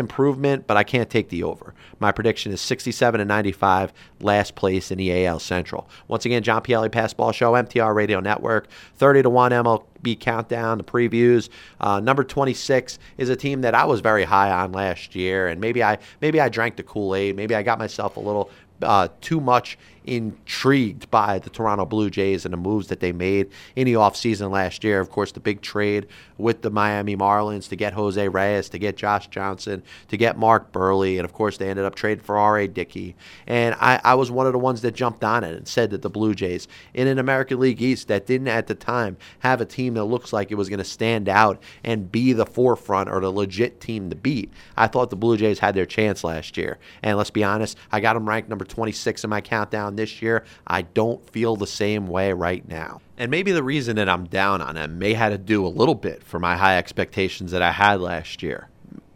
but 0.66 0.76
I 0.76 0.84
can't 0.84 1.10
take 1.10 1.28
the 1.28 1.42
over. 1.42 1.74
My 1.98 2.12
prediction 2.12 2.52
is 2.52 2.60
67 2.60 3.20
and 3.20 3.28
95, 3.28 3.92
last 4.20 4.54
place 4.54 4.90
in 4.90 4.98
the 4.98 5.26
AL 5.26 5.40
Central. 5.40 5.88
Once 6.08 6.24
again, 6.24 6.42
John 6.42 6.62
Pielli 6.62 6.88
Passball 6.88 7.32
Show, 7.32 7.52
MTR 7.52 7.94
Radio 7.94 8.20
Network, 8.20 8.68
30 8.96 9.22
to 9.22 9.30
1 9.30 9.52
MLB 9.52 10.20
countdown, 10.20 10.78
the 10.78 10.84
previews. 10.84 11.48
Uh, 11.80 12.00
number 12.00 12.24
26 12.24 12.98
is 13.18 13.28
a 13.28 13.36
team 13.36 13.62
that 13.62 13.74
I 13.74 13.84
was 13.84 14.00
very 14.00 14.24
high 14.24 14.50
on 14.50 14.72
last 14.72 15.14
year, 15.14 15.48
and 15.48 15.60
maybe 15.60 15.82
I 15.82 15.98
maybe 16.20 16.40
I 16.40 16.48
drank 16.48 16.76
the 16.76 16.82
Kool 16.82 17.14
Aid. 17.14 17.36
Maybe 17.36 17.54
I 17.54 17.62
got 17.62 17.78
myself 17.78 18.16
a 18.16 18.20
little 18.20 18.50
uh, 18.82 19.08
too 19.20 19.40
much 19.40 19.78
intrigued 20.06 21.10
by 21.10 21.38
the 21.38 21.50
Toronto 21.50 21.84
Blue 21.84 22.10
Jays 22.10 22.44
and 22.44 22.52
the 22.52 22.58
moves 22.58 22.88
that 22.88 23.00
they 23.00 23.12
made 23.12 23.50
in 23.74 23.86
the 23.86 23.94
offseason 23.94 24.50
last 24.50 24.84
year. 24.84 25.00
Of 25.00 25.10
course, 25.10 25.32
the 25.32 25.40
big 25.40 25.60
trade 25.60 26.06
with 26.38 26.62
the 26.62 26.70
Miami 26.70 27.16
Marlins 27.16 27.68
to 27.68 27.76
get 27.76 27.94
Jose 27.94 28.28
Reyes, 28.28 28.68
to 28.70 28.78
get 28.78 28.96
Josh 28.96 29.28
Johnson, 29.28 29.82
to 30.08 30.16
get 30.16 30.38
Mark 30.38 30.72
Buehrle. 30.72 31.16
and 31.16 31.24
of 31.24 31.32
course, 31.32 31.56
they 31.56 31.68
ended 31.68 31.84
up 31.84 31.94
trading 31.94 32.24
for 32.24 32.36
R.A. 32.36 32.68
Dickey. 32.68 33.16
And 33.46 33.74
I, 33.80 34.00
I 34.04 34.14
was 34.14 34.30
one 34.30 34.46
of 34.46 34.52
the 34.52 34.58
ones 34.58 34.82
that 34.82 34.94
jumped 34.94 35.24
on 35.24 35.44
it 35.44 35.54
and 35.54 35.66
said 35.66 35.90
that 35.90 36.02
the 36.02 36.10
Blue 36.10 36.34
Jays 36.34 36.68
in 36.94 37.08
an 37.08 37.18
American 37.18 37.58
League 37.58 37.80
East 37.82 38.08
that 38.08 38.26
didn't 38.26 38.48
at 38.48 38.66
the 38.66 38.74
time 38.74 39.16
have 39.40 39.60
a 39.60 39.66
team 39.66 39.94
that 39.94 40.04
looks 40.04 40.32
like 40.32 40.50
it 40.50 40.56
was 40.56 40.68
going 40.68 40.78
to 40.78 40.84
stand 40.84 41.28
out 41.28 41.62
and 41.82 42.12
be 42.12 42.32
the 42.32 42.46
forefront 42.46 43.08
or 43.08 43.20
the 43.20 43.32
legit 43.32 43.80
team 43.80 44.10
to 44.10 44.16
beat. 44.16 44.52
I 44.76 44.86
thought 44.86 45.10
the 45.10 45.16
Blue 45.16 45.36
Jays 45.36 45.58
had 45.58 45.74
their 45.74 45.86
chance 45.86 46.22
last 46.22 46.56
year. 46.56 46.78
And 47.02 47.16
let's 47.16 47.30
be 47.30 47.44
honest, 47.44 47.76
I 47.90 48.00
got 48.00 48.14
them 48.14 48.28
ranked 48.28 48.48
number 48.48 48.64
26 48.64 49.24
in 49.24 49.30
my 49.30 49.40
countdown 49.40 49.95
this 49.96 50.22
year. 50.22 50.44
I 50.66 50.82
don't 50.82 51.28
feel 51.30 51.56
the 51.56 51.66
same 51.66 52.06
way 52.06 52.32
right 52.32 52.66
now. 52.68 53.00
And 53.18 53.30
maybe 53.30 53.52
the 53.52 53.62
reason 53.62 53.96
that 53.96 54.08
I'm 54.08 54.26
down 54.26 54.60
on 54.60 54.74
them 54.74 54.98
may 54.98 55.14
have 55.14 55.32
to 55.32 55.38
do 55.38 55.66
a 55.66 55.68
little 55.68 55.94
bit 55.94 56.22
for 56.22 56.38
my 56.38 56.56
high 56.56 56.76
expectations 56.78 57.50
that 57.52 57.62
I 57.62 57.72
had 57.72 58.00
last 58.00 58.42
year. 58.42 58.68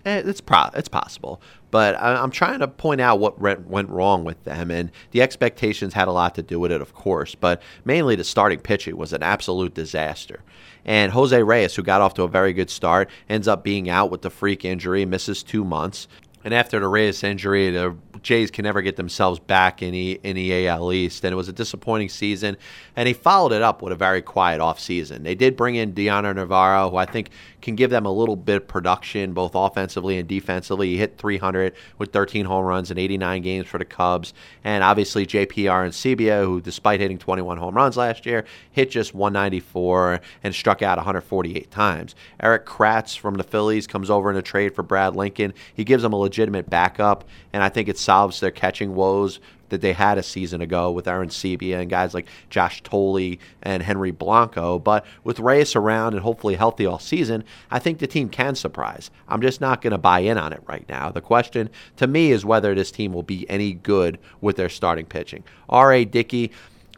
Eh, 0.07 0.23
it's 0.25 0.41
pro- 0.41 0.71
it's 0.75 0.89
possible, 0.89 1.43
but 1.71 1.95
I'm 2.01 2.31
trying 2.31 2.61
to 2.61 2.69
point 2.69 3.03
out 3.03 3.19
what 3.19 3.39
went 3.39 3.91
wrong 3.91 4.25
with 4.25 4.43
them, 4.45 4.71
and 4.71 4.91
the 5.11 5.21
expectations 5.21 5.93
had 5.93 6.09
a 6.09 6.13
lot 6.13 6.35
to 6.37 6.43
do 6.43 6.59
with 6.59 6.73
it, 6.73 6.81
of 6.81 6.95
course. 6.95 7.35
But 7.35 7.61
mainly 7.85 8.17
the 8.17 8.25
starting 8.25 8.61
pitching 8.61 8.97
was 8.97 9.13
an 9.13 9.23
absolute 9.23 9.75
disaster. 9.75 10.41
And 10.87 11.13
Jose 11.13 11.43
Reyes, 11.43 11.77
who 11.77 11.83
got 11.83 12.01
off 12.01 12.15
to 12.15 12.23
a 12.23 12.29
very 12.29 12.55
good 12.55 12.71
start, 12.71 13.11
ends 13.29 13.47
up 13.47 13.63
being 13.63 13.91
out 13.91 14.11
with 14.11 14.23
the 14.23 14.31
freak 14.31 14.65
injury, 14.65 15.05
misses 15.05 15.43
two 15.43 15.65
months. 15.65 16.09
And 16.43 16.55
after 16.55 16.81
the 16.81 16.89
Reyes 16.89 17.23
injury, 17.23 17.71
the 17.71 17.95
Jays 18.23 18.51
can 18.51 18.65
never 18.65 18.83
get 18.83 18.97
themselves 18.97 19.39
back 19.39 19.83
in 19.83 19.93
the, 19.93 20.21
in 20.23 20.37
the 20.37 20.67
AL 20.67 20.93
East. 20.93 21.25
And 21.25 21.33
it 21.33 21.37
was 21.37 21.49
a 21.49 21.53
disappointing 21.53 22.09
season. 22.09 22.57
And 22.97 23.07
he 23.07 23.15
followed 23.15 23.53
it 23.53 23.63
up 23.63 23.83
with 23.83 23.93
a 23.93 23.97
very 23.97 24.23
quiet 24.23 24.61
offseason. 24.61 25.23
They 25.23 25.35
did 25.35 25.57
bring 25.57 25.75
in 25.75 25.93
Dioner 25.93 26.35
Navarro, 26.35 26.91
who 26.91 26.97
I 26.97 27.07
think 27.07 27.31
can 27.61 27.77
give 27.77 27.91
them 27.91 28.07
a 28.07 28.13
little 28.13 28.37
bit 28.37 28.57
of 28.57 28.67
production, 28.67 29.33
both 29.33 29.53
offensively 29.55 30.19
and 30.19 30.27
defensively. 30.27 30.89
He 30.89 30.97
hit 30.97 31.19
300 31.19 31.75
with 31.99 32.13
13 32.13 32.47
home 32.47 32.65
runs 32.65 32.91
in 32.91 32.99
89 32.99 33.43
games 33.43 33.67
for 33.67 33.79
the 33.79 33.85
Cubs. 33.85 34.33
And 34.65 34.83
obviously, 34.83 35.27
JPR 35.27 35.85
and 35.85 35.91
Arencibia, 35.91 36.45
who, 36.45 36.61
despite 36.61 37.01
hitting 37.01 37.19
21 37.19 37.59
home 37.59 37.75
runs 37.75 37.97
last 37.97 38.27
year, 38.27 38.45
hit 38.71 38.91
just 38.91 39.15
194 39.15 40.21
and 40.43 40.55
struck 40.55 40.83
out 40.83 40.99
148 40.99 41.71
times. 41.71 42.15
Erik 42.41 42.65
Kratz 42.65 43.17
from 43.17 43.35
the 43.35 43.45
Phillies 43.45 43.87
comes 43.87 44.11
over 44.11 44.31
in 44.31 44.37
a 44.37 44.43
trade 44.43 44.75
for 44.75 44.83
Brad 44.83 45.17
Lincoln. 45.17 45.53
He 45.75 45.85
gives 45.85 46.03
them 46.03 46.13
a 46.13 46.17
legitimate 46.17 46.71
backup, 46.71 47.25
and 47.53 47.63
I 47.63 47.69
think 47.69 47.89
it's 47.89 48.01
solves 48.11 48.41
their 48.41 48.51
catching 48.51 48.97
woes 48.97 49.39
that 49.69 49.83
they 49.83 49.93
had 49.93 50.19
a 50.19 50.23
season 50.25 50.61
ago 50.61 50.91
with 50.91 51.05
Arencibia 51.05 51.79
and 51.79 51.89
guys 51.89 52.13
like 52.13 52.27
Josh 52.49 52.83
Thole 52.83 53.37
and 53.63 53.85
Henry 53.85 54.11
Blanco. 54.11 54.81
But 54.81 55.07
with 55.23 55.39
Reyes 55.39 55.77
around 55.77 56.15
and 56.15 56.23
hopefully 56.25 56.57
healthy 56.57 56.87
all 56.87 56.99
season, 56.99 57.45
I 57.71 57.79
think 57.79 58.01
the 58.01 58.09
team 58.09 58.29
can 58.29 58.57
surprise. 58.57 59.13
I'm 59.29 59.41
just 59.41 59.61
not 59.61 59.81
going 59.81 59.93
to 59.93 59.99
buy 59.99 60.19
in 60.21 60.39
on 60.39 60.53
it 60.53 60.61
right 60.67 60.85
now. 60.89 61.13
The 61.13 61.21
question 61.21 61.71
to 61.99 62.09
me 62.09 62.33
is 62.33 62.45
whether 62.45 62.75
this 62.75 62.91
team 62.91 63.13
will 63.13 63.23
be 63.23 63.49
any 63.49 63.75
good 63.75 64.19
with 64.41 64.57
their 64.57 64.69
starting 64.69 65.07
pitching. 65.07 65.45
R.A. 65.69 66.05
Dickey. 66.05 66.51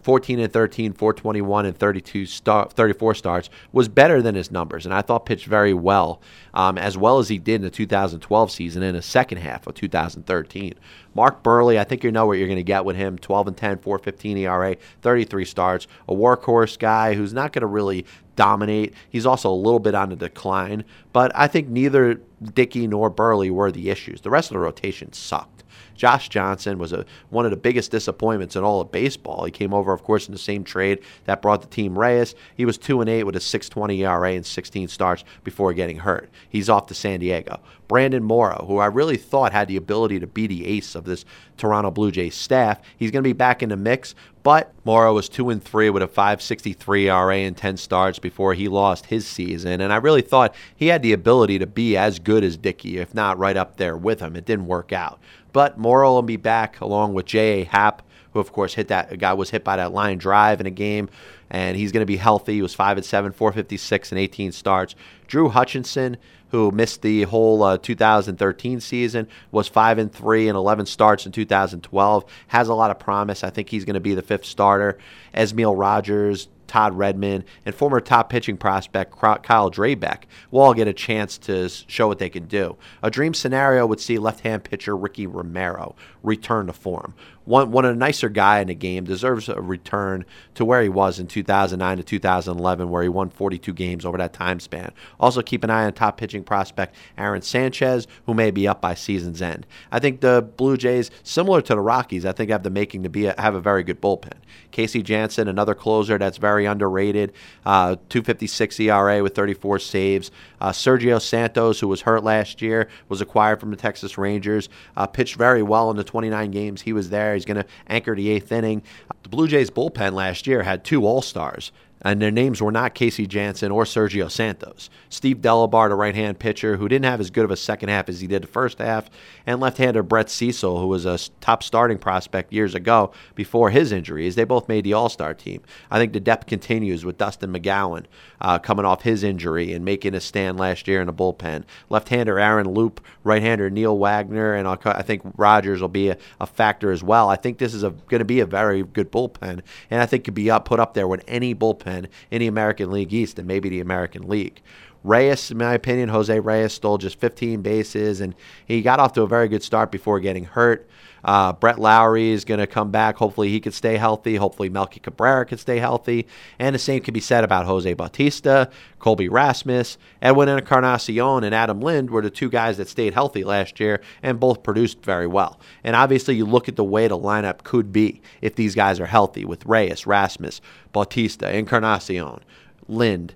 14 0.02 0.40
and 0.40 0.52
13, 0.52 0.92
421 0.92 1.66
and 1.66 1.76
32 1.76 2.26
star, 2.26 2.68
34 2.68 3.14
starts 3.14 3.50
was 3.72 3.88
better 3.88 4.20
than 4.20 4.34
his 4.34 4.50
numbers, 4.50 4.84
and 4.84 4.94
I 4.94 5.00
thought 5.00 5.26
pitched 5.26 5.46
very 5.46 5.74
well, 5.74 6.20
um, 6.54 6.76
as 6.76 6.98
well 6.98 7.18
as 7.18 7.28
he 7.28 7.38
did 7.38 7.56
in 7.56 7.62
the 7.62 7.70
2012 7.70 8.50
season 8.50 8.82
in 8.82 8.94
the 8.94 9.02
second 9.02 9.38
half 9.38 9.66
of 9.66 9.74
2013. 9.74 10.74
Mark 11.14 11.42
Buehrle, 11.42 11.78
I 11.78 11.84
think 11.84 12.04
you 12.04 12.10
know 12.10 12.26
what 12.26 12.38
you're 12.38 12.48
going 12.48 12.56
to 12.56 12.62
get 12.62 12.84
with 12.84 12.96
him 12.96 13.18
12 13.18 13.48
and 13.48 13.56
10, 13.56 13.78
415 13.78 14.38
ERA, 14.38 14.76
33 15.02 15.44
starts, 15.44 15.86
a 16.08 16.14
workhorse 16.14 16.78
guy 16.78 17.14
who's 17.14 17.32
not 17.32 17.52
going 17.52 17.60
to 17.60 17.66
really 17.66 18.06
dominate. 18.34 18.94
He's 19.10 19.26
also 19.26 19.50
a 19.50 19.54
little 19.54 19.78
bit 19.78 19.94
on 19.94 20.08
the 20.08 20.16
decline, 20.16 20.84
but 21.12 21.30
I 21.34 21.46
think 21.46 21.68
neither 21.68 22.20
Dickey 22.54 22.86
nor 22.86 23.10
Buehrle 23.10 23.50
were 23.50 23.70
the 23.70 23.90
issues. 23.90 24.22
The 24.22 24.30
rest 24.30 24.50
of 24.50 24.54
the 24.54 24.60
rotation 24.60 25.12
sucked. 25.12 25.61
Josh 25.94 26.28
Johnson 26.28 26.78
was 26.78 26.92
a, 26.92 27.04
one 27.30 27.44
of 27.44 27.50
the 27.50 27.56
biggest 27.56 27.90
disappointments 27.90 28.56
in 28.56 28.64
all 28.64 28.80
of 28.80 28.92
baseball. 28.92 29.44
He 29.44 29.50
came 29.50 29.74
over, 29.74 29.92
of 29.92 30.02
course, 30.02 30.26
in 30.26 30.32
the 30.32 30.38
same 30.38 30.64
trade 30.64 31.00
that 31.24 31.42
brought 31.42 31.62
the 31.62 31.68
team 31.68 31.98
Reyes. 31.98 32.34
He 32.56 32.64
was 32.64 32.78
2 32.78 33.00
and 33.00 33.10
8 33.10 33.24
with 33.24 33.36
a 33.36 33.40
6.20 33.40 33.98
ERA 33.98 34.32
and 34.32 34.46
16 34.46 34.88
starts 34.88 35.24
before 35.44 35.72
getting 35.72 35.98
hurt. 35.98 36.30
He's 36.48 36.68
off 36.68 36.86
to 36.86 36.94
San 36.94 37.20
Diego. 37.20 37.60
Brandon 37.88 38.22
Morrow, 38.22 38.64
who 38.66 38.78
I 38.78 38.86
really 38.86 39.16
thought 39.16 39.52
had 39.52 39.68
the 39.68 39.76
ability 39.76 40.20
to 40.20 40.26
be 40.26 40.46
the 40.46 40.66
ace 40.66 40.94
of 40.94 41.04
this 41.04 41.24
Toronto 41.56 41.90
Blue 41.90 42.10
Jays 42.10 42.34
staff, 42.34 42.80
he's 42.96 43.10
going 43.10 43.22
to 43.22 43.28
be 43.28 43.34
back 43.34 43.62
in 43.62 43.68
the 43.68 43.76
mix. 43.76 44.14
But 44.42 44.72
Morrow 44.84 45.14
was 45.14 45.28
2 45.28 45.50
and 45.50 45.62
3 45.62 45.90
with 45.90 46.02
a 46.02 46.08
5.63 46.08 47.04
ERA 47.04 47.36
and 47.36 47.56
10 47.56 47.76
starts 47.76 48.18
before 48.18 48.54
he 48.54 48.68
lost 48.68 49.06
his 49.06 49.26
season. 49.26 49.80
And 49.80 49.92
I 49.92 49.96
really 49.96 50.22
thought 50.22 50.54
he 50.74 50.88
had 50.88 51.02
the 51.02 51.12
ability 51.12 51.58
to 51.58 51.66
be 51.66 51.96
as 51.96 52.18
good 52.18 52.42
as 52.42 52.56
Dickey, 52.56 52.98
if 52.98 53.14
not 53.14 53.38
right 53.38 53.56
up 53.56 53.76
there 53.76 53.96
with 53.96 54.20
him. 54.20 54.36
It 54.36 54.46
didn't 54.46 54.66
work 54.66 54.92
out. 54.92 55.20
But 55.52 55.78
Morrow 55.78 56.12
will 56.12 56.22
be 56.22 56.36
back 56.36 56.80
along 56.80 57.14
with 57.14 57.26
J.A. 57.26 57.64
Happ, 57.64 58.02
who 58.32 58.40
of 58.40 58.52
course 58.52 58.74
hit 58.74 58.88
that 58.88 59.18
guy 59.18 59.34
was 59.34 59.50
hit 59.50 59.62
by 59.62 59.76
that 59.76 59.92
line 59.92 60.18
drive 60.18 60.60
in 60.60 60.66
a 60.66 60.70
game, 60.70 61.08
and 61.50 61.76
he's 61.76 61.92
going 61.92 62.00
to 62.00 62.06
be 62.06 62.16
healthy. 62.16 62.54
He 62.54 62.62
was 62.62 62.74
five 62.74 62.96
and 62.96 63.04
seven, 63.04 63.32
456 63.32 64.10
and 64.10 64.18
18 64.18 64.52
starts. 64.52 64.94
Drew 65.26 65.50
Hutchison, 65.50 66.16
who 66.52 66.70
missed 66.70 67.00
the 67.00 67.22
whole 67.22 67.62
uh, 67.62 67.78
2013 67.78 68.78
season, 68.80 69.26
was 69.50 69.68
five 69.68 69.98
and 69.98 70.12
three 70.12 70.48
and 70.48 70.56
11 70.56 70.84
starts 70.84 71.24
in 71.24 71.32
2012. 71.32 72.24
Has 72.48 72.68
a 72.68 72.74
lot 72.74 72.90
of 72.90 72.98
promise. 72.98 73.42
I 73.42 73.48
think 73.50 73.70
he's 73.70 73.86
going 73.86 73.94
to 73.94 74.00
be 74.00 74.14
the 74.14 74.22
fifth 74.22 74.44
starter. 74.44 74.98
Esmil 75.34 75.76
Rogers, 75.76 76.48
Todd 76.66 76.96
Redmond, 76.96 77.44
and 77.64 77.74
former 77.74 78.00
top 78.00 78.28
pitching 78.28 78.58
prospect 78.58 79.12
Kyle 79.18 79.70
Drabek 79.70 80.24
will 80.50 80.60
all 80.60 80.74
get 80.74 80.88
a 80.88 80.92
chance 80.92 81.38
to 81.38 81.68
show 81.68 82.06
what 82.06 82.18
they 82.18 82.28
can 82.30 82.46
do. 82.46 82.76
A 83.02 83.10
dream 83.10 83.32
scenario 83.32 83.86
would 83.86 84.00
see 84.00 84.18
left 84.18 84.40
hand 84.40 84.64
pitcher 84.64 84.96
Ricky 84.96 85.26
Romero 85.26 85.96
return 86.22 86.66
to 86.66 86.72
form. 86.74 87.14
Of 87.46 87.72
the 87.72 87.94
nicer 87.94 88.28
guy 88.28 88.60
in 88.60 88.68
the 88.68 88.74
game 88.74 89.04
deserves 89.04 89.48
a 89.48 89.60
return 89.60 90.24
to 90.54 90.64
where 90.64 90.82
he 90.82 90.88
was 90.88 91.18
in 91.18 91.26
2009 91.26 91.96
to 91.96 92.02
2011, 92.02 92.88
where 92.88 93.02
he 93.02 93.08
won 93.08 93.30
42 93.30 93.72
games 93.72 94.04
over 94.04 94.16
that 94.18 94.32
time 94.32 94.60
span. 94.60 94.92
Also, 95.18 95.42
keep 95.42 95.64
an 95.64 95.70
eye 95.70 95.84
on 95.84 95.92
top 95.92 96.16
pitching 96.16 96.44
prospect 96.44 96.94
Aaron 97.18 97.42
Sanchez, 97.42 98.06
who 98.26 98.34
may 98.34 98.50
be 98.50 98.68
up 98.68 98.80
by 98.80 98.94
season's 98.94 99.42
end. 99.42 99.66
I 99.90 99.98
think 99.98 100.20
the 100.20 100.48
Blue 100.56 100.76
Jays, 100.76 101.10
similar 101.22 101.60
to 101.62 101.74
the 101.74 101.80
Rockies, 101.80 102.24
I 102.24 102.32
think 102.32 102.50
have 102.50 102.62
the 102.62 102.70
making 102.70 103.02
to 103.02 103.08
be 103.08 103.26
a, 103.26 103.34
have 103.40 103.54
a 103.54 103.60
very 103.60 103.82
good 103.82 104.00
bullpen. 104.00 104.34
Casey 104.70 105.02
Janssen, 105.02 105.48
another 105.48 105.74
closer 105.74 106.18
that's 106.18 106.38
very 106.38 106.64
underrated, 106.66 107.32
uh, 107.66 107.96
256 108.08 108.80
ERA 108.80 109.22
with 109.22 109.34
34 109.34 109.78
saves. 109.80 110.30
Uh, 110.62 110.70
Sergio 110.70 111.20
Santos, 111.20 111.80
who 111.80 111.88
was 111.88 112.02
hurt 112.02 112.22
last 112.22 112.62
year, 112.62 112.88
was 113.08 113.20
acquired 113.20 113.58
from 113.58 113.72
the 113.72 113.76
Texas 113.76 114.16
Rangers, 114.16 114.68
uh, 114.96 115.08
pitched 115.08 115.34
very 115.34 115.60
well 115.60 115.90
in 115.90 115.96
the 115.96 116.04
29 116.04 116.52
games 116.52 116.80
he 116.80 116.92
was 116.92 117.10
there. 117.10 117.34
He's 117.34 117.44
going 117.44 117.56
to 117.56 117.66
anchor 117.88 118.14
the 118.14 118.30
eighth 118.30 118.52
inning. 118.52 118.80
The 119.24 119.28
Blue 119.28 119.48
Jays 119.48 119.70
bullpen 119.70 120.12
last 120.12 120.46
year 120.46 120.62
had 120.62 120.84
two 120.84 121.04
All 121.04 121.20
Stars 121.20 121.72
and 122.02 122.20
their 122.20 122.30
names 122.30 122.60
were 122.60 122.72
not 122.72 122.94
Casey 122.94 123.26
Janssen 123.26 123.70
or 123.70 123.84
Sergio 123.84 124.30
Santos. 124.30 124.90
Steve 125.08 125.38
Delabar, 125.38 125.90
a 125.90 125.94
right 125.94 126.14
hand 126.14 126.38
pitcher 126.38 126.76
who 126.76 126.88
didn't 126.88 127.04
have 127.04 127.20
as 127.20 127.30
good 127.30 127.44
of 127.44 127.50
a 127.50 127.56
second 127.56 127.88
half 127.88 128.08
as 128.08 128.20
he 128.20 128.26
did 128.26 128.42
the 128.42 128.48
first 128.48 128.78
half, 128.78 129.08
and 129.46 129.60
left 129.60 129.78
hander 129.78 130.02
Brett 130.02 130.28
Cecil, 130.28 130.80
who 130.80 130.88
was 130.88 131.06
a 131.06 131.18
top 131.40 131.62
starting 131.62 131.98
prospect 131.98 132.52
years 132.52 132.74
ago 132.74 133.12
before 133.34 133.70
his 133.70 133.92
injuries. 133.92 134.34
They 134.34 134.44
both 134.44 134.68
made 134.68 134.84
the 134.84 134.92
All 134.92 135.08
Star 135.08 135.32
team. 135.32 135.62
I 135.90 135.98
think 135.98 136.12
the 136.12 136.20
depth 136.20 136.46
continues 136.46 137.04
with 137.04 137.18
Dustin 137.18 137.52
McGowan 137.52 138.06
uh, 138.40 138.58
coming 138.58 138.84
off 138.84 139.02
his 139.02 139.22
injury 139.22 139.72
and 139.72 139.84
making 139.84 140.14
a 140.14 140.20
stand 140.20 140.58
last 140.58 140.88
year 140.88 141.00
in 141.00 141.06
the 141.06 141.12
bullpen. 141.12 141.64
Left 141.88 142.08
hander 142.08 142.38
Aaron 142.38 142.68
Loup, 142.74 143.00
right 143.22 143.42
hander 143.42 143.70
Neil 143.70 143.96
Wagner, 143.96 144.54
and 144.54 144.66
I 144.66 145.02
think 145.02 145.22
Rogers 145.36 145.80
will 145.80 145.88
be 145.88 146.08
a, 146.08 146.16
a 146.40 146.46
factor 146.46 146.90
as 146.90 147.02
well. 147.02 147.28
I 147.28 147.36
think 147.36 147.58
this 147.58 147.74
is 147.74 147.82
going 147.82 148.18
to 148.18 148.24
be 148.24 148.40
a 148.40 148.46
very 148.46 148.82
good 148.82 149.12
bullpen, 149.12 149.60
and 149.90 150.02
I 150.02 150.06
think 150.06 150.24
could 150.24 150.34
be 150.34 150.50
up, 150.50 150.64
put 150.64 150.80
up 150.80 150.94
there 150.94 151.06
with 151.06 151.22
any 151.28 151.54
bullpen 151.54 151.91
in 152.30 152.40
the 152.40 152.46
American 152.46 152.90
League 152.90 153.12
East 153.12 153.38
and 153.38 153.46
maybe 153.46 153.68
the 153.68 153.80
American 153.80 154.28
League. 154.28 154.60
Reyes, 155.04 155.50
in 155.50 155.58
my 155.58 155.74
opinion, 155.74 156.08
Jose 156.08 156.38
Reyes 156.38 156.72
stole 156.72 156.98
just 156.98 157.18
15 157.18 157.60
bases, 157.62 158.20
and 158.20 158.34
he 158.64 158.82
got 158.82 159.00
off 159.00 159.12
to 159.14 159.22
a 159.22 159.26
very 159.26 159.48
good 159.48 159.62
start 159.62 159.90
before 159.90 160.20
getting 160.20 160.44
hurt. 160.44 160.88
Uh, 161.24 161.52
Brett 161.52 161.78
Lawrie 161.78 162.30
is 162.30 162.44
going 162.44 162.60
to 162.60 162.66
come 162.66 162.90
back. 162.90 163.16
Hopefully, 163.16 163.48
he 163.48 163.60
could 163.60 163.74
stay 163.74 163.96
healthy. 163.96 164.36
Hopefully, 164.36 164.68
Melky 164.68 165.00
Cabrera 165.00 165.46
could 165.46 165.60
stay 165.60 165.78
healthy. 165.78 166.26
And 166.58 166.74
the 166.74 166.78
same 166.78 167.02
can 167.02 167.14
be 167.14 167.20
said 167.20 167.44
about 167.44 167.66
Jose 167.66 167.92
Bautista, 167.94 168.70
Colby 168.98 169.28
Rasmus, 169.28 169.98
Edwin 170.20 170.48
Encarnacion, 170.48 171.44
and 171.44 171.54
Adam 171.54 171.80
Lind 171.80 172.10
were 172.10 172.22
the 172.22 172.30
two 172.30 172.50
guys 172.50 172.76
that 172.78 172.88
stayed 172.88 173.14
healthy 173.14 173.44
last 173.44 173.78
year 173.78 174.00
and 174.22 174.40
both 174.40 174.62
produced 174.62 175.04
very 175.04 175.26
well. 175.26 175.60
And 175.84 175.94
obviously, 175.94 176.34
you 176.34 176.44
look 176.44 176.68
at 176.68 176.76
the 176.76 176.84
way 176.84 177.06
the 177.06 177.18
lineup 177.18 177.62
could 177.62 177.92
be 177.92 178.20
if 178.40 178.56
these 178.56 178.74
guys 178.74 178.98
are 178.98 179.06
healthy 179.06 179.44
with 179.44 179.64
Reyes, 179.66 180.06
Rasmus, 180.06 180.60
Bautista, 180.92 181.54
Encarnacion, 181.56 182.40
Lind. 182.88 183.34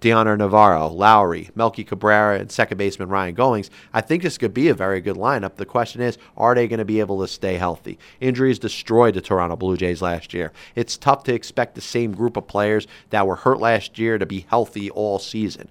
Dioner 0.00 0.36
Navarro, 0.36 0.88
Lawrie, 0.88 1.50
Melky 1.54 1.84
Cabrera, 1.84 2.38
and 2.38 2.50
second 2.50 2.78
baseman 2.78 3.10
Ryan 3.10 3.36
Goins. 3.36 3.70
I 3.92 4.00
think 4.00 4.22
this 4.22 4.38
could 4.38 4.54
be 4.54 4.68
a 4.68 4.74
very 4.74 5.00
good 5.00 5.16
lineup. 5.16 5.56
The 5.56 5.66
question 5.66 6.00
is, 6.00 6.16
are 6.36 6.54
they 6.54 6.68
going 6.68 6.78
to 6.78 6.84
be 6.84 7.00
able 7.00 7.20
to 7.20 7.28
stay 7.28 7.56
healthy? 7.56 7.98
Injuries 8.20 8.58
destroyed 8.58 9.14
the 9.14 9.20
Toronto 9.20 9.56
Blue 9.56 9.76
Jays 9.76 10.02
last 10.02 10.32
year. 10.32 10.52
It's 10.74 10.96
tough 10.96 11.24
to 11.24 11.34
expect 11.34 11.74
the 11.74 11.80
same 11.80 12.12
group 12.12 12.36
of 12.36 12.46
players 12.46 12.86
that 13.10 13.26
were 13.26 13.36
hurt 13.36 13.60
last 13.60 13.98
year 13.98 14.18
to 14.18 14.26
be 14.26 14.46
healthy 14.48 14.90
all 14.90 15.18
season. 15.18 15.68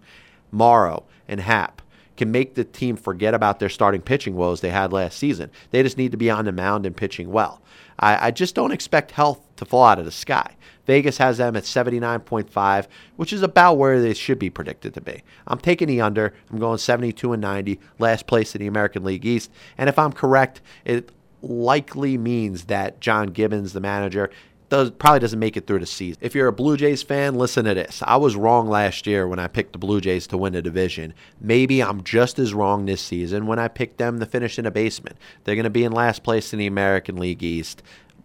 Morrow 0.52 1.06
and 1.28 1.42
Happ 1.42 1.82
can 2.18 2.32
make 2.32 2.54
the 2.54 2.66
team 2.66 2.98
forget 2.98 3.34
about 3.34 3.60
their 3.60 3.70
starting 3.70 4.02
pitching 4.02 4.36
woes 4.36 4.60
they 4.60 4.72
had 4.72 4.92
last 4.92 5.18
season. 5.18 5.50
They 5.72 5.82
just 5.84 5.98
need 5.98 6.12
to 6.12 6.18
be 6.18 6.30
on 6.30 6.46
the 6.46 6.52
mound 6.52 6.86
and 6.86 6.96
pitching 6.96 7.32
well. 7.32 7.62
I, 8.00 8.28
I 8.28 8.32
just 8.32 8.56
don't 8.56 8.72
expect 8.72 9.12
health 9.12 9.42
to 9.58 9.66
fall 9.66 9.86
out 9.86 10.00
of 10.00 10.06
the 10.06 10.12
sky. 10.12 10.56
Vegas 10.86 11.18
has 11.18 11.38
them 11.38 11.56
at 11.56 11.64
79.5, 11.64 12.88
which 13.16 13.32
is 13.32 13.44
about 13.44 13.78
where 13.78 14.02
they 14.02 14.14
should 14.14 14.40
be 14.40 14.50
predicted 14.50 14.94
to 14.96 15.02
be. 15.02 15.22
I'm 15.46 15.60
taking 15.60 15.88
the 15.88 16.02
under. 16.02 16.34
I'm 16.50 16.58
going 16.58 16.80
72 16.80 17.32
and 17.32 17.42
90, 17.42 17.80
last 18.00 18.26
place 18.26 18.56
in 18.56 18.60
the 18.60 18.68
American 18.68 19.04
League 19.04 19.26
East. 19.26 19.52
And 19.78 19.88
if 19.88 20.00
I'm 20.00 20.14
correct, 20.14 20.62
it 20.86 21.12
likely 21.42 22.18
means 22.18 22.66
that 22.66 23.00
John 23.00 23.28
Gibbons, 23.28 23.74
the 23.74 23.80
manager, 23.80 24.30
does 24.70 24.92
probably 24.92 25.20
doesn't 25.20 25.40
make 25.40 25.58
it 25.58 25.68
through 25.68 25.80
the 25.80 25.86
season. 25.86 26.20
If 26.22 26.36
you're 26.36 26.48
a 26.48 26.54
Blue 26.54 26.78
Jays 26.78 27.04
fan, 27.04 27.36
listen 27.36 27.66
to 27.66 27.74
this. 27.74 28.02
I 28.06 28.18
was 28.18 28.36
wrong 28.36 28.70
last 28.70 29.08
year 29.08 29.28
when 29.28 29.40
I 29.40 29.48
picked 29.48 29.74
the 29.74 29.80
Blue 29.80 30.00
Jays 30.00 30.28
to 30.28 30.38
win 30.38 30.54
the 30.54 30.62
division. 30.62 31.14
Maybe 31.42 31.82
I'm 31.82 32.04
just 32.04 32.40
as 32.40 32.54
wrong 32.54 32.86
this 32.86 33.02
season 33.02 33.48
when 33.48 33.60
I 33.60 33.68
picked 33.68 33.98
them 33.98 34.20
to 34.20 34.26
finish 34.26 34.60
in 34.60 34.66
a 34.66 34.72
basement. 34.72 35.18
They're 35.44 35.56
going 35.56 35.64
to 35.64 35.70
be 35.70 35.84
in 35.84 35.92
last 35.92 36.24
place 36.24 36.54
in 36.54 36.60
the 36.60 36.68
American 36.68 37.18
League 37.18 37.44
East. 37.44 37.82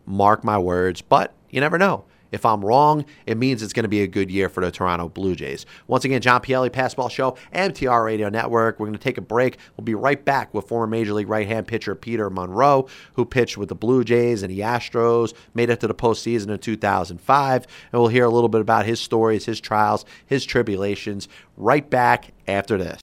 Mark 0.06 0.44
my 0.44 0.58
words, 0.58 1.00
but 1.00 1.32
you 1.50 1.60
never 1.60 1.78
know. 1.78 2.04
If 2.34 2.44
I'm 2.44 2.64
wrong, 2.64 3.04
it 3.26 3.38
means 3.38 3.62
it's 3.62 3.72
going 3.72 3.84
to 3.84 3.88
be 3.88 4.02
a 4.02 4.08
good 4.08 4.28
year 4.28 4.48
for 4.48 4.60
the 4.60 4.72
Toronto 4.72 5.08
Blue 5.08 5.36
Jays. 5.36 5.66
Once 5.86 6.04
again, 6.04 6.20
John 6.20 6.40
Pielli, 6.40 6.68
Passball 6.68 7.08
Show, 7.08 7.36
MTR 7.54 8.04
Radio 8.04 8.28
Network. 8.28 8.80
We're 8.80 8.86
going 8.86 8.98
to 8.98 9.02
take 9.02 9.18
a 9.18 9.22
break. 9.22 9.56
We'll 9.76 9.84
be 9.84 9.94
right 9.94 10.22
back 10.24 10.52
with 10.52 10.66
former 10.66 10.88
Major 10.88 11.12
League 11.12 11.28
right 11.28 11.46
hand 11.46 11.68
pitcher 11.68 11.94
Peter 11.94 12.28
Munro, 12.30 12.88
who 13.12 13.24
pitched 13.24 13.56
with 13.56 13.68
the 13.68 13.76
Blue 13.76 14.02
Jays 14.02 14.42
and 14.42 14.50
the 14.50 14.60
Astros, 14.60 15.32
made 15.54 15.70
it 15.70 15.78
to 15.78 15.86
the 15.86 15.94
postseason 15.94 16.48
in 16.48 16.58
2005. 16.58 17.66
And 17.92 18.00
we'll 18.00 18.10
hear 18.10 18.24
a 18.24 18.30
little 18.30 18.48
bit 18.48 18.60
about 18.60 18.84
his 18.84 19.00
stories, 19.00 19.46
his 19.46 19.60
trials, 19.60 20.04
his 20.26 20.44
tribulations 20.44 21.28
right 21.56 21.88
back 21.88 22.32
after 22.48 22.76
this. 22.76 23.00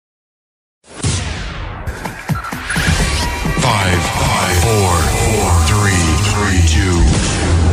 Five, 3.62 4.02
five, 4.04 4.58
four, 4.60 4.92
four, 5.24 5.52
three, 5.72 6.04
three, 6.34 6.60
two, 6.68 6.98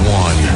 one. 0.08 0.47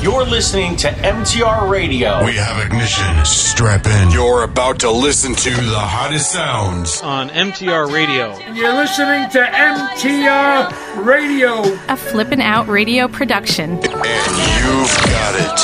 You're 0.00 0.24
listening 0.24 0.76
to 0.76 0.88
MTR 0.88 1.68
Radio. 1.68 2.24
We 2.24 2.36
have 2.36 2.64
ignition. 2.64 3.24
Strap 3.24 3.84
in. 3.86 4.12
You're 4.12 4.44
about 4.44 4.78
to 4.80 4.90
listen 4.92 5.34
to 5.34 5.50
the 5.50 5.78
hottest 5.78 6.30
sounds 6.30 7.02
on 7.02 7.30
MTR 7.30 7.92
Radio. 7.92 8.30
And 8.30 8.56
you're 8.56 8.74
listening 8.74 9.28
to 9.30 9.40
MTR 9.40 11.04
Radio, 11.04 11.62
a 11.88 11.96
flippin' 11.96 12.40
out 12.40 12.68
radio 12.68 13.08
production. 13.08 13.72
And 13.72 13.82
you've 13.82 14.96
got 15.10 15.34
it. 15.34 15.58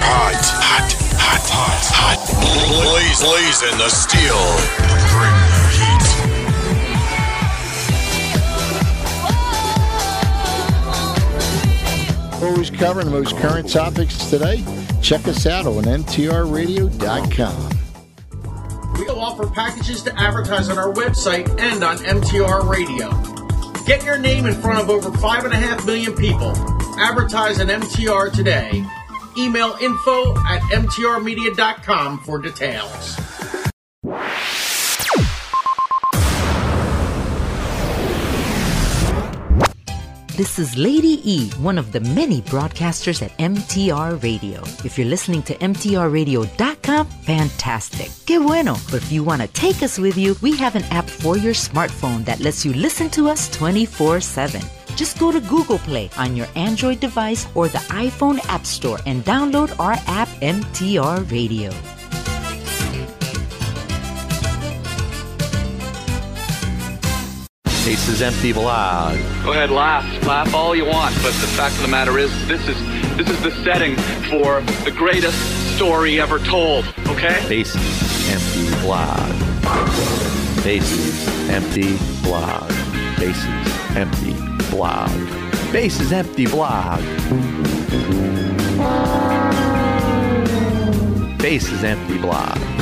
Hot, 0.00 0.40
hot, 0.56 0.92
hot, 1.20 1.44
hot, 1.52 1.84
hot. 1.92 2.20
Blaze, 2.82 3.20
blazing 3.20 3.76
the 3.76 3.90
steel. 3.90 4.40
Bring 5.12 5.65
Always 12.42 12.70
covering 12.70 13.06
the 13.06 13.12
most 13.12 13.36
current 13.38 13.70
topics 13.70 14.18
today. 14.30 14.62
Check 15.02 15.26
us 15.26 15.46
out 15.46 15.66
on 15.66 15.84
MTRRadio.com. 15.84 17.70
We'll 18.98 19.20
offer 19.20 19.46
packages 19.46 20.02
to 20.02 20.18
advertise 20.18 20.68
on 20.68 20.78
our 20.78 20.92
website 20.92 21.48
and 21.60 21.82
on 21.82 21.96
MTR 21.98 22.68
Radio. 22.68 23.10
Get 23.86 24.04
your 24.04 24.18
name 24.18 24.46
in 24.46 24.54
front 24.54 24.78
of 24.80 24.90
over 24.90 25.10
5.5 25.10 25.86
million 25.86 26.14
people. 26.14 26.52
Advertise 26.98 27.60
on 27.60 27.68
MTR 27.68 28.32
today. 28.32 28.84
Email 29.38 29.76
info 29.80 30.36
at 30.46 30.60
MTRmedia.com 30.72 32.20
for 32.20 32.38
details. 32.38 33.16
This 40.36 40.58
is 40.58 40.76
Lady 40.76 41.18
E, 41.24 41.48
one 41.60 41.78
of 41.78 41.92
the 41.92 42.00
many 42.00 42.42
broadcasters 42.42 43.22
at 43.22 43.34
MTR 43.38 44.22
Radio. 44.22 44.60
If 44.84 44.98
you're 44.98 45.06
listening 45.06 45.42
to 45.44 45.54
MTRRadio.com, 45.54 47.06
fantastic. 47.06 48.10
Que 48.26 48.38
bueno. 48.38 48.76
But 48.90 49.02
if 49.02 49.10
you 49.10 49.24
want 49.24 49.40
to 49.40 49.48
take 49.48 49.82
us 49.82 49.98
with 49.98 50.18
you, 50.18 50.36
we 50.42 50.54
have 50.58 50.76
an 50.76 50.84
app 50.90 51.08
for 51.08 51.38
your 51.38 51.54
smartphone 51.54 52.22
that 52.26 52.40
lets 52.40 52.66
you 52.66 52.74
listen 52.74 53.08
to 53.16 53.30
us 53.30 53.48
24 53.48 54.20
7. 54.20 54.60
Just 54.94 55.18
go 55.18 55.32
to 55.32 55.40
Google 55.40 55.78
Play 55.78 56.10
on 56.18 56.36
your 56.36 56.48
Android 56.54 57.00
device 57.00 57.46
or 57.54 57.68
the 57.68 57.86
iPhone 57.88 58.38
App 58.50 58.66
Store 58.66 58.98
and 59.06 59.24
download 59.24 59.72
our 59.80 59.96
app, 60.06 60.28
MTR 60.42 61.30
Radio. 61.30 61.72
Bases 67.86 68.20
Empty 68.20 68.52
Blog. 68.52 69.16
Go 69.44 69.52
ahead, 69.52 69.70
laugh, 69.70 70.04
laugh 70.26 70.52
all 70.52 70.74
you 70.74 70.84
want, 70.84 71.14
but 71.22 71.32
the 71.34 71.46
fact 71.46 71.76
of 71.76 71.82
the 71.82 71.88
matter 71.88 72.18
is, 72.18 72.32
this 72.48 72.60
is 72.66 72.76
this 73.16 73.30
is 73.30 73.40
the 73.42 73.52
setting 73.62 73.94
for 74.28 74.60
the 74.84 74.90
greatest 74.90 75.38
story 75.76 76.20
ever 76.20 76.40
told. 76.40 76.84
Okay? 77.06 77.40
Bases 77.48 78.28
Empty 78.28 78.82
Blog. 78.82 79.30
Bases 80.64 81.28
Empty 81.48 81.96
Blog. 82.24 82.68
Bases 83.20 83.96
Empty 83.96 84.34
Blog. 84.68 85.72
Bases 85.72 86.12
Empty 86.12 86.46
Blog. 86.46 87.00
Bases 91.38 91.84
Empty 91.84 92.18
Blog 92.18 92.75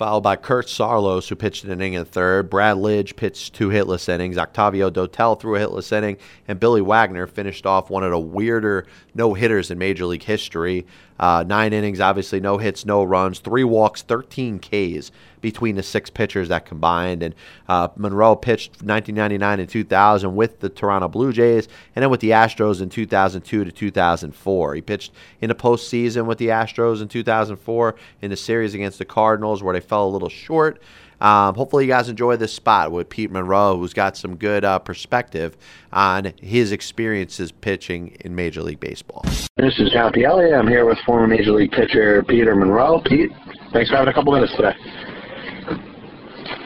followed 0.00 0.22
by 0.22 0.34
Kirk 0.34 0.64
Saarloos, 0.64 1.28
who 1.28 1.36
pitched 1.36 1.64
an 1.64 1.72
inning 1.72 1.92
in 1.92 2.06
third. 2.06 2.48
Brad 2.48 2.78
Lidge 2.78 3.16
pitched 3.16 3.52
two 3.52 3.68
hitless 3.68 4.08
innings. 4.08 4.38
Octavio 4.38 4.88
Dotel 4.88 5.38
threw 5.38 5.56
a 5.56 5.58
hitless 5.58 5.92
inning, 5.92 6.16
and 6.48 6.58
Billy 6.58 6.80
Wagner 6.80 7.26
finished 7.26 7.66
off 7.66 7.90
one 7.90 8.02
of 8.02 8.10
the 8.10 8.18
weirder 8.18 8.86
no 9.14 9.34
hitters 9.34 9.70
in 9.70 9.76
Major 9.76 10.06
League 10.06 10.22
history. 10.22 10.86
Uh, 11.20 11.44
nine 11.46 11.74
innings, 11.74 12.00
obviously, 12.00 12.40
no 12.40 12.56
hits, 12.56 12.86
no 12.86 13.04
runs, 13.04 13.40
three 13.40 13.62
walks, 13.62 14.00
13 14.00 14.58
Ks 14.58 15.12
between 15.42 15.76
the 15.76 15.82
six 15.82 16.08
pitchers 16.08 16.48
that 16.48 16.64
combined. 16.64 17.22
And 17.22 17.34
uh, 17.68 17.88
Munro 17.96 18.34
pitched 18.34 18.82
1999 18.82 19.60
and 19.60 19.68
2000 19.68 20.34
with 20.34 20.60
the 20.60 20.70
Toronto 20.70 21.08
Blue 21.08 21.30
Jays, 21.30 21.68
and 21.94 22.02
then 22.02 22.10
with 22.10 22.20
the 22.20 22.30
Astros 22.30 22.80
in 22.80 22.88
2002 22.88 23.64
to 23.64 23.70
2004. 23.70 24.74
He 24.74 24.80
pitched 24.80 25.12
in 25.42 25.48
the 25.48 25.54
postseason 25.54 26.24
with 26.24 26.38
the 26.38 26.48
Astros 26.48 27.02
in 27.02 27.08
2004 27.08 27.94
in 28.22 28.30
the 28.30 28.36
series 28.36 28.74
against 28.74 28.98
the 28.98 29.04
Cardinals, 29.04 29.62
where 29.62 29.74
they 29.74 29.80
fell 29.80 30.08
a 30.08 30.10
little 30.10 30.30
short. 30.30 30.80
Um, 31.20 31.54
hopefully, 31.54 31.84
you 31.84 31.90
guys 31.90 32.08
enjoy 32.08 32.36
this 32.36 32.52
spot 32.52 32.92
with 32.92 33.08
Pete 33.08 33.30
Munro, 33.30 33.76
who's 33.76 33.92
got 33.92 34.16
some 34.16 34.36
good 34.36 34.64
uh, 34.64 34.78
perspective 34.78 35.56
on 35.92 36.32
his 36.40 36.72
experiences 36.72 37.52
pitching 37.52 38.16
in 38.20 38.34
Major 38.34 38.62
League 38.62 38.80
Baseball. 38.80 39.22
This 39.56 39.78
is 39.78 39.90
John 39.92 40.12
Pielli. 40.12 40.56
I'm 40.58 40.68
here 40.68 40.86
with 40.86 40.98
former 41.04 41.26
Major 41.26 41.52
League 41.52 41.72
pitcher 41.72 42.22
Peter 42.22 42.54
Munro. 42.54 43.00
Pete, 43.04 43.30
thanks 43.72 43.90
for 43.90 43.96
having 43.96 44.10
a 44.10 44.14
couple 44.14 44.32
minutes 44.32 44.54
today. 44.56 44.74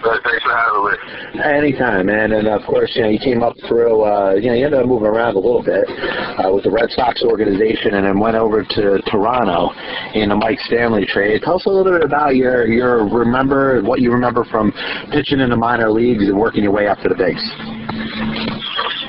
Thanks 0.04 0.44
for 0.44 0.52
having 0.52 0.84
me. 0.84 1.42
Anytime, 1.42 2.06
man. 2.06 2.32
And 2.32 2.48
of 2.48 2.62
course, 2.62 2.92
you 2.94 3.02
know, 3.02 3.08
you 3.08 3.18
came 3.18 3.42
up 3.42 3.56
through, 3.68 4.04
uh, 4.04 4.34
you 4.34 4.48
know, 4.48 4.54
you 4.54 4.64
ended 4.66 4.80
up 4.80 4.86
moving 4.86 5.08
around 5.08 5.36
a 5.36 5.38
little 5.38 5.62
bit 5.62 5.84
uh, 5.88 6.52
with 6.52 6.64
the 6.64 6.70
Red 6.70 6.90
Sox 6.90 7.22
organization 7.22 7.94
and 7.94 8.06
then 8.06 8.18
went 8.18 8.36
over 8.36 8.62
to 8.62 9.02
Toronto 9.10 9.70
in 10.14 10.28
the 10.28 10.36
Mike 10.36 10.58
Stanley 10.66 11.06
trade. 11.06 11.42
Tell 11.42 11.56
us 11.56 11.66
a 11.66 11.70
little 11.70 11.92
bit 11.92 12.04
about 12.04 12.36
your, 12.36 12.66
your 12.66 13.08
remember, 13.08 13.82
what 13.82 14.00
you 14.00 14.12
remember 14.12 14.44
from 14.44 14.72
pitching 15.10 15.40
in 15.40 15.50
the 15.50 15.56
minor 15.56 15.90
leagues 15.90 16.24
and 16.24 16.38
working 16.38 16.62
your 16.62 16.72
way 16.72 16.88
up 16.88 17.00
to 17.00 17.08
the 17.08 17.14
bigs. 17.14 18.63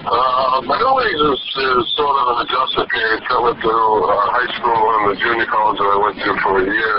Uh, 0.05 0.61
minor 0.69 0.93
leagues 1.01 1.17
is, 1.17 1.41
is 1.41 1.81
sort 1.97 2.13
of 2.13 2.37
an 2.37 2.45
adjustment 2.45 2.85
period 2.93 3.25
coming 3.25 3.57
through 3.57 4.05
uh, 4.05 4.13
high 4.29 4.51
school 4.53 4.77
and 4.77 5.03
the 5.09 5.15
junior 5.17 5.49
college 5.49 5.81
that 5.81 5.89
I 5.89 5.97
went 5.97 6.17
to 6.21 6.29
for 6.45 6.61
a 6.61 6.65
year. 6.69 6.95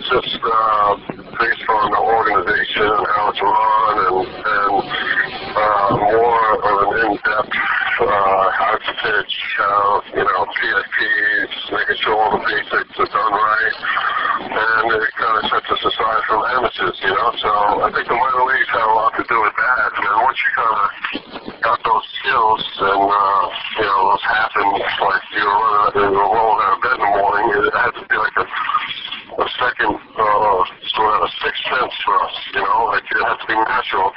just 0.00 0.40
uh, 0.40 0.96
based 1.12 1.66
on 1.68 1.92
the 1.92 2.00
organization 2.00 2.88
and 2.88 3.04
how 3.12 3.36
it's 3.36 3.42
run 3.44 3.96
and, 4.00 4.16
and 4.32 4.74
uh, 5.60 5.90
more 6.08 6.48
of 6.56 6.76
an 6.88 7.12
in-depth 7.12 7.52
uh, 8.00 8.48
how 8.56 8.80
to 8.80 8.92
pitch, 8.96 9.34
how, 9.60 10.00
you 10.16 10.24
know, 10.24 10.40
PFPs, 10.56 11.52
making 11.68 12.00
sure 12.00 12.16
all 12.16 12.32
the 12.32 12.40
basics 12.48 12.96
are 12.96 13.12
done 13.12 13.32
right. 13.36 13.76
And 14.40 14.88
it 15.04 15.12
kind 15.20 15.36
of 15.36 15.44
sets 15.52 15.68
us 15.68 15.84
aside 15.84 16.22
from 16.24 16.48
amateurs, 16.48 16.96
you 17.04 17.12
know. 17.12 17.28
So 17.44 17.52
I 17.84 17.92
think 17.92 18.08
the 18.08 18.16
minor 18.16 18.44
leagues 18.48 18.72
have 18.72 18.88
a 18.88 18.94
lot 18.96 19.12
to 19.20 19.24
do 19.28 19.36
with 19.36 19.52
that. 19.52 19.90
And 20.00 20.16
once 20.24 20.40
you 20.40 20.50
kind 20.56 20.72
of 20.72 21.51
got 21.62 21.78
those 21.86 22.06
skills 22.18 22.62
and, 22.82 23.06
uh, 23.06 23.44
you 23.78 23.86
know, 23.86 24.00
those 24.10 24.24
happen, 24.26 24.66
like 24.74 25.26
you're 25.32 25.46
running, 25.46 26.12
rolling 26.12 26.60
out 26.66 26.76
of 26.76 26.82
bed 26.82 26.98
in 26.98 27.06
the 27.06 27.12
morning, 27.16 27.46
it 27.54 27.74
had 27.74 27.94
to 27.94 28.02
be 28.06 28.16
like 28.18 28.36
a 28.36 28.46
a 29.38 29.48
second 29.56 29.96
uh, 29.96 30.60
sort 30.92 31.12
of 31.16 31.20
a 31.24 31.30
sixth 31.40 31.64
sense 31.64 31.94
for 32.04 32.14
us, 32.20 32.36
you 32.52 32.60
know, 32.60 32.92
like 32.92 33.04
it 33.08 33.16
has 33.24 33.38
to 33.40 33.46
be 33.48 33.56
natural. 33.56 34.12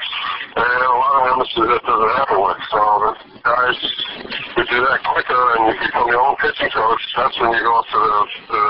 And 0.60 0.82
a 0.84 0.91
lot 0.91 1.16
of 1.16 1.24
amateurs 1.32 1.72
that 1.72 1.84
doesn't 1.88 2.14
happen 2.20 2.39
with. 2.43 2.60
So 2.68 2.80
the 3.08 3.39
guys 3.39 3.80
who 4.60 4.62
do 4.68 4.78
that 4.91 5.00
quicker 5.08 5.43
and 5.56 5.72
you 5.72 5.76
become 5.88 6.08
your 6.12 6.20
own 6.20 6.36
pitching 6.36 6.68
coach, 6.68 7.04
that's 7.16 7.36
when 7.39 7.56
you 7.56 7.64
go 7.64 7.80
to 7.80 8.00
the, 8.04 8.20
the, 8.52 8.64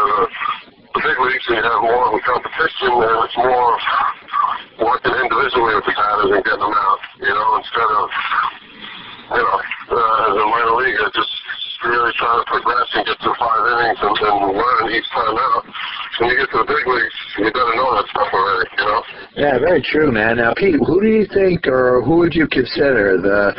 the 0.93 0.99
big 1.01 1.17
leagues 1.17 1.45
and 1.49 1.57
you 1.57 1.65
have 1.65 1.82
more 1.82 2.03
of 2.09 2.13
a 2.13 2.21
competition 2.21 2.93
and 2.93 3.17
it's 3.26 3.38
more 3.41 3.73
working 4.86 5.15
individually 5.17 5.73
with 5.82 5.88
the 5.89 5.95
batters 5.97 6.30
and 6.30 6.43
getting 6.45 6.61
them 6.61 6.78
out, 6.78 7.01
you 7.17 7.34
know, 7.34 7.49
instead 7.57 7.89
of, 7.89 8.05
you 9.32 9.41
know, 9.41 9.57
uh, 9.89 10.34
the 10.34 10.45
minor 10.45 10.76
league, 10.78 10.99
uh, 11.01 11.09
just 11.13 11.32
really 11.86 12.11
trying 12.17 12.39
to 12.41 12.45
progress 12.49 12.88
and 12.93 13.05
get 13.05 13.19
to 13.21 13.32
five 13.38 13.61
innings 13.69 13.99
and, 14.01 14.17
and 14.17 14.57
learn 14.57 14.84
each 14.93 15.09
time 15.13 15.38
out. 15.38 15.65
When 16.19 16.30
you 16.30 16.38
get 16.38 16.49
to 16.51 16.57
the 16.63 16.69
big 16.69 16.86
leagues, 16.88 17.17
you 17.38 17.51
better 17.51 17.76
know 17.76 17.93
that 17.95 18.07
stuff 18.09 18.30
already, 18.32 18.69
you 18.78 18.86
know? 18.86 19.01
Yeah, 19.36 19.59
very 19.59 19.82
true, 19.82 20.11
man. 20.11 20.38
Now, 20.38 20.53
Pete, 20.55 20.80
who 20.80 21.01
do 21.01 21.07
you 21.07 21.28
think, 21.28 21.67
or 21.67 22.01
who 22.01 22.17
would 22.23 22.34
you 22.34 22.47
consider 22.47 23.19
the 23.19 23.51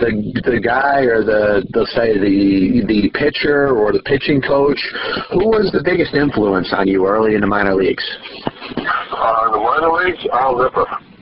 the 0.00 0.10
the 0.42 0.58
guy, 0.58 1.06
or 1.06 1.22
the 1.22 1.62
let's 1.72 1.94
say 1.94 2.18
the 2.18 2.82
the 2.86 3.10
pitcher 3.14 3.70
or 3.70 3.92
the 3.92 4.02
pitching 4.02 4.42
coach? 4.42 4.80
Who 5.30 5.46
was 5.54 5.70
the 5.70 5.82
biggest 5.84 6.14
influence 6.14 6.74
on 6.76 6.88
you 6.88 7.06
early 7.06 7.36
in 7.36 7.42
the 7.42 7.46
minor 7.46 7.76
leagues? 7.76 8.02
Uh, 8.34 9.46
in 9.46 9.52
the 9.52 9.62
minor 9.62 9.92
leagues, 10.02 10.26
Al 10.32 10.58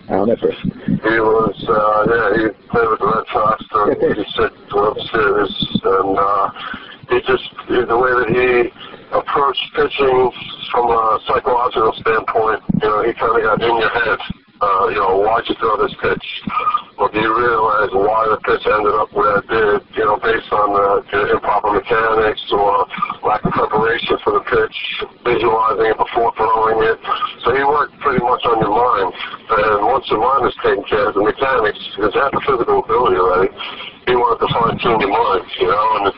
Nipper. 0.09 0.15
Al 0.15 0.27
Nipper. 0.27 0.53
He 0.53 1.21
was, 1.21 1.57
uh, 1.69 2.07
yeah, 2.09 2.29
he 2.37 2.69
played 2.69 2.89
with 2.89 2.99
the 2.99 3.07
Red 3.07 3.25
Sox 3.33 3.65
during 3.73 3.99
the 3.99 4.11
86 4.13 4.75
World 4.75 4.99
Series, 5.13 5.55
and 5.85 6.19
uh, 6.19 6.51
he 7.11 7.21
just, 7.21 7.45
the 7.69 7.99
way 7.99 8.13
that 8.17 8.29
he 8.29 8.71
approached 9.13 9.65
pitching 9.75 10.31
from 10.73 10.91
a 10.91 11.19
psychological 11.27 11.93
standpoint, 12.01 12.63
you 12.83 12.89
know, 12.89 13.03
he 13.05 13.13
kind 13.15 13.37
of 13.37 13.43
got 13.43 13.63
in 13.63 13.77
your 13.77 13.91
head. 13.91 14.19
Uh, 14.59 14.91
you 14.91 14.99
know, 14.99 15.23
why'd 15.23 15.47
you 15.47 15.55
throw 15.63 15.79
this 15.79 15.95
pitch? 16.03 16.27
Well, 16.99 17.07
do 17.15 17.21
you 17.23 17.31
realize 17.31 17.95
why 17.95 18.27
the 18.27 18.43
pitch 18.43 18.67
ended 18.67 18.91
up 18.91 19.07
where 19.15 19.39
it 19.39 19.47
did, 19.47 19.87
you 19.95 20.03
know, 20.03 20.19
based 20.19 20.51
on 20.51 20.75
the, 20.75 21.07
the 21.15 21.39
improper 21.39 21.79
mechanics 21.79 22.43
or 22.51 22.83
lack 23.23 23.47
of 23.47 23.55
preparation 23.55 24.19
for 24.27 24.35
the 24.35 24.43
pitch, 24.51 24.77
visualizing 25.23 25.95
it 25.95 25.99
before 25.99 26.35
throwing 26.35 26.83
it. 26.83 26.99
So 27.47 27.55
he 27.55 27.63
worked 27.63 27.95
pretty 28.03 28.19
much 28.19 28.43
on 28.51 28.59
your 28.59 28.75
mind. 28.75 29.15
And 29.15 29.87
once 29.87 30.11
your 30.11 30.27
mind 30.27 30.51
is 30.51 30.57
taken 30.59 30.83
care 30.91 31.07
of, 31.07 31.15
the 31.15 31.23
mechanics, 31.23 31.79
because 31.95 32.11
you 32.11 32.21
have 32.21 32.35
the 32.35 32.43
physical 32.43 32.83
ability 32.83 33.15
already, 33.15 33.55
he 34.11 34.19
wanted 34.19 34.43
to 34.43 34.49
fine 34.59 34.75
tune 34.83 34.99
your 34.99 35.15
mind, 35.15 35.47
you 35.63 35.71
know, 35.71 35.87
and 36.03 36.11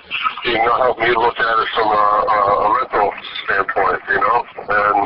he 0.49 0.57
helped 0.57 0.97
me 0.97 1.13
look 1.13 1.37
at 1.37 1.55
it 1.61 1.69
from 1.77 1.93
a, 1.93 2.07
a, 2.25 2.39
a 2.41 2.67
mental 2.73 3.00
standpoint, 3.51 4.01
you 4.07 4.21
know. 4.23 4.39
And 4.71 4.97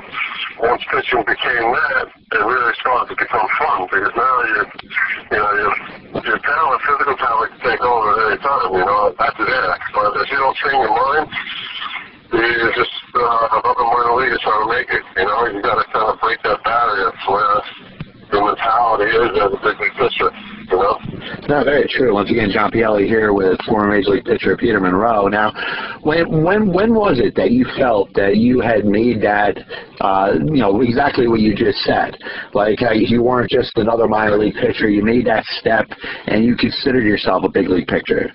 once 0.61 0.82
pitching 0.92 1.24
became 1.24 1.66
that, 1.72 2.07
it 2.12 2.45
really 2.45 2.74
started 2.80 3.09
to 3.09 3.16
become 3.16 3.49
fun 3.57 3.88
because 3.88 4.12
now 4.12 4.36
you, 4.53 4.61
you 5.32 5.38
know, 5.40 5.53
your 5.57 5.72
your 6.20 6.38
talent, 6.45 6.80
physical 6.84 7.16
talent, 7.16 7.51
can 7.57 7.61
take 7.72 7.80
over 7.80 8.09
at 8.12 8.36
any 8.36 8.40
time, 8.45 8.68
you 8.76 8.84
know. 8.84 9.14
That's 9.16 9.38
there, 9.40 9.74
but 9.97 10.12
if 10.20 10.28
you 10.28 10.38
don't 10.38 10.57
train 10.61 10.76
your 10.76 10.92
mind, 10.92 11.26
you 12.32 12.72
just 12.76 12.95
uh, 13.16 13.61
another 13.64 13.86
minor 13.88 14.14
league 14.20 14.32
is 14.36 14.42
trying 14.45 14.61
to 14.61 14.68
make 14.68 14.88
it, 14.92 15.05
you 15.16 15.24
know. 15.24 15.49
You 15.49 15.62
got 15.64 15.80
to 15.80 15.86
kind 15.88 16.09
of 16.12 16.20
break 16.20 16.42
that 16.45 16.61
barrier 16.64 17.12
where 17.28 18.04
the 18.31 18.41
mentality 18.41 19.11
is 19.11 19.31
as 19.37 19.53
a 19.53 19.61
big 19.62 19.81
league 19.81 19.97
pitcher, 19.99 20.31
you 20.70 20.77
know. 20.77 20.99
No, 21.49 21.64
very 21.64 21.87
true. 21.89 22.14
Once 22.14 22.31
again, 22.31 22.51
John 22.53 22.70
Pielli 22.70 23.07
here 23.07 23.33
with 23.33 23.59
former 23.66 23.91
Major 23.97 24.11
League 24.11 24.25
pitcher 24.25 24.57
Peter 24.57 24.81
Munro. 24.81 25.29
Now, 25.29 25.53
when 26.03 26.43
when 26.43 26.72
when 26.72 26.95
was 26.95 27.18
it 27.18 27.35
that 27.37 27.51
you 27.51 27.66
felt 27.77 28.12
that 28.14 28.37
you 28.37 28.61
had 28.61 28.85
made 28.85 29.20
that, 29.22 29.59
uh, 30.01 30.35
you 30.45 30.61
know, 30.61 30.81
exactly 30.81 31.29
what 31.29 31.41
you 31.41 31.55
just 31.55 31.79
said? 31.81 32.16
Like 32.55 32.83
uh, 32.83 32.93
you 32.93 33.22
weren't 33.22 33.51
just 33.51 33.77
another 33.77 34.09
minor 34.09 34.39
league 34.39 34.55
pitcher. 34.55 34.89
You 34.89 35.03
made 35.03 35.27
that 35.27 35.45
step, 35.61 35.87
and 36.27 36.45
you 36.45 36.57
considered 36.57 37.05
yourself 37.05 37.45
a 37.45 37.49
big 37.49 37.68
league 37.68 37.89
pitcher. 37.89 38.31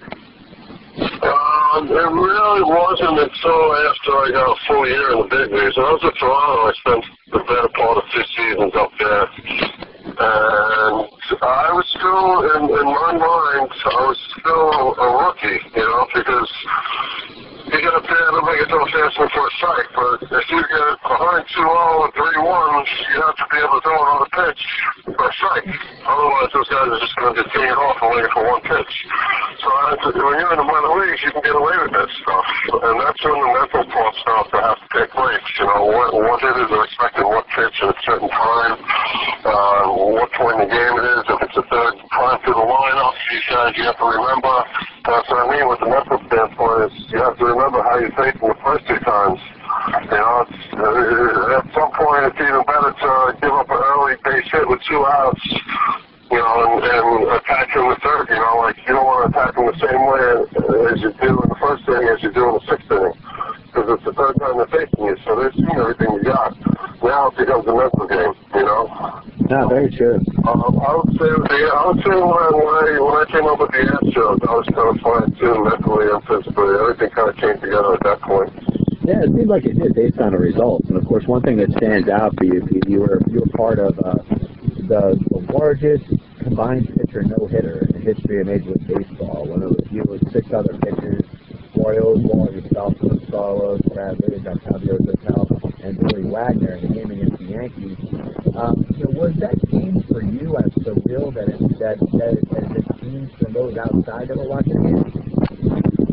Um, 1.00 1.88
it 1.88 2.12
really 2.12 2.64
wasn't 2.64 3.20
until 3.24 3.62
after 3.88 4.12
I 4.20 4.32
got 4.36 4.52
a 4.52 4.58
full 4.68 4.86
year 4.88 5.12
in 5.16 5.18
the 5.24 5.30
big 5.32 5.48
leagues. 5.54 5.78
When 5.78 5.86
I 5.86 5.94
was 5.96 6.04
at 6.04 6.16
Toronto, 6.20 6.68
I 6.68 6.74
spent 6.76 7.04
the 7.32 7.40
better 7.48 7.72
part 7.72 7.98
of 7.98 8.06
two 8.12 8.26
seasons 8.36 8.74
up 8.76 8.92
there. 9.00 9.26
And 10.20 11.08
I 11.40 11.72
was 11.72 11.88
still, 11.96 12.44
in, 12.52 12.68
in 12.68 12.88
my 12.92 13.12
mind, 13.16 13.70
I 13.72 14.02
was 14.12 14.20
still 14.36 14.96
a 15.00 15.08
rookie, 15.24 15.60
you 15.72 15.86
know, 15.88 16.04
because 16.12 16.52
you 17.70 17.82
get 17.86 17.94
up 17.94 18.02
there 18.02 18.26
and 18.34 18.46
make 18.50 18.62
it 18.66 18.70
so 18.74 18.82
asking 18.82 19.30
for 19.30 19.46
a 19.46 19.52
strike, 19.62 19.90
but 19.94 20.18
if 20.26 20.46
you 20.50 20.58
get 20.58 20.98
behind 21.06 21.46
2 21.54 21.62
0 21.62 22.10
and 22.10 22.14
3 22.18 22.42
1, 22.42 22.50
you 23.14 23.20
have 23.22 23.38
to 23.38 23.46
be 23.46 23.58
able 23.62 23.78
to 23.78 23.84
throw 23.86 23.94
another 23.94 24.30
pitch 24.34 24.62
for 25.06 25.30
a 25.30 25.34
strike. 25.38 25.70
Otherwise, 26.02 26.50
those 26.50 26.70
guys 26.74 26.90
are 26.90 26.98
just 26.98 27.14
going 27.22 27.30
to 27.30 27.46
get 27.46 27.48
taken 27.54 27.78
off 27.78 28.02
and 28.02 28.10
waiting 28.10 28.34
for 28.34 28.42
one 28.42 28.64
pitch. 28.66 28.94
So 29.62 29.68
I, 29.70 30.02
when 30.02 30.42
you're 30.42 30.50
in 30.50 30.60
the 30.60 30.66
minor 30.66 30.94
leagues, 30.98 31.22
you 31.22 31.30
can 31.30 31.46
get 31.46 31.54
away 31.54 31.78
with 31.78 31.94
that 31.94 32.10
stuff. 32.26 32.48
And 32.74 32.96
that's 33.06 33.22
when 33.22 33.38
the 33.38 33.50
mental 33.54 33.86
part 33.86 34.14
starts 34.18 34.50
to 34.50 34.60
have 34.66 34.80
to 34.82 34.88
take 34.90 35.12
place. 35.14 35.46
You 35.62 35.70
know, 35.70 35.86
what, 35.94 36.10
what 36.18 36.42
hitters 36.42 36.74
are 36.74 36.86
expecting 36.90 37.28
what 37.30 37.46
pitch 37.54 37.78
at 37.86 37.94
a 37.94 37.98
certain 38.02 38.32
time, 38.34 38.74
uh, 39.46 39.94
what 40.18 40.34
point 40.34 40.58
in 40.58 40.66
the 40.66 40.72
game 40.74 40.94
it 40.98 41.06
is, 41.06 41.22
if 41.38 41.40
it's 41.46 41.58
a 41.62 41.66
third 41.70 41.94
time 42.18 42.38
through 42.42 42.58
the 42.58 42.66
lineup, 42.66 43.14
these 43.30 43.46
guys 43.46 43.78
you 43.78 43.86
have 43.86 44.00
to 44.02 44.10
remember. 44.10 44.58
That's 45.06 45.26
what 45.30 45.42
I 45.42 45.48
mean 45.54 45.66
with 45.70 45.80
the 45.80 45.90
mental 45.90 46.18
standpoint 46.28 46.92
is 46.92 46.94
you 47.10 47.18
have 47.22 47.38
to 47.38 47.46
remember 47.46 47.59
how 47.60 48.00
you 48.00 48.08
faced 48.16 48.40
them 48.40 48.56
the 48.56 48.60
first 48.64 48.88
two 48.88 49.00
times. 49.04 49.40
You 50.08 50.16
know, 50.16 50.48
uh, 50.80 51.60
at 51.60 51.68
some 51.76 51.92
point 51.92 52.32
it's 52.32 52.40
even 52.40 52.64
better 52.64 52.96
to 52.96 53.38
give 53.42 53.52
up 53.52 53.70
an 53.70 53.84
early 53.84 54.16
base 54.24 54.48
hit 54.52 54.68
with 54.68 54.80
two 54.88 55.04
outs, 55.06 55.44
you 56.32 56.40
know, 56.40 56.80
and, 56.80 56.84
and 56.88 57.36
attack 57.36 57.70
him 57.76 57.92
the 57.92 58.00
third. 58.00 58.32
You 58.32 58.40
know, 58.40 58.64
like 58.64 58.78
you 58.88 58.96
don't 58.96 59.06
want 59.06 59.28
to 59.28 59.36
attack 59.36 59.60
him 59.60 59.68
the 59.68 59.76
same 59.76 60.02
way 60.08 60.24
as 60.92 61.02
you 61.04 61.12
do 61.20 61.36
in 61.36 61.50
the 61.52 61.60
first 61.60 61.84
inning 61.88 62.08
as 62.08 62.24
you 62.24 62.32
do 62.32 62.48
in 62.48 62.54
the 62.56 62.64
sixth 62.64 62.92
inning, 62.92 63.16
because 63.68 63.88
it's 63.92 64.06
the 64.08 64.16
third 64.16 64.40
time 64.40 64.56
they're 64.56 64.72
facing 64.72 65.04
you, 65.04 65.16
so 65.28 65.36
they've 65.36 65.54
seen 65.54 65.76
everything 65.76 66.16
you 66.16 66.24
got. 66.24 66.56
Now 67.04 67.28
it 67.28 67.38
becomes 67.38 67.68
a 67.68 67.76
mental 67.76 68.08
game. 68.08 68.39
No, 69.50 69.68
very 69.68 69.90
true. 69.90 70.22
Um, 70.46 70.78
I 70.78 70.94
would 70.94 71.10
say, 71.18 71.26
yeah, 71.26 71.74
I 71.74 71.90
would 71.90 71.98
say 72.06 72.14
when, 72.14 72.54
when 72.54 72.70
I 72.70 73.02
when 73.02 73.18
I 73.18 73.26
came 73.34 73.50
up 73.50 73.58
with 73.58 73.74
the 73.74 73.82
Astros, 73.82 74.38
I 74.46 74.54
was 74.54 74.70
kind 74.70 74.94
of 74.94 75.02
fine 75.02 75.34
too, 75.42 75.58
mentally 75.66 76.06
and 76.06 76.22
physically. 76.30 76.70
Everything 76.78 77.10
kind 77.18 77.34
of 77.34 77.36
came 77.42 77.58
together 77.58 77.98
at 77.98 78.04
that 78.06 78.22
point. 78.22 78.54
Yeah, 79.10 79.26
it 79.26 79.34
seemed 79.34 79.50
like 79.50 79.66
it 79.66 79.74
did 79.82 79.98
based 79.98 80.22
on 80.22 80.38
the 80.38 80.38
results. 80.38 80.86
And 80.94 81.02
of 81.02 81.06
course, 81.10 81.26
one 81.26 81.42
thing 81.42 81.58
that 81.58 81.74
stands 81.82 82.06
out 82.14 82.38
for 82.38 82.46
you, 82.46 82.62
Pete, 82.62 82.86
you 82.86 83.02
were 83.02 83.26
you 83.26 83.42
were 83.42 83.50
part 83.58 83.82
of 83.82 83.98
uh, 84.06 84.22
the, 84.86 85.18
the 85.18 85.42
largest 85.50 86.06
combined 86.46 86.86
pitcher 86.94 87.26
no 87.26 87.50
hitter 87.50 87.90
in 87.90 88.06
the 88.06 88.06
history 88.06 88.42
of 88.42 88.54
Major 88.54 88.78
League 88.78 88.86
Baseball. 88.86 89.50
When 89.50 89.66
it 89.66 89.70
was 89.74 89.82
you 89.90 90.06
and 90.06 90.22
six 90.30 90.46
other 90.54 90.78
pitchers, 90.78 91.26
Roy 91.74 91.98
Oswalt, 91.98 92.54
yourself, 92.54 92.94
Luis 93.02 93.26
Carlos, 93.34 93.82
Brad 93.98 94.14
Lidge, 94.22 94.46
Octavio 94.46 95.02
Dotel, 95.02 95.50
and 95.82 95.98
Billy 96.06 96.30
Wagner 96.30 96.78
in 96.78 96.86
the 96.86 96.94
game 96.94 97.10
the 97.10 97.29
Yankees. 97.50 97.98
Um, 98.56 98.86
you 98.96 99.04
know, 99.06 99.12
was 99.18 99.34
that 99.40 99.58
game 99.70 100.04
for 100.08 100.22
you 100.22 100.56
as 100.58 100.72
surreal 100.86 101.34
that 101.34 101.50
it, 101.50 101.60
that 101.80 101.98
that 102.14 102.34
it, 102.38 102.50
that 102.50 102.64
it 102.78 102.86
seems 103.02 103.32
from 103.42 103.54
those 103.54 103.78
outside 103.78 104.28
that 104.28 104.38
were 104.38 104.48
watching 104.48 104.86
it? 104.86 105.30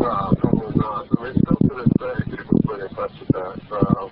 Uh, 0.01 0.35
probably 0.37 0.77
not. 0.77 1.07
I 1.19 1.23
mean, 1.25 1.35
still 1.45 1.57
to 1.57 1.75
this 1.77 1.93
day, 1.99 2.37
people 2.37 2.61
pretty 2.65 2.85
impressed 2.89 3.19
with 3.21 3.29
that. 3.37 3.61
Um, 3.73 4.09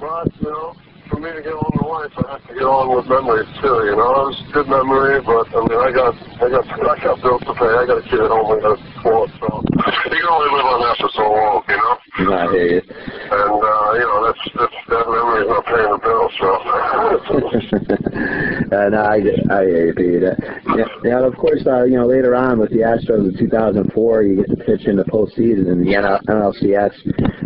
but, 0.00 0.28
you 0.40 0.48
know, 0.50 0.74
for 0.74 0.93
me 1.24 1.32
to 1.32 1.40
get 1.40 1.56
on 1.56 1.72
the 1.72 1.88
life, 1.88 2.12
I 2.20 2.36
have 2.36 2.44
to 2.44 2.52
get 2.52 2.68
on 2.68 2.92
with 2.92 3.08
memories 3.08 3.48
too, 3.64 3.88
you 3.88 3.96
know. 3.96 4.28
It 4.28 4.36
was 4.36 4.36
a 4.44 4.52
good 4.52 4.68
memory, 4.68 5.24
but, 5.24 5.48
I 5.56 5.64
mean, 5.64 5.80
I 5.80 5.88
got, 5.88 6.12
I 6.36 6.52
got, 6.52 6.68
I 6.68 7.00
got 7.00 7.16
bills 7.24 7.40
to 7.48 7.56
pay. 7.56 7.72
I 7.72 7.88
got 7.88 7.96
a 7.96 8.04
kid 8.04 8.20
at 8.20 8.28
home 8.28 8.52
I 8.52 8.60
got 8.60 8.76
to 8.76 8.80
support, 8.92 9.32
so 9.40 9.64
you 10.12 10.20
can 10.20 10.28
only 10.28 10.52
live 10.52 10.68
on 10.68 10.84
that 10.84 11.00
for 11.00 11.08
so 11.16 11.24
long, 11.24 11.64
you 11.64 11.80
know. 11.80 11.96
I 12.28 12.44
hear 12.52 12.76
you. 12.76 12.82
And, 12.84 13.56
uh, 13.56 13.88
you 13.96 14.04
know, 14.04 14.20
that's, 14.28 14.44
that's, 14.52 14.76
that 14.92 15.04
memory 15.08 15.40
is 15.42 15.48
not 15.48 15.64
paying 15.64 15.92
the 15.96 16.00
bills, 16.04 16.32
so. 16.36 16.60
uh, 18.76 18.88
no, 18.92 19.00
I, 19.00 19.16
I 19.48 19.64
hear 19.64 19.88
you, 19.88 19.96
Pete. 19.96 20.28
Yeah, 20.76 20.84
yeah, 21.04 21.16
and 21.16 21.24
of 21.24 21.36
course, 21.40 21.64
uh, 21.64 21.84
you 21.84 21.96
know, 21.96 22.06
later 22.06 22.36
on 22.36 22.60
with 22.60 22.68
the 22.70 22.84
Astros 22.84 23.32
in 23.32 23.38
2004, 23.38 24.22
you 24.22 24.36
get 24.44 24.50
to 24.52 24.56
pitch 24.60 24.84
in 24.86 24.96
the 24.96 25.04
postseason 25.04 25.72
in 25.72 25.80
the 25.80 25.92
NL- 25.96 26.20
NLCS 26.28 26.92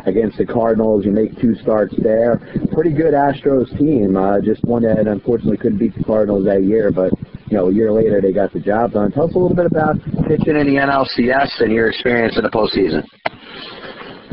against 0.06 0.38
the 0.38 0.46
Cardinals. 0.46 1.04
You 1.04 1.12
make 1.12 1.38
two 1.40 1.54
starts 1.62 1.94
there. 2.02 2.38
Pretty 2.72 2.92
good 2.92 3.14
Astros 3.14 3.67
team. 3.76 4.16
Uh, 4.16 4.40
just 4.40 4.64
one 4.64 4.82
that 4.82 5.06
unfortunately 5.06 5.56
couldn't 5.56 5.78
beat 5.78 5.94
the 5.96 6.04
Cardinals 6.04 6.44
that 6.46 6.62
year, 6.64 6.90
but 6.90 7.12
you 7.50 7.56
know, 7.56 7.68
a 7.68 7.72
year 7.72 7.92
later 7.92 8.20
they 8.20 8.32
got 8.32 8.52
the 8.52 8.60
job 8.60 8.92
done. 8.92 9.12
Tell 9.12 9.28
us 9.28 9.34
a 9.34 9.38
little 9.38 9.56
bit 9.56 9.66
about 9.66 9.96
pitching 10.28 10.56
in 10.56 10.66
the 10.66 10.80
NLCS 10.80 11.60
and 11.60 11.72
your 11.72 11.88
experience 11.88 12.36
in 12.36 12.44
the 12.44 12.50
postseason. 12.50 13.04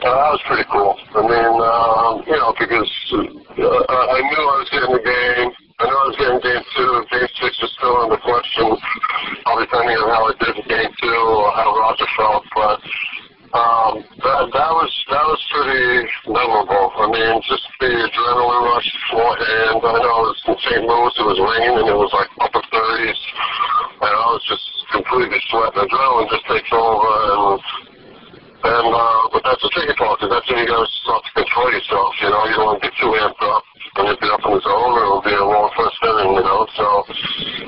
Uh, 0.05 0.13
that 0.13 0.37
was 0.37 0.43
pretty 0.45 0.67
cool. 0.69 0.93
I 1.17 1.21
mean, 1.25 1.55
um, 1.65 2.13
you 2.29 2.37
know, 2.37 2.53
because 2.53 2.91
uh, 3.17 3.81
I 3.89 4.19
knew 4.21 4.41
I 4.43 4.55
was 4.61 4.69
getting 4.69 4.93
the 4.93 5.01
game. 5.01 5.49
I 5.79 5.83
knew 5.89 5.97
I 5.97 6.05
was 6.11 6.17
getting 6.21 6.39
game 6.45 6.63
two. 6.77 6.91
Game 7.09 7.31
six 7.41 7.51
was 7.57 7.71
still 7.73 7.95
under 8.03 8.19
question, 8.21 8.69
all 9.49 9.57
depending 9.57 9.97
on 9.97 10.07
how 10.13 10.29
I 10.29 10.33
did 10.37 10.61
in 10.61 10.65
game 10.69 10.93
two 11.01 11.09
or 11.09 11.49
how 11.57 11.73
Roger 11.73 12.05
felt. 12.19 12.45
But 12.53 12.77
um, 13.55 14.03
that, 14.19 14.51
that 14.51 14.71
was 14.77 14.91
that 15.09 15.25
was 15.25 15.41
pretty 15.47 16.11
memorable. 16.27 16.91
I 16.99 17.05
mean, 17.09 17.41
just 17.47 17.63
the 17.79 17.87
adrenaline 17.87 18.63
rush 18.67 18.89
beforehand. 19.09 19.79
I 19.79 19.95
know 20.05 20.15
it 20.21 20.37
was 20.37 20.41
in 20.43 20.55
St. 20.69 20.83
Louis. 20.83 21.15
It 21.17 21.27
was 21.33 21.39
raining 21.39 21.81
and 21.81 21.87
it 21.87 21.97
was 21.97 22.11
like 22.11 22.29
upper 22.43 22.61
30s, 22.61 23.21
and 24.05 24.11
I 24.11 24.27
was 24.27 24.43
just 24.43 24.65
completely 24.91 25.39
sweating. 25.49 25.87
Adrenaline 25.87 26.29
just 26.29 26.45
takes 26.45 26.71
over 26.75 27.09
and 27.09 27.63
and 28.65 28.89
uh, 28.89 29.29
but 29.29 29.45
that's 29.45 29.61
the 29.61 29.69
tricky 29.77 29.93
part 29.93 30.17
because 30.17 30.33
that's 30.33 30.47
when 30.49 30.57
you 30.57 30.65
got 30.65 30.81
to 30.81 30.89
start 31.05 31.21
to 31.21 31.31
control 31.37 31.69
yourself. 31.69 32.09
You 32.17 32.29
know, 32.33 32.41
you 32.49 32.55
don't 32.57 32.65
want 32.73 32.81
to 32.81 32.89
get 32.89 32.97
too 32.97 33.11
amped 33.13 33.43
up. 33.45 33.61
When 33.95 34.09
you 34.09 34.17
be 34.17 34.27
up 34.27 34.41
in 34.41 34.51
the 34.57 34.61
zone, 34.65 34.91
or 34.91 35.05
it'll 35.05 35.23
be 35.23 35.31
a 35.31 35.45
long 35.45 35.69
first 35.77 36.01
inning. 36.01 36.33
You 36.33 36.43
know, 36.43 36.65
so 36.73 36.87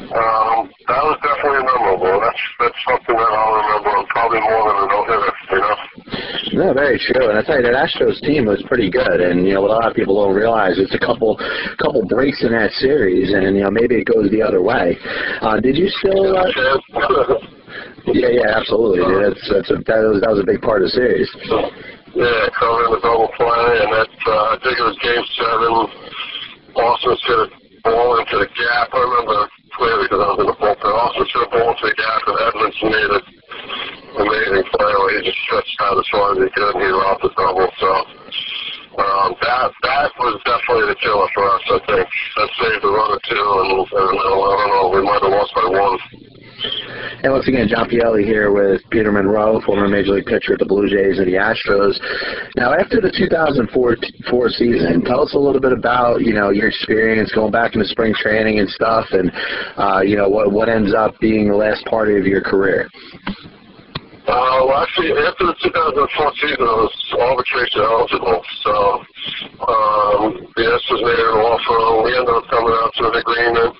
um, 0.09 0.73
that 0.89 1.01
was 1.05 1.17
definitely 1.21 1.63
memorable. 1.69 2.17
That's 2.17 2.43
that's 2.59 2.79
something 2.81 3.13
that 3.13 3.29
I'll 3.29 3.55
remember. 3.61 3.93
Probably 4.09 4.41
more 4.41 4.63
than 4.65 4.75
a 4.75 4.85
no 4.89 4.99
hitter. 5.05 5.33
You 5.53 5.59
know. 5.61 5.75
No, 6.57 6.73
very 6.73 6.97
true. 6.97 7.26
And 7.26 7.26
I 7.37 7.43
tell 7.43 7.57
you, 7.57 7.63
that 7.63 7.77
Astros 7.77 8.19
team 8.21 8.45
was 8.45 8.63
pretty 8.67 8.89
good. 8.89 9.21
And 9.21 9.45
you 9.45 9.53
know, 9.53 9.61
what 9.61 9.71
a 9.71 9.79
lot 9.79 9.89
of 9.89 9.95
people 9.95 10.17
don't 10.17 10.35
realize, 10.35 10.77
it's 10.77 10.95
a 10.95 10.99
couple 10.99 11.37
couple 11.77 12.05
breaks 12.05 12.43
in 12.43 12.51
that 12.51 12.71
series, 12.81 13.33
and 13.33 13.55
you 13.55 13.63
know, 13.63 13.71
maybe 13.71 13.95
it 13.95 14.05
goes 14.05 14.29
the 14.31 14.41
other 14.41 14.61
way. 14.61 14.97
Uh, 15.41 15.59
did 15.59 15.77
you 15.77 15.89
still? 16.01 16.35
Uh, 16.35 17.37
yeah, 18.07 18.31
yeah, 18.31 18.57
absolutely. 18.57 19.03
Dude. 19.03 19.19
That's 19.19 19.43
that's 19.51 19.69
a, 19.71 19.77
that 19.83 19.99
was 20.07 20.19
that 20.23 20.31
was 20.31 20.39
a 20.39 20.47
big 20.47 20.63
part 20.63 20.81
of 20.81 20.87
the 20.87 20.95
series. 20.95 21.27
Yeah, 22.15 22.49
covering 22.55 22.95
the 22.95 23.01
double 23.03 23.29
play, 23.35 23.67
and 23.83 23.91
that 23.91 24.09
uh, 24.25 24.55
I 24.55 24.57
think 24.63 24.79
it 24.79 24.87
was 24.87 24.97
Game 25.03 25.25
Seven. 25.37 25.73
Ausmus 26.77 27.21
hit 27.27 27.39
a 27.41 27.47
ball 27.83 28.17
into 28.21 28.37
the 28.41 28.49
gap. 28.53 28.89
I 28.95 29.01
remember 29.01 29.49
clearly 29.75 30.07
because 30.07 30.23
I 30.23 30.27
was 30.33 30.39
in 30.39 30.49
the 30.49 30.57
bullpen. 30.57 30.87
Ausmus 30.87 31.29
hit 31.29 31.45
a 31.45 31.51
ball 31.51 31.69
into 31.75 31.85
the 31.85 31.97
gap, 31.99 32.21
and 32.25 32.37
Edmonds 32.47 32.79
made 32.81 33.11
an 33.11 33.23
amazing 34.23 34.65
play 34.71 34.93
where 34.97 35.11
he 35.13 35.27
just 35.27 35.41
stretched 35.45 35.77
out 35.83 35.99
as 35.99 36.07
far 36.09 36.33
as 36.33 36.37
he 36.41 36.49
could, 36.55 36.73
and 36.73 36.83
he 36.85 36.89
robbed 36.89 37.21
the 37.21 37.31
double. 37.35 37.69
So 37.77 37.91
um, 38.97 39.37
that 39.45 39.69
that 39.83 40.09
was 40.17 40.41
definitely 40.41 40.89
the 40.89 40.97
killer 41.03 41.29
for 41.35 41.43
us. 41.43 41.63
I 41.69 41.79
think 41.85 42.07
that 42.07 42.49
saved 42.55 42.81
the 42.81 42.89
run 42.89 43.13
or 43.13 43.21
two, 43.27 43.35
and, 43.35 43.83
and 43.83 44.15
I 44.15 44.53
don't 44.57 44.71
know, 44.73 44.89
we 44.95 45.01
might 45.05 45.21
have 45.21 45.33
lost 45.33 45.53
by 45.53 45.69
one. 45.69 45.99
And 47.21 47.33
once 47.33 47.36
again, 47.47 47.67
John 47.67 47.89
Pielli 47.89 48.23
here 48.23 48.51
with 48.51 48.81
Peter 48.89 49.11
Munro, 49.11 49.61
former 49.61 49.87
Major 49.87 50.13
League 50.13 50.25
pitcher 50.25 50.53
at 50.53 50.59
the 50.59 50.65
Blue 50.65 50.89
Jays 50.89 51.19
and 51.19 51.27
the 51.27 51.39
Astros. 51.39 51.97
Now, 52.55 52.73
after 52.73 53.01
the 53.01 53.11
2004 53.11 54.49
season, 54.49 55.03
tell 55.03 55.21
us 55.21 55.33
a 55.33 55.39
little 55.39 55.61
bit 55.61 55.71
about 55.71 56.21
you 56.21 56.33
know 56.33 56.49
your 56.49 56.67
experience 56.67 57.31
going 57.33 57.51
back 57.51 57.73
into 57.73 57.87
spring 57.87 58.13
training 58.13 58.59
and 58.59 58.69
stuff, 58.69 59.05
and 59.11 59.31
uh, 59.77 60.01
you 60.01 60.15
know 60.15 60.29
what 60.29 60.51
what 60.51 60.69
ends 60.69 60.93
up 60.93 61.17
being 61.19 61.49
the 61.49 61.55
last 61.55 61.85
part 61.85 62.09
of 62.09 62.25
your 62.25 62.41
career. 62.41 62.89
Uh, 64.27 64.67
well, 64.67 64.83
actually, 64.83 65.15
after 65.23 65.47
the 65.47 65.55
2004 65.63 66.03
season, 66.35 66.59
I 66.59 66.75
was 66.83 66.91
arbitration 67.15 67.79
eligible. 67.79 68.43
So 68.59 68.73
um, 69.63 70.51
the 70.51 70.67
Astros 70.67 70.99
made 70.99 71.15
an 71.15 71.39
offer. 71.47 72.03
We 72.03 72.11
ended 72.11 72.35
up 72.35 72.43
coming 72.51 72.75
out 72.75 72.91
to 72.99 73.07
an 73.07 73.15
agreement. 73.23 73.71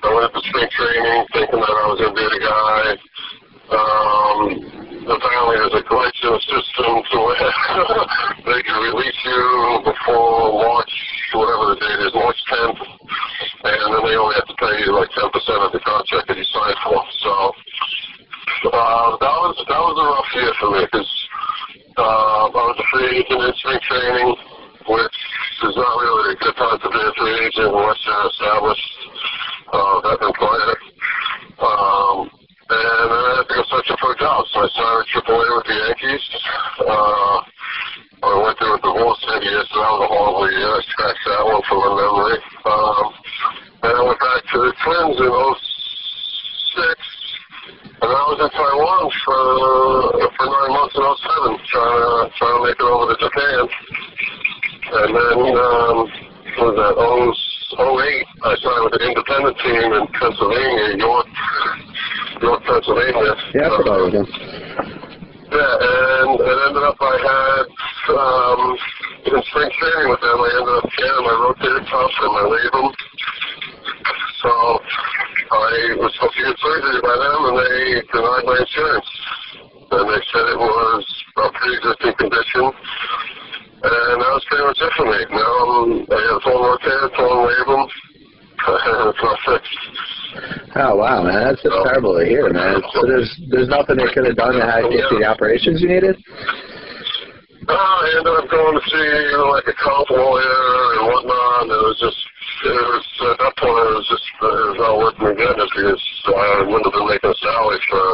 I 0.00 0.08
went 0.16 0.32
to 0.32 0.40
spring 0.48 0.68
training 0.72 1.28
nosotros 7.76 8.06
could 94.12 94.28
have 94.28 94.36
done 94.36 94.54
to 94.54 94.64
have 94.64 94.84
get 94.92 95.08
the 95.08 95.24
operations 95.24 95.80
you 95.80 95.88
needed. 95.88 96.16
Uh, 97.62 97.72
I 97.72 98.06
ended 98.18 98.36
up 98.36 98.50
going 98.50 98.74
to 98.74 98.84
see 98.90 99.06
you 99.32 99.38
know, 99.38 99.54
like 99.54 99.64
a 99.70 99.76
comp 99.80 100.10
lawyer 100.10 100.60
and 100.98 101.06
whatnot. 101.08 101.62
And 101.62 101.70
it 101.72 101.80
was 101.80 101.98
just, 102.02 102.20
it 102.66 102.74
was 102.74 103.04
at 103.32 103.38
that 103.38 103.54
point 103.56 103.86
it 103.86 103.96
was 104.02 104.08
just 104.10 104.26
it 104.42 104.82
was 104.82 105.14
not 105.16 105.38
getting 105.38 105.62
it 105.62 105.70
because 105.70 106.02
I 106.26 106.66
wouldn't 106.66 106.90
have 106.90 106.96
been 106.98 107.08
making 107.08 107.32
a 107.32 107.38
salary 107.38 107.80
for 107.86 108.04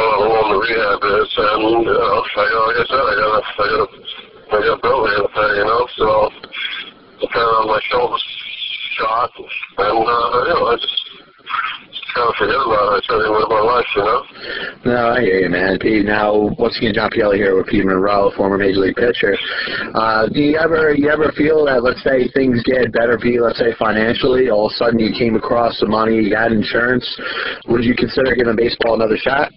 however 0.00 0.26
long 0.32 0.48
the 0.48 0.58
rehab 0.64 1.00
is. 1.04 1.30
And 1.38 1.62
you 1.86 1.92
know, 1.92 2.24
I, 2.24 2.44
like 2.66 2.80
I 2.80 2.84
said, 2.88 3.04
I 3.04 3.14
got 3.20 3.36
a, 3.36 3.42
I 3.46 3.66
got 3.68 3.84
a, 3.84 3.88
I 4.48 4.56
got 4.64 4.74
a 4.74 4.82
bill 4.82 5.00
to 5.06 5.28
pay, 5.30 5.50
you 5.60 5.66
know. 5.68 5.82
So 6.00 6.06
depending 7.20 7.56
on 7.62 7.68
my 7.68 7.80
shoulder 7.92 8.16
shot, 8.96 9.30
and 9.38 10.02
uh, 10.02 10.40
you 10.40 10.56
know, 10.56 10.72
I 10.72 10.80
just. 10.80 10.98
Just 12.16 12.24
Kind 12.24 12.32
of 12.32 12.40
forget 12.40 12.64
about 12.64 12.96
it. 12.96 12.96
I 12.96 13.00
try 13.04 13.16
to 13.20 13.28
live 13.28 13.48
my 13.52 13.60
life, 13.60 13.84
you 13.92 14.00
know. 14.00 14.20
No, 14.88 15.00
I 15.12 15.20
hear 15.20 15.40
you, 15.40 15.50
man. 15.50 15.78
Pete, 15.78 16.06
now 16.06 16.48
once 16.56 16.78
again, 16.78 16.94
John 16.94 17.10
Pielli 17.10 17.36
here 17.36 17.54
with 17.56 17.66
Pete 17.66 17.84
Munro, 17.84 18.32
former 18.36 18.56
Major 18.56 18.80
League 18.80 18.96
pitcher. 18.96 19.36
Uh, 19.92 20.26
do 20.32 20.40
you 20.40 20.56
ever 20.56 20.94
you 20.94 21.10
ever 21.10 21.30
feel 21.36 21.66
that 21.66 21.82
let's 21.82 22.02
say 22.02 22.28
things 22.32 22.62
get 22.64 22.90
better 22.92 23.18
for 23.18 23.26
you, 23.26 23.44
let's 23.44 23.58
say 23.58 23.76
financially, 23.78 24.48
all 24.48 24.66
of 24.66 24.72
a 24.72 24.76
sudden 24.76 24.98
you 24.98 25.12
came 25.12 25.36
across 25.36 25.78
some 25.78 25.90
money, 25.90 26.16
you 26.16 26.30
got 26.30 26.52
insurance, 26.52 27.04
would 27.68 27.84
you 27.84 27.94
consider 27.94 28.34
giving 28.34 28.56
baseball 28.56 28.94
another 28.94 29.18
shot? 29.20 29.52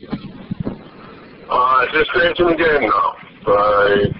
Uh, 1.47 1.85
this 1.95 2.07
stage 2.11 2.43
in 2.43 2.47
the 2.51 2.59
game, 2.59 2.91
no. 2.91 3.15
I, 3.55 4.11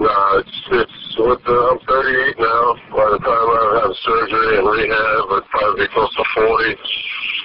no, 0.00 0.40
it's, 0.40 0.58
it's 0.72 1.16
with 1.20 1.44
the, 1.44 1.52
I'm 1.52 1.78
38 1.84 2.40
now. 2.40 2.74
By 2.96 3.06
the 3.12 3.20
time 3.20 3.48
I 3.60 3.84
have 3.84 3.92
surgery 4.08 4.56
and 4.56 4.64
rehab, 4.64 5.36
I'd 5.36 5.46
probably 5.52 5.84
be 5.84 5.92
close 5.92 6.10
to 6.16 6.24
40. 6.34 7.41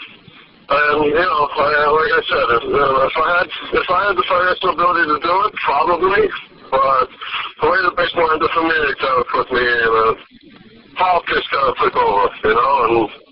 And, 0.68 0.98
you 1.08 1.16
know, 1.16 1.48
I, 1.48 1.68
like 1.96 2.12
I 2.12 2.22
said, 2.28 2.48
if, 2.60 2.64
uh, 2.68 3.08
if 3.08 3.16
I 3.16 3.28
had, 3.40 3.48
if 3.72 3.88
I 3.88 4.00
had 4.12 4.16
the 4.20 4.26
financial 4.28 4.76
ability 4.76 5.06
to 5.16 5.18
do 5.24 5.34
it, 5.48 5.54
probably. 5.64 6.28
But 6.68 7.08
the 7.64 7.68
way 7.72 7.80
the 7.88 7.96
baseball 7.96 8.28
ended 8.36 8.52
for 8.52 8.68
me, 8.68 8.76
it 8.76 9.00
kind 9.00 9.16
of 9.16 9.26
put 9.32 9.48
me 9.56 9.64
in 9.64 9.92
a, 9.96 10.06
politics 11.00 11.48
kind 11.54 11.72
of 11.72 11.76
took 11.80 11.96
over, 11.96 12.28
you 12.44 12.52
know, 12.52 12.76
and 12.84 13.28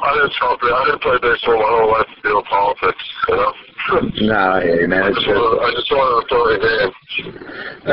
I 0.00 0.08
didn't 0.16 0.34
talk. 0.40 0.56
I 0.64 0.84
didn't 0.88 1.02
play 1.04 1.18
baseball 1.20 1.60
my 1.60 1.68
whole 1.68 1.92
life 1.92 2.08
to 2.08 2.16
deal 2.24 2.36
with 2.40 2.48
politics. 2.48 3.04
You 3.28 3.36
know. 3.36 3.52
No, 4.20 4.60
you, 4.60 4.86
man. 4.86 5.02
I 5.02 5.08
It's 5.08 5.16
just, 5.16 5.26
wanted, 5.26 5.60
I 5.64 5.68
just 5.72 5.90
wanted 5.90 6.16
to 6.20 6.26
play 6.28 6.44
the 6.52 6.60
game. 6.60 6.92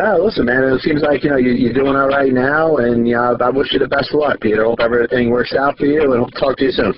oh, 0.04 0.24
listen, 0.24 0.46
man. 0.46 0.64
It 0.64 0.82
seems 0.82 1.02
like 1.02 1.24
you 1.24 1.32
know 1.32 1.38
you, 1.38 1.52
you're 1.52 1.74
doing 1.74 1.96
all 1.96 2.08
right 2.08 2.32
now, 2.32 2.78
and 2.78 3.08
you 3.08 3.16
know, 3.16 3.36
I 3.40 3.50
wish 3.50 3.72
you 3.72 3.80
the 3.80 3.88
best 3.88 4.12
of 4.14 4.20
luck, 4.20 4.40
Peter. 4.42 4.66
Hope 4.66 4.80
everything 4.80 5.32
works 5.32 5.56
out 5.58 5.78
for 5.78 5.86
you, 5.86 6.12
and 6.12 6.22
hope 6.22 6.32
to 6.32 6.40
talk 6.40 6.58
to 6.58 6.66
you 6.66 6.72
soon. 6.72 6.94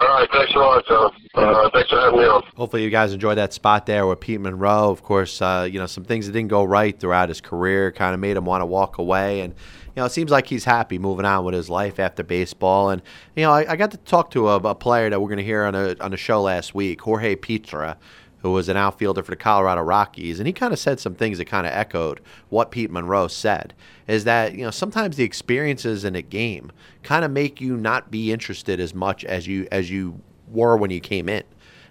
All 0.00 0.08
right, 0.08 0.28
thanks 0.32 0.54
a 0.54 0.58
lot, 0.58 0.86
John. 0.86 1.12
Uh, 1.34 1.68
thanks 1.74 1.90
for 1.90 2.00
having 2.00 2.20
me 2.20 2.24
on. 2.24 2.42
Hopefully, 2.56 2.82
you 2.82 2.88
guys 2.88 3.12
enjoyed 3.12 3.36
that 3.36 3.52
spot 3.52 3.84
there 3.84 4.06
with 4.06 4.20
Pete 4.20 4.40
Munro. 4.40 4.90
Of 4.90 5.02
course, 5.02 5.42
uh, 5.42 5.68
you 5.70 5.78
know 5.78 5.86
some 5.86 6.04
things 6.04 6.26
that 6.26 6.32
didn't 6.32 6.48
go 6.48 6.64
right 6.64 6.98
throughout 6.98 7.28
his 7.28 7.42
career 7.42 7.92
kind 7.92 8.14
of 8.14 8.20
made 8.20 8.36
him 8.38 8.46
want 8.46 8.62
to 8.62 8.66
walk 8.66 8.96
away, 8.96 9.40
and 9.42 9.52
you 9.52 9.92
know 10.00 10.06
it 10.06 10.12
seems 10.12 10.30
like 10.30 10.46
he's 10.46 10.64
happy 10.64 10.98
moving 10.98 11.26
on 11.26 11.44
with 11.44 11.54
his 11.54 11.68
life 11.68 11.98
after 11.98 12.22
baseball. 12.22 12.88
And 12.88 13.02
you 13.36 13.42
know, 13.42 13.52
I, 13.52 13.72
I 13.72 13.76
got 13.76 13.90
to 13.90 13.98
talk 13.98 14.30
to 14.30 14.48
a, 14.48 14.56
a 14.56 14.74
player 14.74 15.10
that 15.10 15.20
we're 15.20 15.28
going 15.28 15.36
to 15.36 15.44
hear 15.44 15.64
on 15.64 15.74
a 15.74 15.94
on 16.00 16.14
a 16.14 16.16
show 16.16 16.40
last 16.40 16.74
week, 16.74 17.02
Jorge 17.02 17.36
Piedra, 17.36 17.98
who 18.42 18.52
was 18.52 18.68
an 18.68 18.76
outfielder 18.76 19.22
for 19.22 19.30
the 19.30 19.36
Colorado 19.36 19.82
Rockies, 19.82 20.40
and 20.40 20.46
he 20.46 20.52
kind 20.52 20.72
of 20.72 20.78
said 20.78 21.00
some 21.00 21.14
things 21.14 21.38
that 21.38 21.46
kind 21.46 21.66
of 21.66 21.72
echoed 21.72 22.20
what 22.48 22.70
Pete 22.70 22.90
Munro 22.90 23.28
said. 23.28 23.74
Is 24.06 24.24
that 24.24 24.54
you 24.54 24.64
know 24.64 24.70
sometimes 24.70 25.16
the 25.16 25.24
experiences 25.24 26.04
in 26.04 26.16
a 26.16 26.22
game 26.22 26.72
kind 27.02 27.24
of 27.24 27.30
make 27.30 27.60
you 27.60 27.76
not 27.76 28.10
be 28.10 28.32
interested 28.32 28.80
as 28.80 28.94
much 28.94 29.24
as 29.24 29.46
you 29.46 29.68
as 29.70 29.90
you 29.90 30.20
were 30.48 30.76
when 30.76 30.90
you 30.90 31.00
came 31.00 31.28
in. 31.28 31.44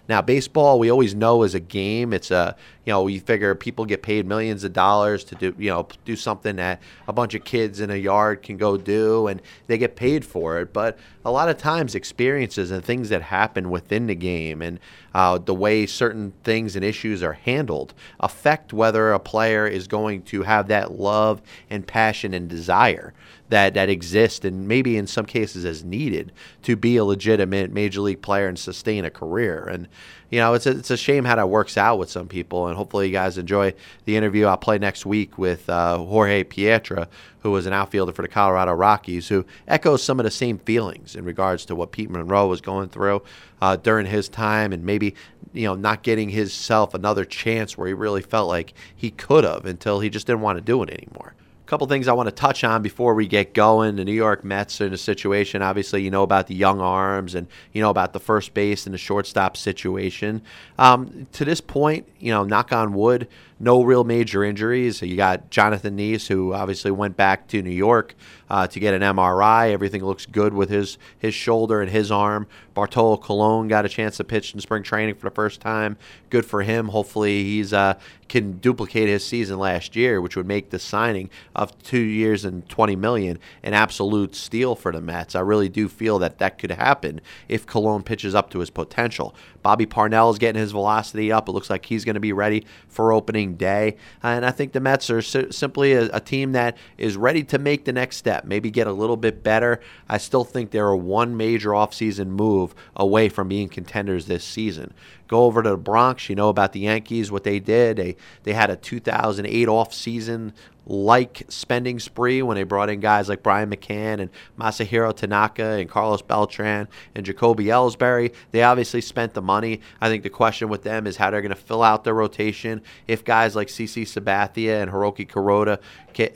Now, 0.08 0.20
baseball, 0.20 0.80
we 0.80 0.90
always 0.90 1.14
know 1.14 1.44
is 1.44 1.54
a 1.54 1.60
game. 1.60 2.12
It's 2.12 2.32
a, 2.32 2.56
you 2.90 2.94
know, 2.94 3.06
you 3.06 3.20
figure 3.20 3.54
people 3.54 3.84
get 3.84 4.02
paid 4.02 4.26
millions 4.26 4.64
of 4.64 4.72
dollars 4.72 5.22
to 5.22 5.36
do, 5.36 5.54
you 5.56 5.70
know, 5.70 5.86
do 6.04 6.16
something 6.16 6.56
that 6.56 6.82
a 7.06 7.12
bunch 7.12 7.34
of 7.34 7.44
kids 7.44 7.78
in 7.78 7.88
a 7.88 7.94
yard 7.94 8.42
can 8.42 8.56
go 8.56 8.76
do, 8.76 9.28
and 9.28 9.40
they 9.68 9.78
get 9.78 9.94
paid 9.94 10.24
for 10.24 10.58
it. 10.58 10.72
But 10.72 10.98
a 11.24 11.30
lot 11.30 11.48
of 11.48 11.56
times, 11.56 11.94
experiences 11.94 12.72
and 12.72 12.84
things 12.84 13.08
that 13.10 13.22
happen 13.22 13.70
within 13.70 14.08
the 14.08 14.16
game 14.16 14.60
and 14.60 14.80
uh, 15.14 15.38
the 15.38 15.54
way 15.54 15.86
certain 15.86 16.32
things 16.42 16.74
and 16.74 16.84
issues 16.84 17.22
are 17.22 17.34
handled 17.34 17.94
affect 18.18 18.72
whether 18.72 19.12
a 19.12 19.20
player 19.20 19.68
is 19.68 19.86
going 19.86 20.22
to 20.22 20.42
have 20.42 20.66
that 20.66 20.98
love 20.98 21.40
and 21.68 21.86
passion 21.86 22.34
and 22.34 22.48
desire 22.48 23.14
that 23.50 23.74
that 23.74 23.88
exist 23.88 24.44
and 24.44 24.66
maybe 24.66 24.96
in 24.96 25.06
some 25.06 25.26
cases 25.26 25.64
is 25.64 25.84
needed 25.84 26.32
to 26.62 26.76
be 26.76 26.96
a 26.96 27.04
legitimate 27.04 27.72
major 27.72 28.00
league 28.00 28.22
player 28.22 28.48
and 28.48 28.58
sustain 28.58 29.04
a 29.04 29.10
career. 29.10 29.64
And 29.64 29.88
you 30.30 30.38
know, 30.38 30.54
it's 30.54 30.66
a, 30.66 30.70
it's 30.70 30.90
a 30.90 30.96
shame 30.96 31.24
how 31.24 31.36
that 31.36 31.48
works 31.48 31.76
out 31.76 31.98
with 31.98 32.08
some 32.08 32.28
people. 32.28 32.68
And 32.68 32.76
hopefully, 32.76 33.08
you 33.08 33.12
guys 33.12 33.36
enjoy 33.36 33.74
the 34.04 34.16
interview 34.16 34.46
I'll 34.46 34.56
play 34.56 34.78
next 34.78 35.04
week 35.04 35.36
with 35.36 35.68
uh, 35.68 35.98
Jorge 35.98 36.44
Piedra, 36.44 37.08
who 37.40 37.50
was 37.50 37.66
an 37.66 37.72
outfielder 37.72 38.12
for 38.12 38.22
the 38.22 38.28
Colorado 38.28 38.72
Rockies, 38.72 39.28
who 39.28 39.44
echoes 39.66 40.02
some 40.02 40.20
of 40.20 40.24
the 40.24 40.30
same 40.30 40.58
feelings 40.58 41.16
in 41.16 41.24
regards 41.24 41.64
to 41.66 41.74
what 41.74 41.92
Pete 41.92 42.10
Munro 42.10 42.46
was 42.46 42.60
going 42.60 42.88
through 42.88 43.22
uh, 43.60 43.76
during 43.76 44.06
his 44.06 44.28
time, 44.28 44.72
and 44.72 44.84
maybe 44.84 45.14
you 45.52 45.64
know 45.64 45.74
not 45.74 46.04
getting 46.04 46.28
himself 46.28 46.94
another 46.94 47.24
chance 47.24 47.76
where 47.76 47.88
he 47.88 47.94
really 47.94 48.22
felt 48.22 48.48
like 48.48 48.72
he 48.94 49.10
could 49.10 49.42
have 49.42 49.66
until 49.66 49.98
he 49.98 50.08
just 50.08 50.26
didn't 50.26 50.42
want 50.42 50.56
to 50.56 50.62
do 50.62 50.80
it 50.82 50.90
anymore 50.90 51.34
couple 51.70 51.86
things 51.86 52.08
I 52.08 52.12
want 52.14 52.26
to 52.28 52.34
touch 52.34 52.64
on 52.64 52.82
before 52.82 53.14
we 53.14 53.28
get 53.28 53.54
going. 53.54 53.94
The 53.94 54.04
New 54.04 54.12
York 54.12 54.42
Mets 54.42 54.80
are 54.80 54.86
in 54.86 54.92
a 54.92 54.98
situation. 54.98 55.62
Obviously, 55.62 56.02
you 56.02 56.10
know 56.10 56.24
about 56.24 56.48
the 56.48 56.54
young 56.56 56.80
arms 56.80 57.36
and 57.36 57.46
you 57.72 57.80
know 57.80 57.90
about 57.90 58.12
the 58.12 58.18
first 58.18 58.54
base 58.54 58.86
and 58.86 58.92
the 58.92 58.98
shortstop 58.98 59.56
situation. 59.56 60.42
Um, 60.80 61.28
to 61.30 61.44
this 61.44 61.60
point, 61.60 62.08
you 62.18 62.32
know, 62.32 62.42
knock 62.42 62.72
on 62.72 62.92
wood, 62.92 63.28
no 63.60 63.84
real 63.84 64.02
major 64.02 64.42
injuries. 64.42 65.00
You 65.00 65.16
got 65.16 65.50
Jonathon 65.50 65.96
Niese, 65.96 66.26
who 66.26 66.54
obviously 66.54 66.90
went 66.90 67.16
back 67.16 67.46
to 67.48 67.62
New 67.62 67.70
York 67.70 68.16
uh, 68.50 68.66
to 68.66 68.80
get 68.80 68.92
an 68.92 69.00
MRI. 69.00 69.72
Everything 69.72 70.04
looks 70.04 70.26
good 70.26 70.52
with 70.52 70.68
his 70.68 70.98
his 71.18 71.34
shoulder 71.34 71.80
and 71.80 71.90
his 71.90 72.10
arm. 72.10 72.46
Bartolo 72.74 73.16
Colon 73.16 73.68
got 73.68 73.84
a 73.84 73.88
chance 73.88 74.16
to 74.16 74.24
pitch 74.24 74.54
in 74.54 74.60
spring 74.60 74.82
training 74.82 75.14
for 75.14 75.28
the 75.28 75.34
first 75.34 75.60
time. 75.60 75.96
Good 76.28 76.44
for 76.44 76.62
him. 76.62 76.88
Hopefully, 76.88 77.44
he's 77.44 77.72
uh, 77.72 77.94
can 78.28 78.58
duplicate 78.58 79.08
his 79.08 79.24
season 79.24 79.58
last 79.58 79.96
year, 79.96 80.20
which 80.20 80.36
would 80.36 80.46
make 80.46 80.70
the 80.70 80.78
signing 80.78 81.30
of 81.54 81.76
two 81.82 82.00
years 82.00 82.44
and 82.44 82.68
twenty 82.68 82.96
million 82.96 83.38
an 83.62 83.74
absolute 83.74 84.34
steal 84.34 84.74
for 84.74 84.92
the 84.92 85.00
Mets. 85.00 85.34
I 85.34 85.40
really 85.40 85.68
do 85.68 85.88
feel 85.88 86.18
that 86.18 86.38
that 86.38 86.58
could 86.58 86.72
happen 86.72 87.20
if 87.48 87.66
Colon 87.66 88.02
pitches 88.02 88.34
up 88.34 88.50
to 88.50 88.58
his 88.58 88.70
potential. 88.70 89.34
Bobby 89.62 89.86
Parnell 89.86 90.30
is 90.30 90.38
getting 90.38 90.60
his 90.60 90.72
velocity 90.72 91.30
up. 91.30 91.48
It 91.48 91.52
looks 91.52 91.70
like 91.70 91.84
he's 91.84 92.04
going 92.04 92.14
to 92.14 92.20
be 92.20 92.32
ready 92.32 92.64
for 92.88 93.12
opening 93.12 93.54
day. 93.54 93.96
And 94.22 94.44
I 94.44 94.50
think 94.50 94.72
the 94.72 94.80
Mets 94.80 95.10
are 95.10 95.22
si- 95.22 95.52
simply 95.52 95.92
a, 95.92 96.08
a, 96.14 96.20
team 96.20 96.52
that 96.52 96.76
is 96.96 97.16
ready 97.16 97.42
to 97.44 97.58
make 97.58 97.84
the 97.84 97.92
next 97.92 98.16
step, 98.16 98.39
maybe 98.46 98.70
get 98.70 98.86
a 98.86 98.92
little 98.92 99.16
bit 99.16 99.42
better. 99.42 99.80
I 100.08 100.18
still 100.18 100.44
think 100.44 100.70
they're 100.70 100.88
a 100.88 100.96
one 100.96 101.36
major 101.36 101.70
offseason 101.70 102.28
move 102.28 102.74
away 102.96 103.28
from 103.28 103.48
being 103.48 103.68
contenders 103.68 104.26
this 104.26 104.44
season. 104.44 104.92
Go 105.30 105.44
over 105.44 105.62
to 105.62 105.70
the 105.70 105.76
Bronx. 105.76 106.28
You 106.28 106.34
know 106.34 106.48
about 106.48 106.72
the 106.72 106.80
Yankees, 106.80 107.30
what 107.30 107.44
they 107.44 107.60
did. 107.60 107.98
They 107.98 108.16
they 108.42 108.52
had 108.52 108.68
a 108.68 108.74
2008 108.74 109.68
offseason 109.68 110.52
like 110.90 111.44
spending 111.48 112.00
spree 112.00 112.42
when 112.42 112.56
they 112.56 112.64
brought 112.64 112.90
in 112.90 112.98
guys 112.98 113.28
like 113.28 113.44
Brian 113.44 113.70
McCann 113.70 114.20
and 114.20 114.28
Masahiro 114.58 115.14
Tanaka 115.14 115.62
and 115.62 115.88
Carlos 115.88 116.20
Beltran 116.20 116.88
and 117.14 117.24
Jacoby 117.24 117.66
Ellsbury. 117.66 118.34
They 118.50 118.64
obviously 118.64 119.00
spent 119.00 119.34
the 119.34 119.40
money. 119.40 119.82
I 120.00 120.08
think 120.08 120.24
the 120.24 120.30
question 120.30 120.68
with 120.68 120.82
them 120.82 121.06
is 121.06 121.16
how 121.16 121.30
they're 121.30 121.42
going 121.42 121.50
to 121.50 121.54
fill 121.54 121.84
out 121.84 122.02
their 122.02 122.14
rotation. 122.14 122.82
If 123.06 123.24
guys 123.24 123.54
like 123.54 123.68
CC 123.68 124.02
Sabathia 124.02 124.82
and 124.82 124.90
Hiroki 124.90 125.28
Kuroda 125.28 125.78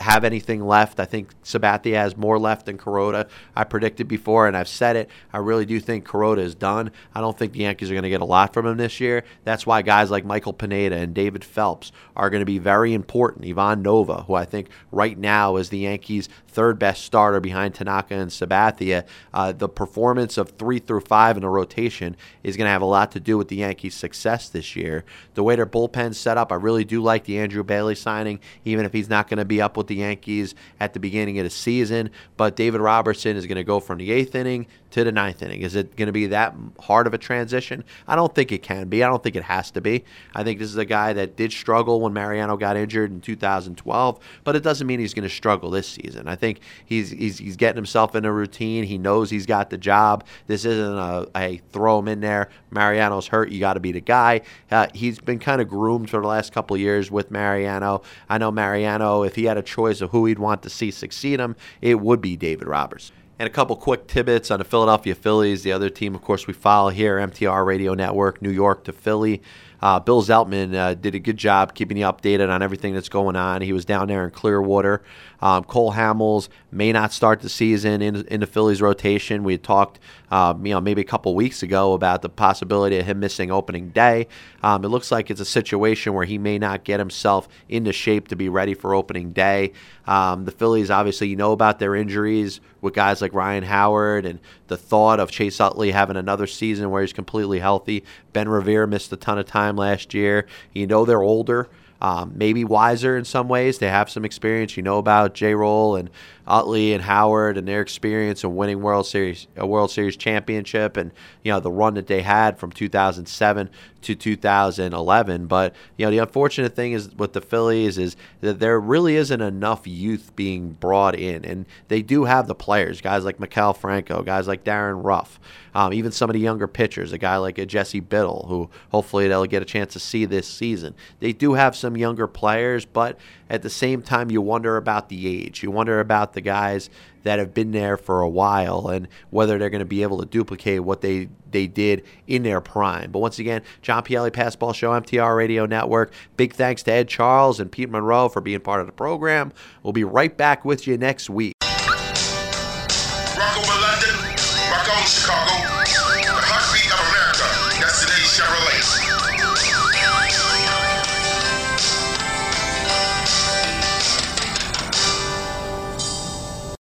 have 0.00 0.22
anything 0.22 0.64
left, 0.64 1.00
I 1.00 1.04
think 1.04 1.34
Sabathia 1.42 1.94
has 1.94 2.16
more 2.16 2.38
left 2.38 2.66
than 2.66 2.78
Kuroda. 2.78 3.28
I 3.56 3.64
predicted 3.64 4.06
before, 4.06 4.46
and 4.46 4.56
I've 4.56 4.68
said 4.68 4.94
it. 4.94 5.10
I 5.32 5.38
really 5.38 5.66
do 5.66 5.80
think 5.80 6.06
Kuroda 6.06 6.38
is 6.38 6.54
done. 6.54 6.92
I 7.12 7.20
don't 7.20 7.36
think 7.36 7.52
the 7.52 7.60
Yankees 7.60 7.90
are 7.90 7.94
going 7.94 8.04
to 8.04 8.08
get 8.08 8.20
a 8.20 8.26
lot 8.26 8.54
from 8.54 8.66
him 8.66 8.76
this 8.84 9.00
year. 9.00 9.24
That's 9.44 9.66
why 9.66 9.80
guys 9.82 10.10
like 10.10 10.24
Michael 10.24 10.52
Pineda 10.52 10.96
and 10.96 11.14
David 11.14 11.42
Phelps 11.42 11.90
are 12.14 12.28
going 12.28 12.42
to 12.42 12.46
be 12.46 12.58
very 12.58 12.92
important. 12.92 13.46
Ivan 13.46 13.82
Nova, 13.82 14.22
who 14.24 14.34
I 14.34 14.44
think 14.44 14.68
right 14.92 15.18
now 15.18 15.56
is 15.56 15.70
the 15.70 15.78
Yankees' 15.78 16.28
third 16.48 16.78
best 16.78 17.04
starter 17.04 17.40
behind 17.40 17.74
Tanaka 17.74 18.14
and 18.14 18.30
Sabathia. 18.30 19.04
Uh, 19.32 19.52
the 19.52 19.68
performance 19.68 20.36
of 20.36 20.50
three 20.50 20.78
through 20.78 21.00
five 21.00 21.36
in 21.36 21.42
the 21.42 21.48
rotation 21.48 22.16
is 22.42 22.56
going 22.56 22.66
to 22.66 22.70
have 22.70 22.82
a 22.82 22.86
lot 22.86 23.10
to 23.12 23.20
do 23.20 23.38
with 23.38 23.48
the 23.48 23.56
Yankees' 23.56 23.94
success 23.94 24.48
this 24.48 24.76
year. 24.76 25.04
The 25.34 25.42
way 25.42 25.56
their 25.56 25.66
bullpen's 25.66 26.18
set 26.18 26.36
up, 26.36 26.52
I 26.52 26.56
really 26.56 26.84
do 26.84 27.02
like 27.02 27.24
the 27.24 27.38
Andrew 27.38 27.64
Bailey 27.64 27.94
signing, 27.94 28.38
even 28.64 28.84
if 28.84 28.92
he's 28.92 29.08
not 29.08 29.28
going 29.28 29.38
to 29.38 29.44
be 29.44 29.62
up 29.62 29.76
with 29.76 29.86
the 29.86 29.96
Yankees 29.96 30.54
at 30.78 30.92
the 30.92 31.00
beginning 31.00 31.38
of 31.38 31.44
the 31.44 31.50
season. 31.50 32.10
But 32.36 32.54
David 32.54 32.80
Robertson 32.80 33.36
is 33.36 33.46
going 33.46 33.56
to 33.56 33.64
go 33.64 33.80
from 33.80 33.98
the 33.98 34.12
eighth 34.12 34.34
inning 34.34 34.66
to 34.90 35.02
the 35.02 35.12
ninth 35.12 35.42
inning. 35.42 35.62
Is 35.62 35.74
it 35.74 35.96
going 35.96 36.06
to 36.06 36.12
be 36.12 36.26
that 36.28 36.54
hard 36.80 37.06
of 37.06 37.14
a 37.14 37.18
transition? 37.18 37.82
I 38.06 38.14
don't 38.14 38.34
think 38.34 38.52
it 38.52 38.62
can 38.62 38.73
be. 38.84 39.02
I 39.02 39.08
don't 39.08 39.22
think 39.22 39.36
it 39.36 39.42
has 39.44 39.70
to 39.72 39.80
be. 39.80 40.04
I 40.34 40.42
think 40.42 40.58
this 40.58 40.68
is 40.68 40.76
a 40.76 40.84
guy 40.84 41.12
that 41.12 41.36
did 41.36 41.52
struggle 41.52 42.00
when 42.00 42.12
Mariano 42.12 42.56
got 42.56 42.76
injured 42.76 43.10
in 43.10 43.20
2012, 43.20 44.18
but 44.44 44.56
it 44.56 44.62
doesn't 44.62 44.86
mean 44.86 45.00
he's 45.00 45.14
going 45.14 45.28
to 45.28 45.34
struggle 45.34 45.70
this 45.70 45.88
season. 45.88 46.28
I 46.28 46.36
think 46.36 46.60
he's 46.84 47.10
he's, 47.10 47.38
he's 47.38 47.56
getting 47.56 47.76
himself 47.76 48.14
in 48.14 48.24
a 48.24 48.32
routine. 48.32 48.84
He 48.84 48.98
knows 48.98 49.30
he's 49.30 49.46
got 49.46 49.70
the 49.70 49.78
job. 49.78 50.24
This 50.46 50.64
isn't 50.64 50.98
a, 50.98 51.26
a 51.36 51.60
throw 51.70 51.98
him 51.98 52.08
in 52.08 52.20
there. 52.20 52.48
Mariano's 52.70 53.28
hurt. 53.28 53.50
You 53.50 53.60
got 53.60 53.74
to 53.74 53.80
be 53.80 53.92
the 53.92 54.00
guy. 54.00 54.42
Uh, 54.70 54.88
he's 54.94 55.18
been 55.18 55.38
kind 55.38 55.60
of 55.60 55.68
groomed 55.68 56.10
for 56.10 56.20
the 56.20 56.26
last 56.26 56.52
couple 56.52 56.76
years 56.76 57.10
with 57.10 57.30
Mariano. 57.30 58.02
I 58.28 58.38
know 58.38 58.50
Mariano, 58.50 59.22
if 59.22 59.36
he 59.36 59.44
had 59.44 59.56
a 59.56 59.62
choice 59.62 60.00
of 60.00 60.10
who 60.10 60.26
he'd 60.26 60.38
want 60.38 60.62
to 60.62 60.70
see 60.70 60.90
succeed 60.90 61.40
him, 61.40 61.56
it 61.80 62.00
would 62.00 62.20
be 62.20 62.36
David 62.36 62.66
Roberts. 62.66 63.12
And 63.36 63.48
a 63.48 63.50
couple 63.50 63.74
quick 63.74 64.06
tidbits 64.06 64.52
on 64.52 64.60
the 64.60 64.64
Philadelphia 64.64 65.14
Phillies, 65.14 65.64
the 65.64 65.72
other 65.72 65.90
team, 65.90 66.14
of 66.14 66.22
course, 66.22 66.46
we 66.46 66.52
follow 66.52 66.90
here, 66.90 67.18
MTR 67.18 67.66
Radio 67.66 67.94
Network, 67.94 68.40
New 68.40 68.50
York 68.50 68.84
to 68.84 68.92
Philly. 68.92 69.42
Uh, 69.82 69.98
Bill 69.98 70.22
Zeltman 70.22 70.74
uh, 70.74 70.94
did 70.94 71.16
a 71.16 71.18
good 71.18 71.36
job 71.36 71.74
keeping 71.74 71.96
you 71.96 72.06
updated 72.06 72.48
on 72.48 72.62
everything 72.62 72.94
that's 72.94 73.08
going 73.08 73.34
on. 73.34 73.60
He 73.60 73.72
was 73.72 73.84
down 73.84 74.06
there 74.06 74.24
in 74.24 74.30
Clearwater. 74.30 75.02
Um, 75.44 75.62
Cole 75.62 75.92
Hamels 75.92 76.48
may 76.72 76.90
not 76.90 77.12
start 77.12 77.40
the 77.40 77.50
season 77.50 78.00
in, 78.00 78.26
in 78.28 78.40
the 78.40 78.46
Phillies 78.46 78.80
rotation. 78.80 79.44
We 79.44 79.58
talked, 79.58 80.00
um, 80.30 80.64
you 80.64 80.72
know, 80.72 80.80
maybe 80.80 81.02
a 81.02 81.04
couple 81.04 81.34
weeks 81.34 81.62
ago 81.62 81.92
about 81.92 82.22
the 82.22 82.30
possibility 82.30 82.98
of 82.98 83.04
him 83.04 83.20
missing 83.20 83.50
opening 83.50 83.90
day. 83.90 84.26
Um, 84.62 84.86
it 84.86 84.88
looks 84.88 85.12
like 85.12 85.30
it's 85.30 85.42
a 85.42 85.44
situation 85.44 86.14
where 86.14 86.24
he 86.24 86.38
may 86.38 86.58
not 86.58 86.82
get 86.82 86.98
himself 86.98 87.46
into 87.68 87.92
shape 87.92 88.28
to 88.28 88.36
be 88.36 88.48
ready 88.48 88.72
for 88.72 88.94
opening 88.94 89.32
day. 89.32 89.72
Um, 90.06 90.46
the 90.46 90.50
Phillies, 90.50 90.90
obviously, 90.90 91.28
you 91.28 91.36
know 91.36 91.52
about 91.52 91.78
their 91.78 91.94
injuries 91.94 92.62
with 92.80 92.94
guys 92.94 93.20
like 93.20 93.34
Ryan 93.34 93.64
Howard 93.64 94.24
and 94.24 94.40
the 94.68 94.78
thought 94.78 95.20
of 95.20 95.30
Chase 95.30 95.60
Utley 95.60 95.90
having 95.90 96.16
another 96.16 96.46
season 96.46 96.88
where 96.88 97.02
he's 97.02 97.12
completely 97.12 97.58
healthy. 97.58 98.02
Ben 98.32 98.48
Revere 98.48 98.86
missed 98.86 99.12
a 99.12 99.16
ton 99.16 99.38
of 99.38 99.44
time 99.44 99.76
last 99.76 100.14
year. 100.14 100.46
You 100.72 100.86
know 100.86 101.04
they're 101.04 101.22
older 101.22 101.68
um, 102.04 102.32
maybe 102.34 102.64
wiser 102.64 103.16
in 103.16 103.24
some 103.24 103.48
ways. 103.48 103.78
They 103.78 103.88
have 103.88 104.10
some 104.10 104.26
experience. 104.26 104.76
You 104.76 104.82
know 104.82 104.98
about 104.98 105.32
J. 105.32 105.54
Roll 105.54 105.96
and 105.96 106.10
Utley 106.46 106.92
and 106.92 107.02
Howard 107.02 107.56
and 107.56 107.66
their 107.66 107.80
experience 107.80 108.44
in 108.44 108.54
winning 108.54 108.80
World 108.80 109.06
Series 109.06 109.46
a 109.56 109.66
World 109.66 109.90
Series 109.90 110.16
championship 110.16 110.96
and 110.96 111.10
you 111.42 111.52
know 111.52 111.60
the 111.60 111.70
run 111.70 111.94
that 111.94 112.06
they 112.06 112.22
had 112.22 112.58
from 112.58 112.70
2007 112.72 113.70
to 114.04 114.14
2011. 114.14 115.46
But 115.46 115.74
you 115.96 116.06
know, 116.06 116.10
the 116.10 116.18
unfortunate 116.18 116.76
thing 116.76 116.92
is 116.92 117.14
with 117.14 117.32
the 117.32 117.40
Phillies 117.40 117.98
is 117.98 118.16
that 118.40 118.60
there 118.60 118.78
really 118.78 119.16
isn't 119.16 119.40
enough 119.40 119.86
youth 119.86 120.34
being 120.36 120.72
brought 120.72 121.14
in, 121.14 121.44
and 121.44 121.66
they 121.88 122.02
do 122.02 122.24
have 122.24 122.46
the 122.46 122.54
players, 122.54 123.00
guys 123.00 123.24
like 123.24 123.38
Maikel 123.38 123.76
Franco, 123.76 124.22
guys 124.22 124.46
like 124.46 124.64
Darin 124.64 125.02
Ruf, 125.02 125.40
um, 125.74 125.92
even 125.92 126.12
some 126.12 126.30
of 126.30 126.34
the 126.34 126.40
younger 126.40 126.68
pitchers, 126.68 127.12
a 127.12 127.18
guy 127.18 127.36
like 127.38 127.58
a 127.58 127.66
Jesse 127.66 128.00
Biddle, 128.00 128.46
who 128.48 128.70
hopefully 128.90 129.26
they'll 129.26 129.46
get 129.46 129.62
a 129.62 129.66
chance 129.66 129.92
to 129.94 129.98
see 129.98 130.24
this 130.24 130.46
season. 130.46 130.94
They 131.20 131.32
do 131.32 131.54
have 131.54 131.74
some 131.74 131.96
younger 131.96 132.26
players, 132.26 132.84
but 132.84 133.18
at 133.50 133.62
the 133.62 133.70
same 133.70 134.02
time, 134.02 134.30
you 134.30 134.40
wonder 134.40 134.76
about 134.76 135.08
the 135.08 135.26
age. 135.26 135.62
You 135.62 135.70
wonder 135.70 136.00
about 136.00 136.32
the 136.32 136.40
guys 136.40 136.90
that 137.24 137.38
have 137.38 137.54
been 137.54 137.72
there 137.72 137.96
for 137.96 138.20
a 138.20 138.28
while 138.28 138.88
and 138.88 139.08
whether 139.30 139.58
they're 139.58 139.70
going 139.70 139.80
to 139.80 139.84
be 139.84 140.02
able 140.02 140.18
to 140.18 140.26
duplicate 140.26 140.84
what 140.84 141.00
they 141.00 141.28
they 141.50 141.66
did 141.66 142.04
in 142.26 142.42
their 142.42 142.60
prime. 142.60 143.10
But 143.12 143.20
once 143.20 143.38
again, 143.38 143.62
John 143.80 144.02
Pielli 144.02 144.30
Passball 144.30 144.74
Show, 144.74 144.90
MTR 144.90 145.36
Radio 145.36 145.66
Network. 145.66 146.12
Big 146.36 146.52
thanks 146.52 146.82
to 146.84 146.92
Ed 146.92 147.08
Charles 147.08 147.60
and 147.60 147.70
Pete 147.70 147.90
Munro 147.90 148.28
for 148.28 148.40
being 148.40 148.60
part 148.60 148.80
of 148.80 148.86
the 148.86 148.92
program. 148.92 149.52
We'll 149.82 149.92
be 149.92 150.04
right 150.04 150.36
back 150.36 150.64
with 150.64 150.86
you 150.86 150.98
next 150.98 151.30
week. 151.30 151.53